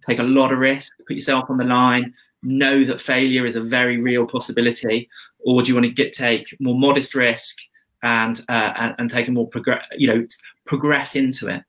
take 0.07 0.19
a 0.19 0.23
lot 0.23 0.51
of 0.51 0.57
risk, 0.57 0.91
put 1.07 1.15
yourself 1.15 1.49
on 1.49 1.57
the 1.57 1.65
line, 1.65 2.13
know 2.47 2.85
that 2.85 3.01
failure 3.01 3.45
is 3.45 3.55
a 3.55 3.61
very 3.61 3.97
real 3.97 4.25
possibility, 4.25 5.09
or 5.39 5.61
do 5.61 5.69
you 5.69 5.75
want 5.75 5.85
to 5.85 5.91
get 5.91 6.13
take 6.13 6.55
more 6.59 6.77
modest 6.77 7.13
risk 7.13 7.57
and 8.03 8.41
uh, 8.49 8.73
and, 8.77 8.95
and, 8.97 9.11
take 9.11 9.27
a 9.27 9.31
more 9.31 9.47
progress 9.47 9.85
you 9.97 10.07
know 10.07 10.25
progress 10.65 11.15
into 11.15 11.47
it? 11.47 11.63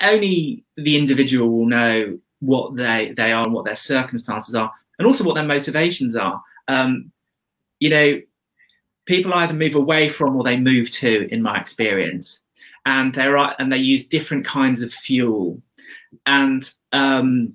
Only 0.00 0.64
the 0.76 0.96
individual 0.96 1.50
will 1.50 1.66
know 1.66 2.18
what 2.40 2.76
they 2.76 3.12
they 3.16 3.32
are 3.32 3.44
and 3.44 3.52
what 3.52 3.64
their 3.64 3.76
circumstances 3.76 4.54
are, 4.54 4.72
and 4.98 5.06
also 5.06 5.24
what 5.24 5.34
their 5.34 5.44
motivations 5.44 6.16
are. 6.16 6.40
Um, 6.68 7.10
you 7.80 7.90
know, 7.90 8.20
people 9.06 9.34
either 9.34 9.54
move 9.54 9.74
away 9.74 10.08
from 10.08 10.36
or 10.36 10.44
they 10.44 10.56
move 10.56 10.90
to, 10.92 11.28
in 11.32 11.42
my 11.42 11.60
experience, 11.60 12.40
and 12.86 13.12
they 13.12 13.26
are 13.26 13.56
and 13.58 13.72
they 13.72 13.78
use 13.78 14.06
different 14.06 14.44
kinds 14.44 14.82
of 14.82 14.92
fuel, 14.92 15.60
and 16.26 16.70
um, 16.92 17.54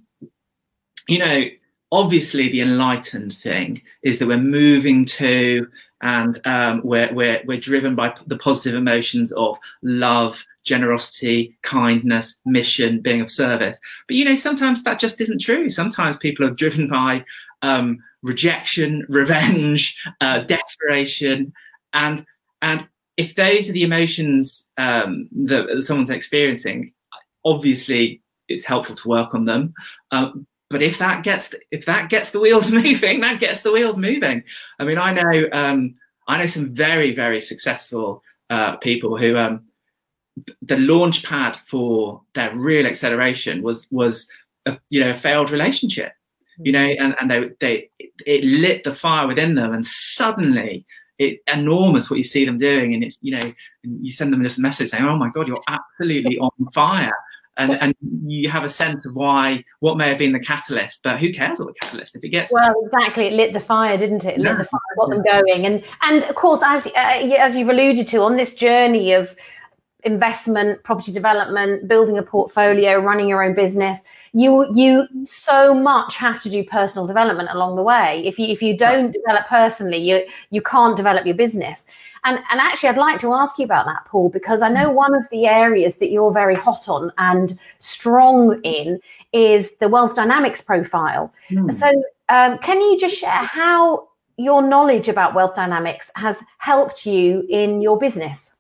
you 1.08 1.20
know, 1.20 1.46
obviously 1.92 2.50
the 2.50 2.62
enlightened 2.62 3.34
thing 3.34 3.82
is 4.04 4.20
that 4.20 4.28
we're 4.28 4.38
moving 4.38 5.06
to 5.06 5.68
and 6.02 6.46
um, 6.46 6.82
we're, 6.84 7.12
we're, 7.14 7.42
we're 7.46 7.58
driven 7.58 7.96
by 7.96 8.14
the 8.28 8.38
positive 8.38 8.76
emotions 8.76 9.32
of 9.34 9.58
love, 9.82 10.44
generosity, 10.64 11.58
kindness, 11.64 12.40
mission, 12.46 13.02
being 13.02 13.22
of 13.22 13.32
service. 13.32 13.80
But 14.08 14.16
you 14.16 14.26
know, 14.26 14.36
sometimes 14.36 14.84
that 14.84 15.00
just 15.00 15.20
isn't 15.22 15.42
true. 15.42 15.70
Sometimes 15.70 16.18
people 16.18 16.46
are 16.46 16.52
driven 16.52 16.88
by 16.88 17.26
um, 17.62 17.98
rejection, 18.22 19.06
revenge, 19.10 19.98
uh, 20.22 20.40
desperation, 20.40 21.54
and 21.94 22.26
and 22.62 22.88
if 23.16 23.34
those 23.36 23.70
are 23.70 23.74
the 23.74 23.84
emotions 23.84 24.68
um, 24.78 25.28
that 25.32 25.82
someone's 25.82 26.12
experiencing, 26.12 26.94
obviously 27.46 28.22
it's 28.48 28.66
helpful 28.66 28.96
to 28.96 29.08
work 29.08 29.34
on 29.34 29.46
them. 29.46 29.74
But 30.70 30.82
if 30.82 30.98
that 31.00 31.24
gets 31.24 31.54
if 31.72 31.86
that 31.86 32.10
gets 32.10 32.32
the 32.32 32.40
wheels 32.40 32.72
moving, 32.84 33.22
that 33.22 33.40
gets 33.40 33.62
the 33.62 33.72
wheels 33.72 33.98
moving. 33.98 34.44
I 34.80 34.84
mean, 34.84 34.98
I 34.98 35.14
know 35.14 35.50
um, 35.54 35.96
I 36.28 36.38
know 36.38 36.48
some 36.48 36.74
very 36.74 37.14
very 37.14 37.40
successful 37.40 38.22
uh, 38.50 38.78
people 38.78 39.18
who 39.18 39.38
um, 39.38 39.66
the 40.62 40.78
launch 40.78 41.24
pad 41.24 41.58
for 41.68 42.22
their 42.36 42.56
real 42.56 42.86
acceleration 42.86 43.62
was 43.62 43.88
was 43.92 44.28
a, 44.66 44.78
you 44.90 45.00
know 45.00 45.12
a 45.12 45.16
failed 45.16 45.52
relationship 45.52 46.12
you 46.60 46.72
know, 46.72 46.80
and, 46.80 47.16
and 47.20 47.30
they, 47.30 47.50
they, 47.60 47.90
it 48.26 48.44
lit 48.44 48.84
the 48.84 48.94
fire 48.94 49.28
within 49.28 49.56
them. 49.56 49.74
And 49.74 49.86
suddenly 49.86 50.86
it's 51.20 51.42
enormous 51.52 52.10
what 52.10 52.18
you 52.18 52.24
see 52.24 52.46
them 52.46 52.58
doing. 52.58 52.94
And 52.94 53.04
it's, 53.04 53.18
you 53.22 53.38
know, 53.38 53.52
you 53.84 54.12
send 54.12 54.34
them 54.34 54.42
a 54.42 54.60
message 54.60 54.90
saying, 54.90 55.04
oh 55.04 55.18
my 55.18 55.30
God, 55.30 55.48
you're 55.48 55.64
absolutely 55.68 56.38
on 56.40 56.72
fire. 56.74 57.14
And, 57.60 57.72
and 57.82 57.96
you 58.26 58.50
have 58.50 58.64
a 58.64 58.70
sense 58.70 59.06
of 59.08 59.16
why 59.16 59.64
what 59.80 59.98
may 59.98 60.10
have 60.10 60.20
been 60.20 60.32
the 60.32 60.40
catalyst, 60.40 61.02
but 61.02 61.20
who 61.20 61.34
cares 61.34 61.58
what 61.58 61.70
the 61.70 61.74
catalyst 61.74 62.16
if 62.16 62.24
it 62.24 62.30
gets 62.30 62.52
well 62.52 62.76
exactly 62.86 63.26
it 63.26 63.34
lit 63.34 63.54
the 63.54 63.60
fire, 63.60 63.98
didn't 63.98 64.26
it? 64.26 64.38
It 64.38 64.42
lit 64.42 64.60
the 64.60 64.64
fire, 64.66 64.80
got 64.96 65.10
them 65.10 65.24
going, 65.24 65.66
and 65.66 65.84
and 66.04 66.24
of 66.26 66.36
course 66.36 66.62
as 66.64 66.86
uh, 66.86 66.92
as 66.96 67.56
you've 67.56 67.70
alluded 67.70 68.08
to 68.10 68.22
on 68.22 68.38
this 68.38 68.54
journey 68.54 69.14
of 69.14 69.36
investment, 70.04 70.84
property 70.84 71.12
development, 71.12 71.88
building 71.88 72.18
a 72.18 72.24
portfolio, 72.24 73.00
running 73.00 73.28
your 73.28 73.44
own 73.44 73.56
business, 73.56 74.04
you 74.34 74.72
you 74.74 75.08
so 75.26 75.74
much 75.74 76.16
have 76.16 76.42
to 76.44 76.50
do 76.50 76.64
personal 76.64 77.08
development 77.08 77.50
along 77.52 77.76
the 77.76 77.82
way. 77.82 78.24
If 78.26 78.38
you 78.38 78.48
if 78.48 78.62
you 78.62 78.78
don't 78.78 79.12
develop 79.12 79.48
personally, 79.48 79.98
you 79.98 80.26
you 80.50 80.62
can't 80.62 80.96
develop 80.96 81.26
your 81.26 81.36
business. 81.36 81.88
And 82.28 82.40
and 82.52 82.60
actually, 82.60 82.90
I'd 82.90 82.98
like 82.98 83.22
to 83.22 83.34
ask 83.34 83.58
you 83.58 83.64
about 83.64 83.86
that, 83.86 84.04
Paul, 84.06 84.28
because 84.30 84.62
I 84.62 84.68
know 84.68 84.92
one 84.92 85.16
of 85.16 85.24
the 85.32 85.46
areas 85.48 85.98
that 86.00 86.10
you're 86.12 86.34
very 86.34 86.56
hot 86.56 86.90
on 86.90 87.10
and 87.18 87.58
strong 87.80 88.60
in 88.64 89.00
is 89.32 89.78
the 89.78 89.88
wealth 89.88 90.16
dynamics 90.16 90.60
profile. 90.60 91.34
Mm. 91.50 91.74
So, 91.74 91.88
um, 92.28 92.58
can 92.58 92.82
you 92.82 93.00
just 93.00 93.18
share 93.18 93.32
how 93.32 94.10
your 94.36 94.62
knowledge 94.62 95.08
about 95.08 95.36
wealth 95.36 95.56
dynamics 95.56 96.12
has 96.16 96.44
helped 96.58 97.06
you 97.06 97.46
in 97.50 97.82
your 97.82 97.98
business? 97.98 98.58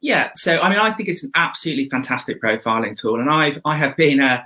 Yeah, 0.00 0.30
so 0.34 0.60
I 0.60 0.70
mean, 0.70 0.78
I 0.78 0.90
think 0.90 1.10
it's 1.10 1.22
an 1.22 1.32
absolutely 1.34 1.90
fantastic 1.90 2.40
profiling 2.40 2.98
tool, 2.98 3.20
and 3.20 3.30
I've 3.30 3.60
I 3.66 3.76
have 3.76 3.94
been 3.94 4.20
a 4.20 4.42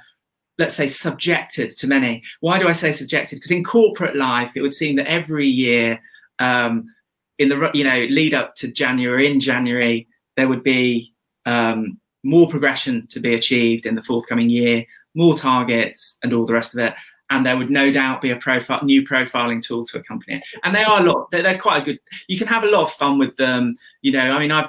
let's 0.59 0.75
say 0.75 0.89
subjected 0.89 1.71
to 1.77 1.87
many. 1.87 2.25
Why 2.41 2.59
do 2.59 2.67
I 2.67 2.73
say 2.73 2.91
subjected? 2.91 3.37
Because 3.37 3.53
in 3.53 3.63
corporate 3.63 4.17
life, 4.17 4.57
it 4.57 4.63
would 4.63 4.75
seem 4.75 4.97
that 4.97 5.07
every 5.07 5.47
year, 5.47 6.01
um, 6.41 6.93
in 7.39 7.49
the 7.49 7.71
you 7.75 7.85
know 7.85 8.07
lead 8.11 8.35
up 8.35 8.55
to 8.57 8.69
January, 8.69 9.31
in 9.31 9.41
January, 9.41 10.09
there 10.37 10.49
would 10.49 10.63
be 10.63 11.15
um, 11.45 11.99
more 12.25 12.49
progression 12.49 13.07
to 13.09 13.21
be 13.21 13.35
achieved 13.35 13.87
in 13.87 13.95
the 13.95 14.03
forthcoming 14.03 14.51
year, 14.51 14.85
more 15.15 15.37
targets, 15.37 16.17
and 16.23 16.33
all 16.33 16.47
the 16.47 16.55
rest 16.55 16.75
of 16.75 16.81
it. 16.81 16.95
And 17.29 17.45
there 17.45 17.57
would 17.57 17.71
no 17.71 17.91
doubt 17.91 18.23
be 18.23 18.31
a 18.31 18.37
profile, 18.37 18.85
new 18.85 19.05
profiling 19.05 19.61
tool 19.61 19.85
to 19.87 19.99
accompany 19.99 20.37
it. 20.37 20.45
And 20.63 20.73
they 20.73 20.85
are 20.85 21.01
a 21.01 21.03
lot. 21.03 21.29
They're, 21.33 21.43
they're 21.43 21.59
quite 21.59 21.83
a 21.83 21.85
good. 21.85 21.99
You 22.29 22.39
can 22.39 22.47
have 22.47 22.63
a 22.63 22.69
lot 22.69 22.85
of 22.85 22.93
fun 22.93 23.19
with 23.19 23.37
them. 23.37 23.77
You 24.03 24.13
know, 24.13 24.31
I 24.31 24.39
mean, 24.39 24.53
I 24.53 24.69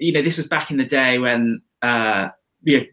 you 0.00 0.12
know, 0.12 0.22
this 0.22 0.38
was 0.38 0.48
back 0.48 0.70
in 0.70 0.78
the 0.78 0.84
day 0.84 1.18
when, 1.18 1.60
uh, 1.82 2.28
you 2.62 2.78
know, 2.78 2.86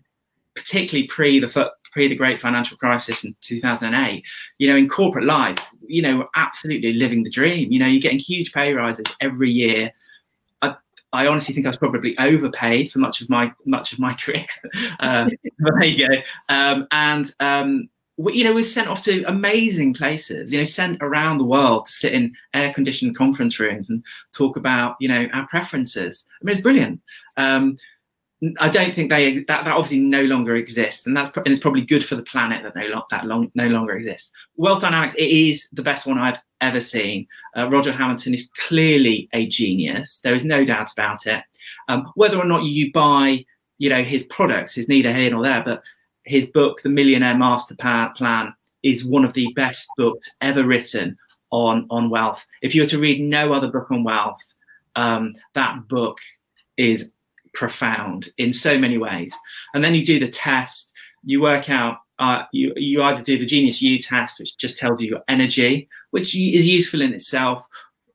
particularly 0.56 1.08
pre 1.08 1.40
the 1.40 1.72
pre 1.92 2.08
the 2.08 2.16
great 2.16 2.40
financial 2.40 2.78
crisis 2.78 3.24
in 3.24 3.36
2008, 3.42 4.24
you 4.58 4.68
know, 4.68 4.76
in 4.76 4.90
corporate 4.90 5.26
life, 5.26 5.58
you 5.86 6.02
know, 6.02 6.18
we're 6.18 6.26
absolutely 6.36 6.94
living 6.94 7.24
the 7.24 7.30
dream. 7.30 7.72
You 7.72 7.80
know, 7.80 7.88
you're 7.88 8.02
getting 8.02 8.20
huge 8.20 8.54
pay 8.54 8.74
rises 8.74 9.06
every 9.22 9.50
year. 9.50 9.92
I, 10.62 10.76
I 11.14 11.28
honestly 11.28 11.54
think 11.54 11.66
I 11.66 11.70
was 11.70 11.78
probably 11.78 12.18
overpaid 12.18 12.92
for 12.92 13.00
much 13.00 13.22
of 13.22 13.30
my 13.30 13.52
much 13.66 13.94
of 13.94 14.00
my 14.00 14.14
career. 14.22 14.46
uh, 15.00 15.30
there 15.60 15.84
you 15.84 16.08
go. 16.08 16.16
Um, 16.50 16.88
and 16.92 17.32
um, 17.40 17.90
we, 18.18 18.34
you 18.34 18.44
know, 18.44 18.54
we're 18.54 18.64
sent 18.64 18.90
off 18.90 19.04
to 19.04 19.24
amazing 19.24 19.94
places. 19.94 20.52
You 20.52 20.60
know, 20.60 20.66
sent 20.66 20.98
around 21.02 21.38
the 21.38 21.44
world 21.44 21.86
to 21.86 21.92
sit 21.92 22.14
in 22.14 22.34
air-conditioned 22.54 23.16
conference 23.16 23.60
rooms 23.60 23.90
and 23.90 24.04
talk 24.34 24.58
about 24.58 24.96
you 25.00 25.08
know 25.08 25.28
our 25.34 25.48
preferences. 25.48 26.26
I 26.42 26.46
mean, 26.46 26.54
it's 26.54 26.62
brilliant. 26.62 27.02
Um, 27.38 27.78
I 28.60 28.70
don't 28.70 28.94
think 28.94 29.10
they 29.10 29.40
that, 29.40 29.66
that 29.66 29.68
obviously 29.68 30.00
no 30.00 30.22
longer 30.24 30.56
exists, 30.56 31.08
and 31.08 31.18
that's 31.18 31.36
and 31.38 31.48
it's 31.48 31.62
probably 31.62 31.82
good 31.82 32.06
for 32.06 32.16
the 32.16 32.24
planet 32.24 32.62
that 32.64 32.76
no 32.76 33.04
that 33.10 33.26
long 33.26 33.52
no 33.56 33.68
longer 33.68 33.96
exists. 33.98 34.32
Wealth 34.58 34.82
dynamics 34.82 35.16
it 35.16 35.30
is 35.30 35.68
the 35.74 35.82
best 35.82 36.06
one 36.06 36.20
I've 36.20 36.40
ever 36.62 36.80
seen. 36.80 37.28
Uh, 37.56 37.68
Roger 37.70 37.92
Hamilton 37.92 38.36
is 38.36 38.48
clearly 38.68 39.28
a 39.34 39.48
genius. 39.48 40.20
There 40.24 40.36
is 40.36 40.44
no 40.44 40.64
doubt 40.66 40.92
about 40.92 41.26
it. 41.26 41.44
Um, 41.88 42.12
whether 42.14 42.38
or 42.38 42.46
not 42.46 42.64
you 42.64 42.92
buy 42.92 43.44
you 43.80 43.90
know 43.90 44.04
his 44.04 44.24
products 44.26 44.78
is 44.78 44.88
neither 44.88 45.12
here 45.12 45.32
nor 45.32 45.42
there, 45.42 45.64
but 45.64 45.82
his 46.24 46.46
book, 46.46 46.82
The 46.82 46.90
Millionaire 46.90 47.38
Master 47.38 47.76
Plan, 47.76 48.54
is 48.84 49.06
one 49.06 49.26
of 49.26 49.34
the 49.34 49.52
best 49.56 49.88
books 49.98 50.30
ever 50.42 50.64
written 50.64 51.18
on 51.50 51.88
on 51.90 52.12
wealth. 52.12 52.46
If 52.62 52.76
you 52.76 52.84
were 52.84 52.90
to 52.90 53.00
read 53.00 53.20
no 53.20 53.52
other 53.52 53.68
book 53.68 53.90
on 53.90 54.04
wealth, 54.04 54.44
um, 54.96 55.34
that 55.56 55.88
book 55.88 56.20
is 56.78 57.10
profound 57.58 58.30
in 58.38 58.54
so 58.54 58.78
many 58.78 58.98
ways. 58.98 59.34
And 59.74 59.84
then 59.84 59.96
you 59.96 60.06
do 60.06 60.20
the 60.20 60.30
test, 60.30 60.94
you 61.24 61.42
work 61.42 61.70
out. 61.70 61.98
Uh, 62.20 62.44
you 62.52 62.74
you 62.76 63.04
either 63.04 63.22
do 63.22 63.38
the 63.38 63.46
Genius 63.46 63.82
U 63.82 64.00
test, 64.00 64.40
which 64.40 64.58
just 64.58 64.78
tells 64.78 65.02
you 65.02 65.10
your 65.10 65.24
energy, 65.28 65.88
which 66.12 66.36
is 66.36 66.66
useful 66.66 67.02
in 67.02 67.14
itself, 67.14 67.68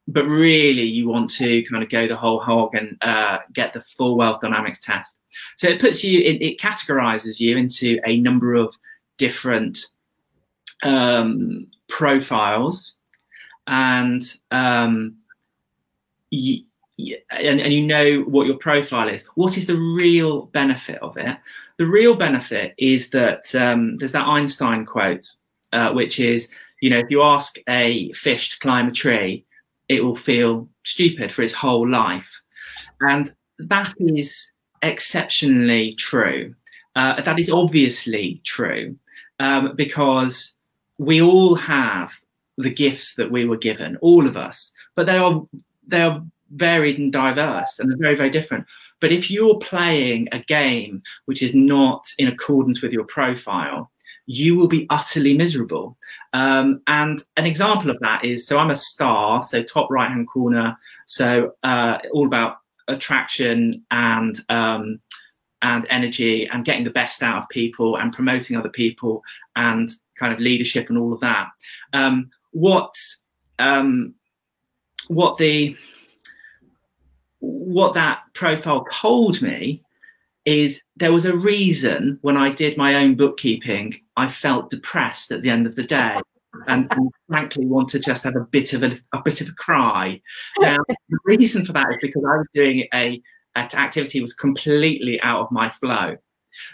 but 0.08 0.24
really 0.24 0.82
you 0.82 1.08
want 1.08 1.30
to 1.30 1.62
kind 1.70 1.82
of 1.84 1.90
go 1.90 2.08
the 2.08 2.16
whole 2.16 2.40
hog 2.40 2.74
and 2.74 2.96
uh, 3.02 3.38
get 3.52 3.72
the 3.72 3.80
full 3.96 4.16
wealth 4.16 4.40
dynamics 4.40 4.80
test. 4.80 5.18
So 5.56 5.68
it 5.68 5.80
puts 5.80 6.02
you, 6.02 6.20
it, 6.20 6.42
it 6.42 6.58
categorizes 6.58 7.38
you 7.38 7.56
into 7.56 8.00
a 8.04 8.18
number 8.18 8.54
of 8.54 8.74
different 9.18 9.78
um, 10.82 11.68
profiles, 11.88 12.96
and 13.66 14.22
um, 14.50 15.16
you, 16.30 16.64
and, 16.98 17.60
and 17.60 17.72
you 17.72 17.82
know 17.82 18.20
what 18.22 18.46
your 18.46 18.56
profile 18.56 19.08
is. 19.08 19.24
What 19.34 19.56
is 19.56 19.66
the 19.66 19.76
real 19.76 20.46
benefit 20.46 21.00
of 21.02 21.16
it? 21.16 21.36
The 21.78 21.86
real 21.86 22.14
benefit 22.14 22.74
is 22.78 23.10
that 23.10 23.54
um, 23.54 23.96
there's 23.96 24.12
that 24.12 24.26
Einstein 24.26 24.84
quote, 24.84 25.30
uh, 25.72 25.92
which 25.92 26.20
is, 26.20 26.48
you 26.80 26.90
know, 26.90 26.98
if 26.98 27.10
you 27.10 27.22
ask 27.22 27.58
a 27.68 28.12
fish 28.12 28.50
to 28.50 28.58
climb 28.58 28.88
a 28.88 28.92
tree, 28.92 29.44
it 29.88 30.04
will 30.04 30.16
feel 30.16 30.68
stupid 30.84 31.32
for 31.32 31.42
its 31.42 31.52
whole 31.52 31.88
life. 31.88 32.30
And 33.00 33.34
that 33.58 33.94
is 33.98 34.50
exceptionally 34.82 35.94
true. 35.94 36.54
Uh, 36.94 37.20
that 37.22 37.38
is 37.38 37.50
obviously 37.50 38.40
true 38.44 38.96
um, 39.40 39.74
because 39.76 40.54
we 40.98 41.22
all 41.22 41.54
have 41.54 42.12
the 42.58 42.70
gifts 42.70 43.14
that 43.14 43.30
we 43.30 43.44
were 43.44 43.56
given, 43.56 43.96
all 43.96 44.26
of 44.26 44.36
us, 44.36 44.72
but 44.94 45.06
they 45.06 45.16
are 45.16 45.42
they 45.86 46.02
are 46.02 46.22
varied 46.52 46.98
and 46.98 47.12
diverse 47.12 47.78
and 47.78 47.90
they're 47.90 47.98
very 47.98 48.14
very 48.14 48.30
different. 48.30 48.66
But 49.00 49.12
if 49.12 49.30
you're 49.30 49.58
playing 49.58 50.28
a 50.32 50.38
game 50.38 51.02
which 51.24 51.42
is 51.42 51.54
not 51.54 52.06
in 52.18 52.28
accordance 52.28 52.82
with 52.82 52.92
your 52.92 53.04
profile, 53.04 53.90
you 54.26 54.54
will 54.54 54.68
be 54.68 54.86
utterly 54.90 55.36
miserable. 55.36 55.96
Um, 56.32 56.82
and 56.86 57.20
an 57.36 57.46
example 57.46 57.90
of 57.90 57.98
that 58.00 58.24
is 58.24 58.46
so 58.46 58.58
I'm 58.58 58.70
a 58.70 58.76
star, 58.76 59.42
so 59.42 59.62
top 59.62 59.90
right 59.90 60.08
hand 60.08 60.28
corner, 60.28 60.76
so 61.06 61.54
uh, 61.62 61.98
all 62.12 62.26
about 62.26 62.58
attraction 62.88 63.84
and 63.90 64.40
um, 64.48 65.00
and 65.62 65.86
energy 65.90 66.46
and 66.48 66.64
getting 66.64 66.84
the 66.84 66.90
best 66.90 67.22
out 67.22 67.42
of 67.42 67.48
people 67.48 67.96
and 67.96 68.12
promoting 68.12 68.56
other 68.56 68.68
people 68.68 69.22
and 69.56 69.90
kind 70.18 70.32
of 70.32 70.40
leadership 70.40 70.88
and 70.88 70.98
all 70.98 71.12
of 71.12 71.20
that. 71.20 71.48
Um, 71.92 72.30
what 72.50 72.94
um, 73.58 74.14
what 75.08 75.36
the 75.38 75.76
what 77.42 77.94
that 77.94 78.22
profile 78.34 78.86
told 78.92 79.42
me 79.42 79.82
is 80.44 80.82
there 80.96 81.12
was 81.12 81.24
a 81.24 81.36
reason 81.36 82.18
when 82.22 82.36
I 82.36 82.52
did 82.52 82.76
my 82.76 82.94
own 82.94 83.16
bookkeeping, 83.16 83.94
I 84.16 84.28
felt 84.28 84.70
depressed 84.70 85.32
at 85.32 85.42
the 85.42 85.50
end 85.50 85.66
of 85.66 85.74
the 85.74 85.82
day. 85.82 86.20
And, 86.68 86.86
and 86.90 87.10
frankly, 87.28 87.66
want 87.66 87.88
to 87.90 87.98
just 87.98 88.22
have 88.24 88.36
a 88.36 88.46
bit 88.50 88.74
of 88.74 88.84
a, 88.84 88.96
a 89.12 89.22
bit 89.22 89.40
of 89.40 89.48
a 89.48 89.52
cry. 89.52 90.20
Now, 90.60 90.76
the 91.08 91.18
reason 91.24 91.64
for 91.64 91.72
that 91.72 91.90
is 91.90 91.96
because 92.00 92.22
I 92.24 92.36
was 92.36 92.48
doing 92.54 92.86
a, 92.94 93.20
an 93.56 93.68
activity 93.74 94.20
was 94.20 94.34
completely 94.34 95.20
out 95.22 95.40
of 95.40 95.50
my 95.50 95.68
flow. 95.68 96.16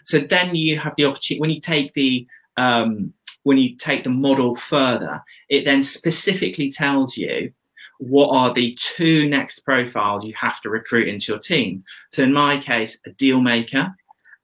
So 0.05 0.19
then 0.19 0.55
you 0.55 0.79
have 0.79 0.95
the 0.97 1.07
opportunity 1.07 1.41
when 1.41 1.51
you 1.51 1.61
take 1.61 1.95
the 1.95 2.27
um, 2.57 3.15
when 3.45 3.57
you 3.57 3.77
take 3.77 4.05
the 4.05 4.11
model 4.11 4.55
further, 4.57 5.23
it 5.49 5.65
then 5.65 5.83
specifically 5.83 6.71
tells 6.71 7.17
you 7.17 7.53
what 7.99 8.31
are 8.31 8.53
the 8.55 8.77
two 8.81 9.29
next 9.29 9.61
profiles 9.61 10.25
you 10.25 10.35
have 10.35 10.61
to 10.63 10.71
recruit 10.71 11.09
into 11.09 11.33
your 11.33 11.41
team. 11.41 11.85
So 12.13 12.23
in 12.23 12.33
my 12.33 12.59
case, 12.59 12.99
a 13.07 13.11
deal 13.11 13.41
maker 13.41 13.95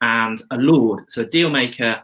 and 0.00 0.42
a 0.50 0.57
lord. 0.57 1.05
So 1.09 1.22
a 1.22 1.26
deal 1.26 1.50
maker, 1.50 2.02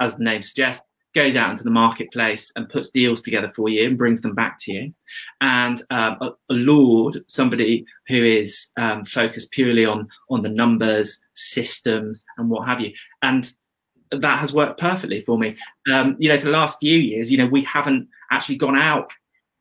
as 0.00 0.16
the 0.16 0.24
name 0.24 0.42
suggests, 0.42 0.82
goes 1.14 1.34
out 1.34 1.50
into 1.50 1.64
the 1.64 1.70
marketplace 1.70 2.52
and 2.56 2.68
puts 2.68 2.90
deals 2.90 3.22
together 3.22 3.50
for 3.56 3.70
you 3.70 3.86
and 3.86 3.96
brings 3.96 4.20
them 4.20 4.34
back 4.34 4.58
to 4.60 4.72
you. 4.72 4.94
And 5.40 5.82
um, 5.88 6.18
a, 6.20 6.26
a, 6.50 6.54
lord, 6.54 7.24
somebody 7.26 7.86
who 8.06 8.22
is 8.22 8.70
um, 8.76 9.06
focused 9.06 9.50
purely 9.50 9.86
on 9.86 10.08
on 10.28 10.42
the 10.42 10.50
numbers, 10.50 11.18
systems, 11.34 12.22
and 12.36 12.50
what 12.50 12.68
have 12.68 12.82
you. 12.82 12.92
And 13.22 13.50
that 14.10 14.38
has 14.38 14.52
worked 14.52 14.78
perfectly 14.78 15.22
for 15.22 15.38
me. 15.38 15.56
Um, 15.90 16.16
you 16.18 16.28
know, 16.28 16.38
for 16.38 16.46
the 16.46 16.52
last 16.52 16.78
few 16.80 16.98
years, 16.98 17.32
you 17.32 17.38
know, 17.38 17.46
we 17.46 17.62
haven't 17.62 18.08
actually 18.30 18.56
gone 18.56 18.76
out 18.76 19.10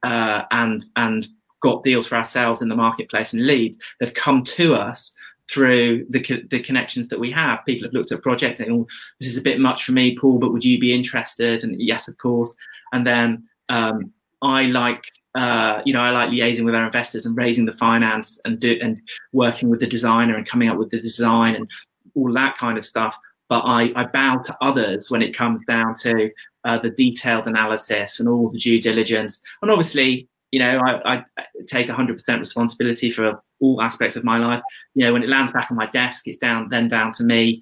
uh, 0.06 0.46
and 0.52 0.86
and 0.96 1.28
got 1.62 1.84
deals 1.84 2.06
for 2.06 2.16
ourselves 2.16 2.62
in 2.62 2.70
the 2.70 2.76
marketplace 2.76 3.34
and 3.34 3.46
leads. 3.46 3.78
They've 4.00 4.14
come 4.14 4.44
to 4.44 4.76
us 4.76 5.12
through 5.50 6.06
the 6.10 6.44
the 6.52 6.60
connections 6.60 7.08
that 7.08 7.20
we 7.20 7.32
have. 7.32 7.66
People 7.66 7.88
have 7.88 7.94
looked 7.94 8.12
at 8.12 8.20
a 8.20 8.22
project 8.22 8.60
and 8.60 8.72
oh, 8.72 8.88
this 9.20 9.30
is 9.30 9.38
a 9.38 9.42
bit 9.42 9.60
much 9.60 9.84
for 9.84 9.92
me, 9.92 10.16
Paul, 10.16 10.38
but 10.38 10.54
would 10.54 10.64
you 10.64 10.80
be 10.80 10.94
interested? 10.94 11.64
And 11.64 11.82
yes, 11.82 12.08
of 12.08 12.18
course. 12.20 12.54
And 12.94 13.06
then 13.06 13.48
um, 13.70 14.14
I 14.44 14.64
like 14.64 15.04
uh, 15.34 15.82
you 15.86 15.94
know 15.94 16.02
I 16.02 16.12
like 16.12 16.30
liaising 16.30 16.66
with 16.66 16.76
our 16.76 16.86
investors 16.86 17.26
and 17.26 17.36
raising 17.36 17.66
the 17.66 17.74
finance 17.74 18.40
and 18.46 18.60
do 18.60 18.78
and 18.82 19.02
working 19.34 19.70
with 19.70 19.80
the 19.80 19.88
designer 19.88 20.36
and 20.38 20.48
coming 20.48 20.70
up 20.70 20.78
with 20.78 20.92
the 20.92 21.02
design 21.02 21.56
and 21.56 21.68
all 22.14 22.32
that 22.34 22.58
kind 22.58 22.78
of 22.78 22.86
stuff. 22.86 23.18
But 23.50 23.62
I, 23.62 23.92
I 23.96 24.06
bow 24.06 24.38
to 24.38 24.58
others 24.62 25.12
when 25.12 25.22
it 25.22 25.36
comes 25.36 25.62
down 25.68 25.96
to 26.00 26.32
uh, 26.66 26.80
the 26.80 26.90
detailed 26.90 27.48
analysis 27.48 28.20
and 28.20 28.28
all 28.28 28.50
the 28.50 28.60
due 28.60 28.82
diligence. 28.82 29.40
And 29.62 29.72
obviously, 29.72 30.28
You 30.52 30.60
know, 30.60 30.80
I, 30.80 31.16
I 31.16 31.26
take 31.68 31.88
100% 31.88 32.40
responsibility 32.40 33.10
for 33.10 33.42
all 33.60 33.82
aspects 33.82 34.16
of 34.16 34.24
my 34.24 34.38
life. 34.38 34.62
You 34.94 35.04
know, 35.04 35.12
when 35.12 35.24
it 35.24 35.30
lands 35.30 35.52
back 35.52 35.70
on 35.70 35.76
my 35.76 35.88
desk, 35.88 36.28
it's 36.28 36.38
down 36.38 36.70
then 36.70 36.88
down 36.88 37.12
to 37.14 37.24
me 37.24 37.62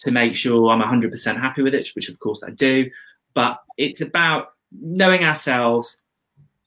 to 0.00 0.12
make 0.12 0.34
sure 0.36 0.70
I'm 0.70 0.80
100% 0.80 1.40
happy 1.40 1.62
with 1.62 1.74
it, 1.74 1.88
which 1.96 2.08
of 2.08 2.18
course 2.20 2.44
I 2.44 2.50
do. 2.50 2.88
But 3.34 3.58
it's 3.76 4.00
about 4.00 4.52
knowing 4.70 5.24
ourselves, 5.24 5.96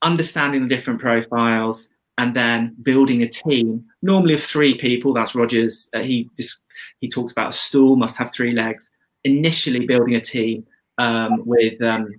understanding 0.02 0.62
the 0.62 0.74
different 0.74 1.00
profiles, 1.00 1.88
and 2.18 2.36
then 2.36 2.76
building 2.82 3.22
a 3.22 3.28
team, 3.28 3.82
normally 4.02 4.34
of 4.34 4.42
three 4.42 4.74
people. 4.76 5.14
That's 5.14 5.34
Rogers. 5.34 5.88
Uh, 5.94 6.00
he 6.00 6.28
just, 6.36 6.58
he 7.00 7.08
talks 7.08 7.32
about 7.32 7.54
a 7.54 7.56
stool 7.56 7.96
must 7.96 8.16
have 8.16 8.30
three 8.30 8.52
legs. 8.52 8.90
Initially, 9.24 9.86
building 9.86 10.16
a 10.16 10.20
team 10.20 10.66
um, 10.98 11.44
with 11.46 11.80
um, 11.82 12.14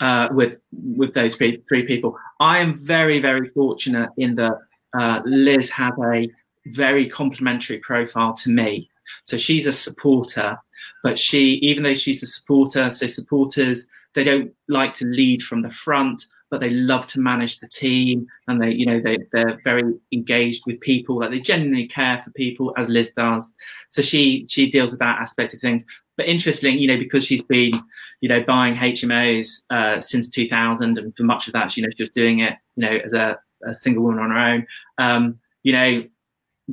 uh, 0.00 0.28
with 0.32 0.58
with 0.72 1.14
those 1.14 1.36
three, 1.36 1.62
people. 1.68 2.16
I 2.40 2.58
am 2.58 2.78
very 2.78 3.20
very 3.20 3.48
fortunate 3.50 4.10
in 4.18 4.34
that 4.36 4.58
uh, 4.98 5.20
Liz 5.24 5.70
has 5.70 5.92
a 6.04 6.28
very 6.66 7.08
complementary 7.08 7.78
profile 7.78 8.34
to 8.34 8.50
me. 8.50 8.88
So 9.24 9.36
she's 9.36 9.66
a 9.66 9.72
supporter, 9.72 10.56
but 11.02 11.18
she 11.18 11.54
even 11.54 11.82
though 11.82 11.94
she's 11.94 12.22
a 12.22 12.26
supporter, 12.26 12.90
so 12.90 13.06
supporters 13.06 13.86
they 14.14 14.24
don't 14.24 14.52
like 14.68 14.94
to 14.94 15.06
lead 15.06 15.42
from 15.42 15.62
the 15.62 15.70
front 15.70 16.26
but 16.52 16.60
they 16.60 16.68
love 16.68 17.06
to 17.06 17.18
manage 17.18 17.58
the 17.60 17.66
team 17.66 18.26
and 18.46 18.60
they 18.62 18.70
you 18.70 18.84
know 18.84 19.00
they, 19.00 19.16
they're 19.32 19.58
very 19.64 19.94
engaged 20.12 20.62
with 20.66 20.78
people 20.80 21.18
like 21.18 21.30
they 21.30 21.40
genuinely 21.40 21.88
care 21.88 22.20
for 22.22 22.30
people 22.32 22.74
as 22.76 22.90
liz 22.90 23.10
does 23.16 23.54
so 23.88 24.02
she 24.02 24.44
she 24.46 24.70
deals 24.70 24.90
with 24.90 25.00
that 25.00 25.18
aspect 25.18 25.54
of 25.54 25.60
things 25.60 25.82
but 26.18 26.26
interesting 26.26 26.78
you 26.78 26.86
know 26.86 26.98
because 26.98 27.24
she's 27.24 27.42
been 27.42 27.72
you 28.20 28.28
know 28.28 28.42
buying 28.42 28.74
hmos 28.74 29.62
uh, 29.70 29.98
since 29.98 30.28
2000 30.28 30.98
and 30.98 31.16
for 31.16 31.22
much 31.22 31.46
of 31.46 31.54
that 31.54 31.74
you 31.74 31.82
know 31.82 31.88
she 31.96 32.02
was 32.02 32.10
doing 32.10 32.40
it 32.40 32.54
you 32.76 32.82
know 32.82 32.98
as 33.02 33.14
a, 33.14 33.38
a 33.66 33.74
single 33.74 34.04
woman 34.04 34.22
on 34.22 34.30
her 34.30 34.38
own 34.38 34.66
um, 34.98 35.38
you 35.62 35.72
know 35.72 36.04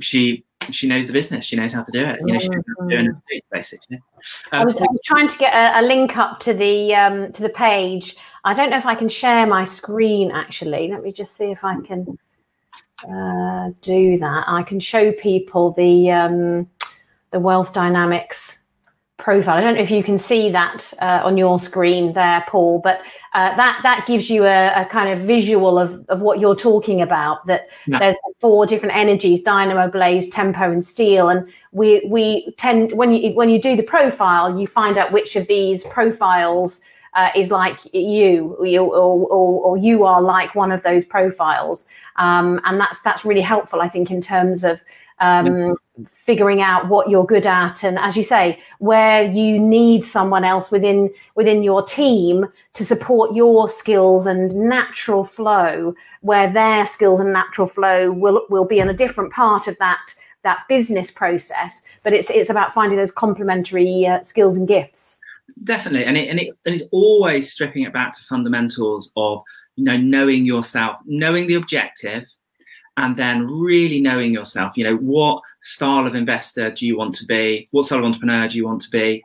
she 0.01 0.43
she 0.71 0.87
knows 0.87 1.07
the 1.07 1.13
business. 1.13 1.45
She 1.45 1.55
knows 1.55 1.73
how 1.73 1.83
to 1.83 1.91
do 1.91 2.05
it. 2.05 2.19
You 2.19 2.33
know, 2.33 2.39
she's 2.39 2.49
doing 2.87 3.21
it 3.29 3.43
basically. 3.51 3.97
Um, 4.51 4.61
I, 4.61 4.65
was, 4.65 4.77
I, 4.77 4.81
was, 4.81 4.99
trying 5.03 5.27
to 5.27 5.37
get 5.37 5.53
a, 5.53 5.79
a, 5.79 5.81
link 5.81 6.17
up 6.17 6.39
to 6.41 6.53
the 6.53 6.93
um, 6.93 7.31
to 7.31 7.41
the 7.41 7.49
page, 7.49 8.15
I 8.43 8.53
don't 8.53 8.69
know 8.69 8.77
if 8.77 8.85
I 8.85 8.95
can 8.95 9.09
share 9.09 9.45
my 9.45 9.65
screen 9.65 10.31
actually. 10.31 10.89
Let 10.89 11.03
me 11.03 11.11
just 11.11 11.35
see 11.35 11.51
if 11.51 11.63
I 11.63 11.79
can 11.81 12.17
uh, 13.03 13.71
do 13.81 14.17
that. 14.19 14.43
I 14.47 14.63
can 14.63 14.79
show 14.79 15.11
people 15.13 15.71
the 15.71 16.11
um, 16.11 16.69
the 17.31 17.39
wealth 17.39 17.73
dynamics 17.73 18.63
profile. 19.17 19.57
I 19.57 19.61
don't 19.61 19.75
know 19.75 19.81
if 19.81 19.91
you 19.91 20.03
can 20.03 20.17
see 20.17 20.49
that 20.49 20.91
uh, 21.01 21.21
on 21.23 21.37
your 21.37 21.59
screen 21.59 22.13
there, 22.13 22.43
Paul, 22.47 22.79
but 22.83 23.01
uh, 23.33 23.55
that 23.55 23.81
that 23.83 24.05
gives 24.07 24.29
you 24.29 24.45
a, 24.45 24.81
a, 24.81 24.85
kind 24.85 25.09
of 25.09 25.27
visual 25.27 25.77
of, 25.77 26.03
of 26.09 26.21
what 26.21 26.39
you're 26.39 26.55
talking 26.55 27.01
about. 27.01 27.45
That 27.45 27.67
yeah. 27.85 27.99
there's 27.99 28.15
four 28.39 28.65
different 28.65 28.95
energies: 28.95 29.41
dynamo, 29.43 29.89
blaze, 29.89 30.29
tempo, 30.29 30.71
and 30.71 30.85
steel. 30.85 31.29
And 31.29 31.47
we 31.71 32.01
we 32.07 32.53
tend 32.57 32.93
when 32.93 33.13
you 33.13 33.33
when 33.33 33.49
you 33.49 33.61
do 33.61 33.75
the 33.75 33.83
profile, 33.83 34.59
you 34.59 34.65
find 34.65 34.97
out 34.97 35.11
which 35.11 35.35
of 35.35 35.47
these 35.47 35.83
profiles 35.85 36.81
uh, 37.19 37.29
is 37.35 37.51
like 37.51 37.79
you, 37.93 38.57
you 38.63 38.81
or, 38.81 39.27
or, 39.27 39.61
or, 39.65 39.77
you 39.77 40.05
are 40.05 40.21
like 40.21 40.55
one 40.55 40.71
of 40.71 40.81
those 40.83 41.03
profiles. 41.03 41.85
Um, 42.15 42.61
and 42.63 42.79
that's 42.79 43.01
that's 43.01 43.25
really 43.25 43.41
helpful, 43.41 43.81
I 43.81 43.89
think, 43.89 44.09
in 44.09 44.21
terms 44.21 44.63
of 44.63 44.79
um, 45.19 45.75
figuring 46.13 46.61
out 46.61 46.87
what 46.87 47.09
you're 47.09 47.25
good 47.25 47.45
at, 47.45 47.83
and 47.83 47.99
as 47.99 48.15
you 48.15 48.23
say, 48.23 48.59
where 48.77 49.21
you 49.23 49.59
need 49.59 50.05
someone 50.05 50.45
else 50.45 50.71
within 50.71 51.09
within 51.35 51.61
your 51.61 51.83
team 51.83 52.45
to 52.73 52.85
support 52.85 53.35
your 53.35 53.67
skills 53.67 54.25
and 54.25 54.55
natural 54.55 55.25
flow, 55.25 55.93
where 56.21 56.51
their 56.51 56.85
skills 56.85 57.19
and 57.19 57.33
natural 57.33 57.67
flow 57.67 58.11
will 58.11 58.45
will 58.49 58.65
be 58.65 58.79
in 58.79 58.89
a 58.89 58.93
different 58.93 59.33
part 59.33 59.67
of 59.67 59.77
that 59.79 60.15
that 60.43 60.59
business 60.69 61.11
process. 61.11 61.81
But 62.03 62.13
it's 62.13 62.29
it's 62.29 62.49
about 62.49 62.73
finding 62.73 62.97
those 62.97 63.11
complementary 63.11 64.05
uh, 64.07 64.23
skills 64.23 64.55
and 64.55 64.67
gifts 64.67 65.18
definitely. 65.63 66.05
And 66.05 66.17
it, 66.17 66.29
and 66.29 66.39
it 66.39 66.49
and 66.65 66.75
it's 66.75 66.83
always 66.91 67.51
stripping 67.51 67.83
it 67.83 67.93
back 67.93 68.13
to 68.13 68.23
fundamentals 68.23 69.11
of 69.15 69.41
you 69.75 69.83
know 69.83 69.97
knowing 69.97 70.45
yourself 70.45 70.97
knowing 71.05 71.47
the 71.47 71.55
objective 71.55 72.25
and 72.97 73.15
then 73.15 73.45
really 73.47 74.01
knowing 74.01 74.33
yourself. 74.33 74.77
You 74.77 74.85
know 74.85 74.97
what 74.97 75.41
style 75.61 76.07
of 76.07 76.15
investor 76.15 76.71
do 76.71 76.85
you 76.85 76.97
want 76.97 77.15
to 77.15 77.25
be? 77.25 77.67
What 77.71 77.85
style 77.85 77.99
of 77.99 78.05
entrepreneur 78.05 78.47
do 78.47 78.57
you 78.57 78.65
want 78.65 78.81
to 78.81 78.89
be? 78.89 79.23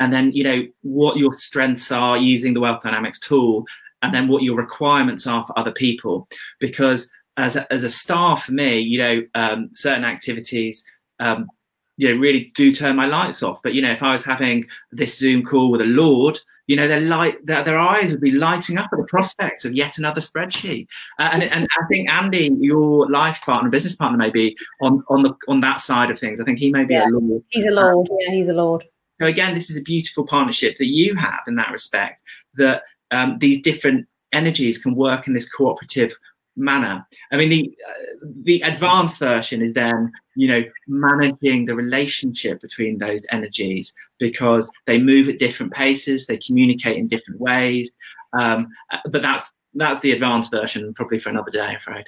And 0.00 0.12
then 0.12 0.32
you 0.32 0.44
know 0.44 0.62
what 0.82 1.16
your 1.16 1.32
strengths 1.34 1.90
are 1.92 2.16
using 2.16 2.54
the 2.54 2.60
wealth 2.60 2.82
dynamics 2.82 3.18
tool 3.20 3.64
and 4.02 4.14
then 4.14 4.28
what 4.28 4.42
your 4.42 4.56
requirements 4.56 5.26
are 5.26 5.46
for 5.46 5.58
other 5.58 5.72
people. 5.72 6.28
Because 6.60 7.10
as 7.36 7.56
a, 7.56 7.72
as 7.72 7.84
a 7.84 7.90
star 7.90 8.36
for 8.36 8.52
me 8.52 8.78
you 8.78 8.98
know 8.98 9.22
um, 9.34 9.68
certain 9.72 10.04
activities 10.04 10.84
um, 11.20 11.48
you 11.96 12.12
know 12.12 12.20
really 12.20 12.52
do 12.54 12.72
turn 12.72 12.96
my 12.96 13.06
lights 13.06 13.42
off. 13.42 13.60
But 13.62 13.74
you 13.74 13.82
know 13.82 13.90
if 13.90 14.02
i 14.02 14.12
was 14.12 14.24
having 14.24 14.66
this 14.92 15.18
zoom 15.18 15.44
call 15.44 15.70
with 15.70 15.80
a 15.80 15.86
lord 15.86 16.38
you 16.66 16.76
know 16.76 16.88
their 16.88 17.00
light 17.00 17.44
their, 17.46 17.62
their 17.62 17.78
eyes 17.78 18.10
would 18.10 18.20
be 18.20 18.30
lighting 18.30 18.78
up 18.78 18.90
at 18.92 18.98
the 18.98 19.04
prospect 19.04 19.64
of 19.64 19.74
yet 19.74 19.98
another 19.98 20.20
spreadsheet. 20.20 20.86
Uh, 21.18 21.30
and, 21.32 21.42
and 21.42 21.68
i 21.80 21.86
think 21.86 22.08
andy 22.08 22.50
your 22.60 23.08
life 23.10 23.40
partner 23.42 23.70
business 23.70 23.96
partner 23.96 24.18
may 24.18 24.30
be 24.30 24.56
on 24.80 25.02
on 25.08 25.22
the 25.22 25.34
on 25.48 25.60
that 25.60 25.80
side 25.80 26.10
of 26.10 26.18
things. 26.18 26.40
I 26.40 26.44
think 26.44 26.58
he 26.58 26.70
may 26.70 26.84
be 26.84 26.94
yeah, 26.94 27.06
a 27.06 27.10
lord. 27.10 27.42
He's 27.50 27.66
a 27.66 27.70
lord. 27.70 28.08
Yeah 28.20 28.34
he's 28.34 28.48
a 28.48 28.54
lord. 28.54 28.84
so 29.20 29.26
again 29.26 29.54
this 29.54 29.70
is 29.70 29.76
a 29.76 29.82
beautiful 29.82 30.26
partnership 30.26 30.76
that 30.78 30.88
you 30.88 31.14
have 31.14 31.40
in 31.46 31.56
that 31.56 31.70
respect 31.70 32.22
that 32.54 32.82
um, 33.10 33.38
these 33.38 33.60
different 33.60 34.06
energies 34.32 34.78
can 34.78 34.94
work 34.94 35.26
in 35.26 35.34
this 35.34 35.48
cooperative 35.48 36.12
manner. 36.56 37.06
I 37.32 37.36
mean, 37.36 37.48
the 37.48 37.76
uh, 37.88 38.26
the 38.42 38.60
advanced 38.62 39.18
version 39.18 39.62
is 39.62 39.72
then 39.72 40.12
you 40.36 40.48
know 40.48 40.62
managing 40.86 41.64
the 41.64 41.74
relationship 41.74 42.60
between 42.60 42.98
those 42.98 43.20
energies 43.30 43.92
because 44.18 44.70
they 44.86 44.98
move 44.98 45.28
at 45.28 45.38
different 45.38 45.72
paces, 45.72 46.26
they 46.26 46.38
communicate 46.38 46.96
in 46.96 47.08
different 47.08 47.40
ways. 47.40 47.90
Um, 48.38 48.68
uh, 48.90 48.98
but 49.10 49.22
that's 49.22 49.50
that's 49.74 50.00
the 50.00 50.12
advanced 50.12 50.50
version, 50.50 50.94
probably 50.94 51.18
for 51.18 51.30
another 51.30 51.50
day, 51.50 51.60
I'm 51.60 51.76
afraid. 51.76 52.04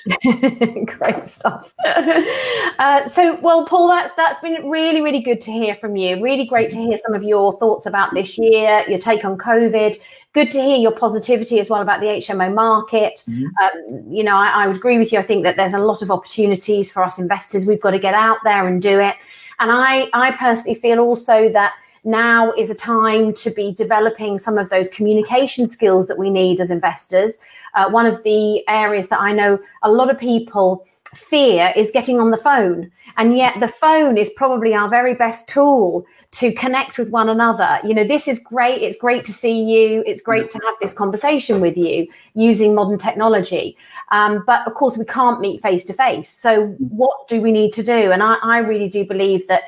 Great 0.98 1.28
stuff. 1.28 1.72
Uh, 2.78 3.08
so, 3.08 3.36
well, 3.40 3.64
Paul, 3.64 3.88
that's 3.88 4.12
that's 4.18 4.38
been 4.40 4.68
really, 4.68 5.00
really 5.00 5.22
good 5.22 5.40
to 5.40 5.50
hear 5.50 5.76
from 5.76 5.96
you. 5.96 6.22
Really 6.22 6.44
great 6.44 6.70
to 6.72 6.76
hear 6.76 6.98
some 6.98 7.14
of 7.14 7.22
your 7.22 7.58
thoughts 7.58 7.86
about 7.86 8.12
this 8.12 8.36
year, 8.36 8.84
your 8.86 8.98
take 8.98 9.24
on 9.24 9.38
COVID. 9.38 9.98
Good 10.36 10.52
to 10.52 10.60
hear 10.60 10.76
your 10.76 10.92
positivity 10.92 11.58
as 11.60 11.70
well 11.70 11.80
about 11.80 12.00
the 12.00 12.06
HMO 12.06 12.52
market. 12.54 13.22
Mm-hmm. 13.28 13.46
Um, 13.62 14.12
you 14.12 14.22
know, 14.22 14.36
I, 14.36 14.48
I 14.48 14.66
would 14.66 14.76
agree 14.76 14.98
with 14.98 15.10
you. 15.10 15.18
I 15.18 15.22
think 15.22 15.42
that 15.44 15.56
there's 15.56 15.74
a 15.74 15.78
lot 15.78 16.02
of 16.02 16.10
opportunities 16.10 16.90
for 16.90 17.02
us 17.02 17.18
investors. 17.18 17.64
We've 17.64 17.80
got 17.80 17.92
to 17.92 17.98
get 17.98 18.14
out 18.14 18.38
there 18.44 18.68
and 18.68 18.80
do 18.80 19.00
it. 19.00 19.16
And 19.58 19.72
I, 19.72 20.08
I 20.12 20.32
personally 20.32 20.74
feel 20.74 21.00
also 21.00 21.48
that 21.48 21.72
now 22.04 22.52
is 22.52 22.70
a 22.70 22.74
time 22.74 23.32
to 23.34 23.50
be 23.50 23.72
developing 23.72 24.38
some 24.38 24.58
of 24.58 24.68
those 24.68 24.88
communication 24.90 25.70
skills 25.70 26.06
that 26.06 26.18
we 26.18 26.30
need 26.30 26.60
as 26.60 26.70
investors 26.70 27.38
uh, 27.76 27.88
one 27.90 28.06
of 28.06 28.22
the 28.24 28.66
areas 28.68 29.08
that 29.08 29.20
I 29.20 29.32
know 29.32 29.58
a 29.82 29.90
lot 29.90 30.10
of 30.10 30.18
people 30.18 30.84
fear 31.14 31.72
is 31.76 31.90
getting 31.92 32.18
on 32.18 32.30
the 32.30 32.36
phone. 32.36 32.90
And 33.18 33.36
yet, 33.36 33.60
the 33.60 33.68
phone 33.68 34.18
is 34.18 34.30
probably 34.30 34.74
our 34.74 34.88
very 34.88 35.14
best 35.14 35.48
tool 35.48 36.04
to 36.38 36.52
connect 36.52 36.98
with 36.98 37.08
one 37.08 37.30
another. 37.30 37.80
You 37.82 37.94
know, 37.94 38.04
this 38.04 38.28
is 38.28 38.38
great. 38.38 38.82
It's 38.82 38.98
great 38.98 39.24
to 39.24 39.32
see 39.32 39.62
you. 39.62 40.02
It's 40.06 40.20
great 40.20 40.50
to 40.50 40.60
have 40.64 40.74
this 40.82 40.92
conversation 40.92 41.60
with 41.60 41.78
you 41.78 42.06
using 42.34 42.74
modern 42.74 42.98
technology. 42.98 43.76
Um, 44.12 44.44
but 44.46 44.66
of 44.66 44.74
course, 44.74 44.98
we 44.98 45.06
can't 45.06 45.40
meet 45.40 45.62
face 45.62 45.84
to 45.84 45.94
face. 45.94 46.28
So, 46.30 46.66
what 46.78 47.26
do 47.28 47.40
we 47.40 47.52
need 47.52 47.72
to 47.74 47.82
do? 47.82 48.12
And 48.12 48.22
I, 48.22 48.36
I 48.42 48.58
really 48.58 48.88
do 48.88 49.04
believe 49.04 49.48
that, 49.48 49.64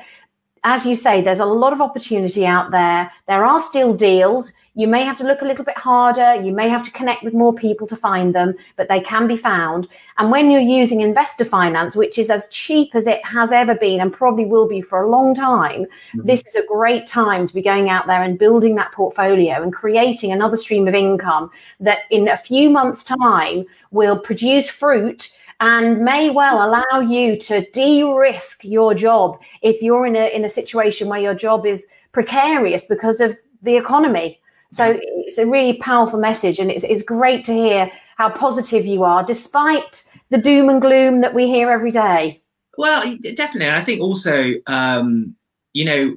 as 0.63 0.85
you 0.85 0.95
say, 0.95 1.21
there's 1.21 1.39
a 1.39 1.45
lot 1.45 1.73
of 1.73 1.81
opportunity 1.81 2.45
out 2.45 2.69
there. 2.71 3.11
There 3.27 3.43
are 3.43 3.61
still 3.61 3.93
deals. 3.93 4.51
You 4.75 4.87
may 4.87 5.03
have 5.03 5.17
to 5.17 5.23
look 5.23 5.41
a 5.41 5.45
little 5.45 5.65
bit 5.65 5.77
harder. 5.77 6.35
You 6.35 6.53
may 6.53 6.69
have 6.69 6.85
to 6.85 6.91
connect 6.91 7.23
with 7.23 7.33
more 7.33 7.53
people 7.53 7.87
to 7.87 7.95
find 7.95 8.33
them, 8.33 8.53
but 8.75 8.87
they 8.87 9.01
can 9.01 9.27
be 9.27 9.37
found. 9.37 9.87
And 10.17 10.31
when 10.31 10.51
you're 10.51 10.61
using 10.61 11.01
investor 11.01 11.45
finance, 11.45 11.95
which 11.95 12.17
is 12.17 12.29
as 12.29 12.47
cheap 12.49 12.95
as 12.95 13.07
it 13.07 13.23
has 13.25 13.51
ever 13.51 13.75
been 13.75 13.99
and 13.99 14.13
probably 14.13 14.45
will 14.45 14.67
be 14.67 14.81
for 14.81 15.01
a 15.01 15.09
long 15.09 15.33
time, 15.33 15.83
mm-hmm. 15.83 16.25
this 16.25 16.45
is 16.45 16.55
a 16.55 16.67
great 16.67 17.07
time 17.07 17.47
to 17.47 17.53
be 17.53 17.61
going 17.61 17.89
out 17.89 18.07
there 18.07 18.23
and 18.23 18.39
building 18.39 18.75
that 18.75 18.91
portfolio 18.91 19.61
and 19.61 19.73
creating 19.73 20.31
another 20.31 20.57
stream 20.57 20.87
of 20.87 20.95
income 20.95 21.49
that 21.79 21.99
in 22.11 22.27
a 22.27 22.37
few 22.37 22.69
months' 22.69 23.03
time 23.03 23.65
will 23.91 24.17
produce 24.17 24.69
fruit 24.69 25.31
and 25.59 25.99
may 25.99 26.29
well 26.29 26.65
allow 26.65 26.99
you 27.01 27.37
to 27.37 27.69
de-risk 27.71 28.63
your 28.63 28.93
job 28.93 29.37
if 29.61 29.81
you're 29.81 30.05
in 30.05 30.15
a 30.15 30.33
in 30.33 30.45
a 30.45 30.49
situation 30.49 31.09
where 31.09 31.19
your 31.19 31.35
job 31.35 31.65
is 31.65 31.87
precarious 32.11 32.85
because 32.85 33.19
of 33.19 33.37
the 33.61 33.75
economy. 33.75 34.39
So 34.71 34.99
it's 35.01 35.37
a 35.37 35.47
really 35.47 35.77
powerful 35.77 36.19
message, 36.19 36.59
and 36.59 36.69
it's, 36.69 36.83
it's 36.83 37.03
great 37.03 37.45
to 37.45 37.53
hear 37.53 37.91
how 38.17 38.29
positive 38.29 38.85
you 38.85 39.03
are, 39.03 39.23
despite 39.23 40.03
the 40.29 40.37
doom 40.37 40.69
and 40.69 40.81
gloom 40.81 41.21
that 41.21 41.33
we 41.33 41.47
hear 41.47 41.71
every 41.71 41.91
day. 41.91 42.41
Well, 42.77 43.15
definitely. 43.35 43.69
I 43.69 43.83
think 43.83 44.01
also, 44.01 44.53
um, 44.67 45.35
you 45.73 45.85
know, 45.85 46.15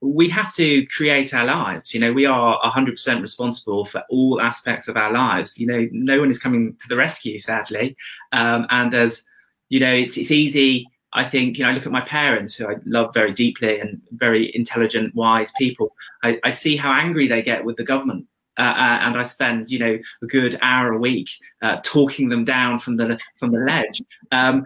we 0.00 0.28
have 0.28 0.54
to 0.54 0.86
create 0.86 1.34
our 1.34 1.44
lives. 1.44 1.94
You 1.94 2.00
know, 2.00 2.12
we 2.12 2.26
are 2.26 2.60
100% 2.62 3.20
responsible 3.20 3.84
for 3.84 4.02
all 4.10 4.40
aspects 4.40 4.86
of 4.86 4.96
our 4.96 5.12
lives. 5.12 5.58
You 5.58 5.66
know, 5.66 5.88
no 5.92 6.20
one 6.20 6.30
is 6.30 6.38
coming 6.38 6.76
to 6.80 6.88
the 6.88 6.96
rescue, 6.96 7.38
sadly. 7.38 7.96
Um, 8.32 8.66
and 8.70 8.92
as 8.94 9.24
you 9.68 9.80
know, 9.80 9.92
it's 9.92 10.16
it's 10.16 10.30
easy. 10.30 10.86
I 11.14 11.24
think 11.24 11.56
you 11.56 11.64
know, 11.64 11.70
I 11.70 11.72
look 11.72 11.86
at 11.86 11.92
my 11.92 12.00
parents, 12.00 12.54
who 12.54 12.68
I 12.68 12.76
love 12.84 13.14
very 13.14 13.32
deeply 13.32 13.78
and 13.78 14.00
very 14.12 14.54
intelligent, 14.54 15.14
wise 15.14 15.52
people. 15.56 15.94
I, 16.22 16.40
I 16.44 16.50
see 16.50 16.76
how 16.76 16.92
angry 16.92 17.28
they 17.28 17.42
get 17.42 17.64
with 17.64 17.76
the 17.76 17.84
government. 17.84 18.26
Uh, 18.56 18.62
uh, 18.62 18.98
and 19.02 19.16
I 19.16 19.24
spend, 19.24 19.68
you 19.68 19.80
know, 19.80 19.98
a 20.22 20.26
good 20.26 20.58
hour 20.62 20.92
a 20.92 20.98
week 20.98 21.28
uh, 21.62 21.78
talking 21.82 22.28
them 22.28 22.44
down 22.44 22.78
from 22.78 22.96
the 22.96 23.18
from 23.38 23.50
the 23.52 23.58
ledge. 23.58 24.02
Um, 24.30 24.64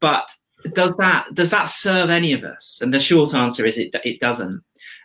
but 0.00 0.30
does 0.72 0.96
that 0.96 1.26
does 1.34 1.50
that 1.50 1.66
serve 1.66 2.10
any 2.10 2.32
of 2.32 2.44
us? 2.44 2.80
And 2.80 2.92
the 2.92 3.00
short 3.00 3.34
answer 3.34 3.64
is 3.64 3.78
it 3.78 3.94
it 4.04 4.20
doesn't. 4.20 4.62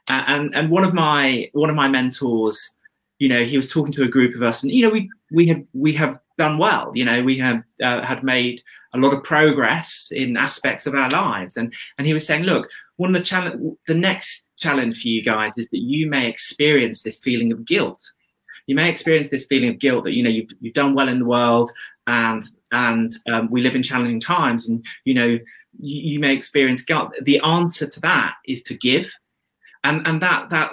And 0.07 0.53
and 0.55 0.69
one 0.69 0.83
of 0.83 0.93
my 0.93 1.49
one 1.53 1.69
of 1.69 1.75
my 1.75 1.87
mentors, 1.87 2.73
you 3.19 3.29
know, 3.29 3.43
he 3.43 3.57
was 3.57 3.67
talking 3.67 3.93
to 3.93 4.03
a 4.03 4.07
group 4.07 4.35
of 4.35 4.43
us, 4.43 4.63
and 4.63 4.71
you 4.71 4.83
know, 4.83 4.91
we 4.91 5.09
we 5.31 5.47
had 5.47 5.65
we 5.73 5.93
have 5.93 6.19
done 6.37 6.57
well. 6.57 6.91
You 6.95 7.05
know, 7.05 7.23
we 7.23 7.37
have 7.37 7.63
uh, 7.83 8.03
had 8.03 8.23
made 8.23 8.61
a 8.93 8.97
lot 8.97 9.13
of 9.13 9.23
progress 9.23 10.09
in 10.11 10.35
aspects 10.35 10.85
of 10.85 10.95
our 10.95 11.09
lives, 11.09 11.57
and 11.57 11.73
and 11.97 12.07
he 12.07 12.13
was 12.13 12.25
saying, 12.25 12.43
look, 12.43 12.69
one 12.97 13.09
of 13.09 13.13
the 13.13 13.25
challenge, 13.25 13.77
the 13.87 13.93
next 13.93 14.51
challenge 14.57 15.01
for 15.01 15.07
you 15.07 15.23
guys 15.23 15.51
is 15.57 15.67
that 15.71 15.79
you 15.79 16.07
may 16.07 16.27
experience 16.27 17.03
this 17.03 17.19
feeling 17.19 17.51
of 17.51 17.65
guilt. 17.65 17.99
You 18.67 18.75
may 18.75 18.89
experience 18.89 19.29
this 19.29 19.47
feeling 19.47 19.69
of 19.69 19.79
guilt 19.79 20.03
that 20.03 20.13
you 20.13 20.23
know 20.23 20.29
you've 20.29 20.51
you've 20.59 20.73
done 20.73 20.93
well 20.93 21.09
in 21.09 21.19
the 21.19 21.25
world, 21.25 21.71
and 22.07 22.43
and 22.71 23.11
um, 23.31 23.49
we 23.49 23.61
live 23.61 23.75
in 23.75 23.83
challenging 23.83 24.19
times. 24.19 24.67
And 24.67 24.85
you 25.05 25.13
know 25.13 25.39
you, 25.79 26.01
you, 26.13 26.19
may 26.19 26.33
experience 26.33 26.83
guilt. 26.83 27.11
The 27.21 27.39
answer 27.39 27.87
to 27.87 27.99
that 28.01 28.33
is 28.45 28.61
to 28.63 28.77
give. 28.77 29.11
And 29.83 30.05
and 30.07 30.21
that 30.21 30.49
that 30.49 30.71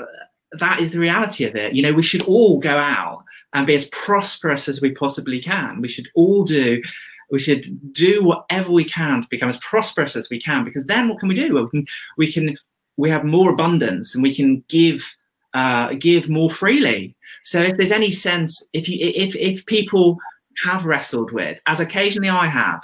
that 0.52 0.80
is 0.80 0.90
the 0.90 1.00
reality 1.00 1.44
of 1.44 1.56
it. 1.56 1.74
You 1.74 1.82
know 1.82 1.92
we 1.92 2.02
should 2.02 2.22
all 2.22 2.58
go 2.58 2.76
out 2.76 3.24
and 3.54 3.66
be 3.66 3.74
as 3.74 3.86
prosperous 3.86 4.68
as 4.68 4.80
we 4.80 4.90
possibly 4.92 5.40
can. 5.40 5.80
We 5.80 5.88
should 5.88 6.08
all 6.14 6.44
do 6.44 6.82
we 7.30 7.38
should 7.38 7.64
do 7.92 8.22
whatever 8.22 8.70
we 8.70 8.84
can 8.84 9.20
to 9.20 9.28
become 9.28 9.48
as 9.48 9.58
prosperous 9.58 10.16
as 10.16 10.30
we 10.30 10.40
can 10.40 10.64
because 10.64 10.86
then 10.86 11.08
what 11.08 11.18
can 11.18 11.28
we 11.28 11.34
do? 11.34 11.54
Well, 11.54 11.64
we 11.64 11.70
can 11.70 11.86
we 12.16 12.32
can 12.32 12.58
we 12.96 13.10
have 13.10 13.24
more 13.24 13.50
abundance 13.50 14.14
and 14.14 14.22
we 14.22 14.34
can 14.34 14.64
give 14.68 15.14
uh, 15.54 15.94
give 15.94 16.28
more 16.28 16.50
freely. 16.50 17.16
So 17.44 17.62
if 17.62 17.76
there's 17.76 17.92
any 17.92 18.10
sense 18.10 18.62
if 18.72 18.88
you 18.88 18.98
if 19.00 19.36
if 19.36 19.64
people 19.66 20.18
have 20.64 20.86
wrestled 20.86 21.32
with, 21.32 21.60
as 21.66 21.80
occasionally 21.80 22.28
I 22.28 22.46
have, 22.46 22.82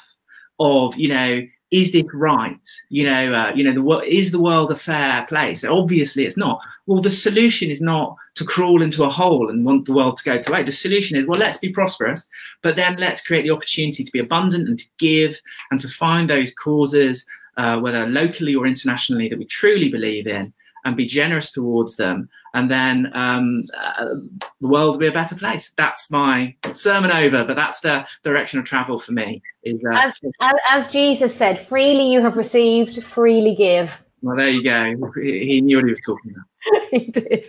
of 0.58 0.96
you 0.96 1.08
know, 1.08 1.42
is 1.70 1.92
this 1.92 2.04
right? 2.12 2.68
You 2.88 3.04
know, 3.04 3.32
uh, 3.34 3.52
you 3.54 3.64
know, 3.64 3.72
the 3.72 4.08
is 4.08 4.30
the 4.30 4.40
world 4.40 4.70
a 4.70 4.76
fair 4.76 5.26
place? 5.28 5.64
Obviously, 5.64 6.24
it's 6.24 6.36
not. 6.36 6.60
Well, 6.86 7.00
the 7.00 7.10
solution 7.10 7.70
is 7.70 7.80
not 7.80 8.16
to 8.34 8.44
crawl 8.44 8.82
into 8.82 9.04
a 9.04 9.08
hole 9.08 9.48
and 9.50 9.64
want 9.64 9.86
the 9.86 9.92
world 9.92 10.16
to 10.18 10.24
go 10.24 10.40
to 10.40 10.52
waste. 10.52 10.66
The 10.66 10.72
solution 10.72 11.16
is 11.16 11.26
well, 11.26 11.38
let's 11.38 11.58
be 11.58 11.70
prosperous, 11.70 12.28
but 12.62 12.76
then 12.76 12.96
let's 12.98 13.22
create 13.22 13.42
the 13.42 13.50
opportunity 13.50 14.04
to 14.04 14.12
be 14.12 14.18
abundant 14.18 14.68
and 14.68 14.78
to 14.78 14.84
give 14.98 15.40
and 15.70 15.80
to 15.80 15.88
find 15.88 16.28
those 16.28 16.52
causes, 16.54 17.26
uh, 17.56 17.80
whether 17.80 18.06
locally 18.06 18.54
or 18.54 18.66
internationally, 18.66 19.28
that 19.28 19.38
we 19.38 19.46
truly 19.46 19.88
believe 19.88 20.26
in, 20.26 20.52
and 20.84 20.96
be 20.96 21.06
generous 21.06 21.50
towards 21.50 21.96
them, 21.96 22.28
and 22.54 22.70
then 22.70 23.10
um, 23.14 23.64
uh, 23.78 24.14
the 24.60 24.68
world 24.68 24.92
will 24.92 24.98
be 24.98 25.06
a 25.06 25.12
better 25.12 25.34
place. 25.34 25.72
That's 25.76 26.10
my 26.10 26.54
sermon 26.72 27.10
over, 27.10 27.44
but 27.44 27.56
that's 27.56 27.80
the 27.80 28.06
direction 28.22 28.58
of 28.58 28.64
travel 28.64 28.98
for 28.98 29.12
me. 29.12 29.42
Is, 29.64 29.80
uh, 29.90 29.96
as, 29.96 30.14
as, 30.40 30.54
as 30.70 30.92
Jesus 30.92 31.34
said, 31.34 31.58
freely 31.58 32.12
you 32.12 32.20
have 32.20 32.36
received, 32.36 33.02
freely 33.02 33.54
give. 33.54 34.02
Well, 34.22 34.36
there 34.36 34.50
you 34.50 34.62
go. 34.62 35.12
He 35.20 35.60
knew 35.60 35.76
what 35.76 35.84
he 35.84 35.90
was 35.90 36.00
talking 36.00 36.32
about. 36.32 36.46
he 36.90 37.10
did. 37.10 37.46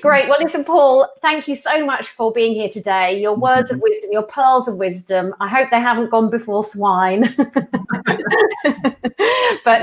Great. 0.00 0.28
Well, 0.28 0.38
listen, 0.40 0.64
Paul, 0.64 1.08
thank 1.20 1.48
you 1.48 1.54
so 1.54 1.84
much 1.84 2.08
for 2.08 2.32
being 2.32 2.54
here 2.54 2.68
today. 2.68 3.20
Your 3.20 3.36
words 3.36 3.70
of 3.70 3.80
wisdom, 3.80 4.10
your 4.12 4.22
pearls 4.22 4.68
of 4.68 4.76
wisdom. 4.76 5.34
I 5.40 5.48
hope 5.48 5.70
they 5.70 5.80
haven't 5.80 6.10
gone 6.10 6.30
before 6.30 6.64
swine. 6.64 7.34
but 7.36 7.56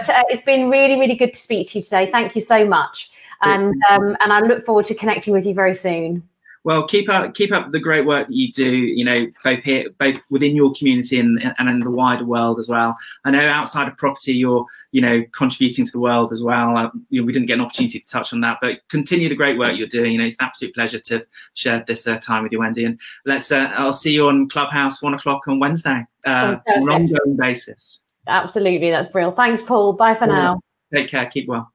uh, 0.10 0.24
it's 0.30 0.44
been 0.44 0.70
really, 0.70 1.00
really 1.00 1.16
good 1.16 1.34
to 1.34 1.40
speak 1.40 1.70
to 1.70 1.80
you 1.80 1.84
today. 1.84 2.10
Thank 2.12 2.36
you 2.36 2.42
so 2.42 2.66
much. 2.66 3.12
And, 3.42 3.76
um, 3.90 4.18
and 4.20 4.34
I 4.34 4.42
look 4.42 4.66
forward 4.66 4.86
to 4.88 4.96
connecting 4.96 5.34
with 5.34 5.46
you 5.46 5.54
very 5.54 5.76
soon 5.76 6.28
well 6.64 6.86
keep 6.86 7.10
up 7.10 7.34
keep 7.34 7.52
up 7.52 7.72
the 7.72 7.80
great 7.80 8.06
work 8.06 8.28
that 8.28 8.36
you 8.36 8.52
do 8.52 8.70
you 8.70 9.04
know 9.04 9.28
both 9.44 9.64
here 9.64 9.90
both 10.00 10.20
within 10.30 10.56
your 10.56 10.74
community 10.74 11.20
and, 11.20 11.54
and 11.58 11.70
in 11.70 11.80
the 11.80 11.92
wider 11.92 12.26
world 12.26 12.60
as 12.60 12.68
well. 12.68 12.96
I 13.26 13.32
know 13.32 13.48
outside 13.48 13.88
of 13.88 13.98
property 13.98 14.34
you're 14.34 14.66
you 14.92 15.02
know 15.02 15.24
contributing 15.34 15.86
to 15.86 15.92
the 15.92 16.00
world 16.00 16.32
as 16.32 16.44
well. 16.44 16.78
Uh, 16.78 16.90
you 17.10 17.22
know, 17.22 17.26
we 17.26 17.34
didn't 17.34 17.48
get 17.48 17.56
an 17.56 17.62
opportunity 17.62 18.00
to 18.00 18.08
touch 18.08 18.34
on 18.34 18.42
that 18.42 18.58
but 18.62 18.80
continue 18.90 19.30
the 19.30 19.36
great 19.36 19.58
work 19.58 19.78
you're 19.78 19.88
doing. 19.88 20.12
You 20.12 20.18
know 20.20 20.26
it's 20.26 20.38
an 20.40 20.46
absolute 20.46 20.74
pleasure 20.74 21.00
to 21.00 21.26
share 21.54 21.84
this 21.88 22.08
uh, 22.08 22.18
time 22.18 22.44
with 22.44 22.52
you 22.52 22.60
wendy. 22.60 22.86
And 22.86 23.00
let's 23.26 23.52
uh, 23.52 23.72
i'll 23.76 23.94
see 23.94 24.14
you 24.14 24.28
on 24.28 24.50
clubhouse 24.50 25.02
one 25.02 25.14
o'clock 25.14 25.48
on 25.48 25.60
wednesday 25.60 26.06
uh, 26.26 26.58
on 26.68 26.82
an 26.84 26.90
ongoing 26.90 27.38
basis. 27.38 28.00
Absolutely 28.28 28.92
that's 28.92 29.12
brilliant. 29.12 29.36
Thanks 29.36 29.62
paul. 29.62 29.94
Bye 29.94 30.16
for 30.16 30.28
now. 30.28 30.60
Take 30.94 31.10
care. 31.10 31.26
Keep 31.26 31.48
well. 31.48 31.72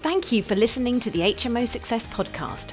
Thank 0.00 0.30
you 0.30 0.42
for 0.42 0.54
listening 0.54 1.00
to 1.00 1.10
the 1.10 1.20
hmo 1.20 1.68
success 1.68 2.06
podcast 2.06 2.72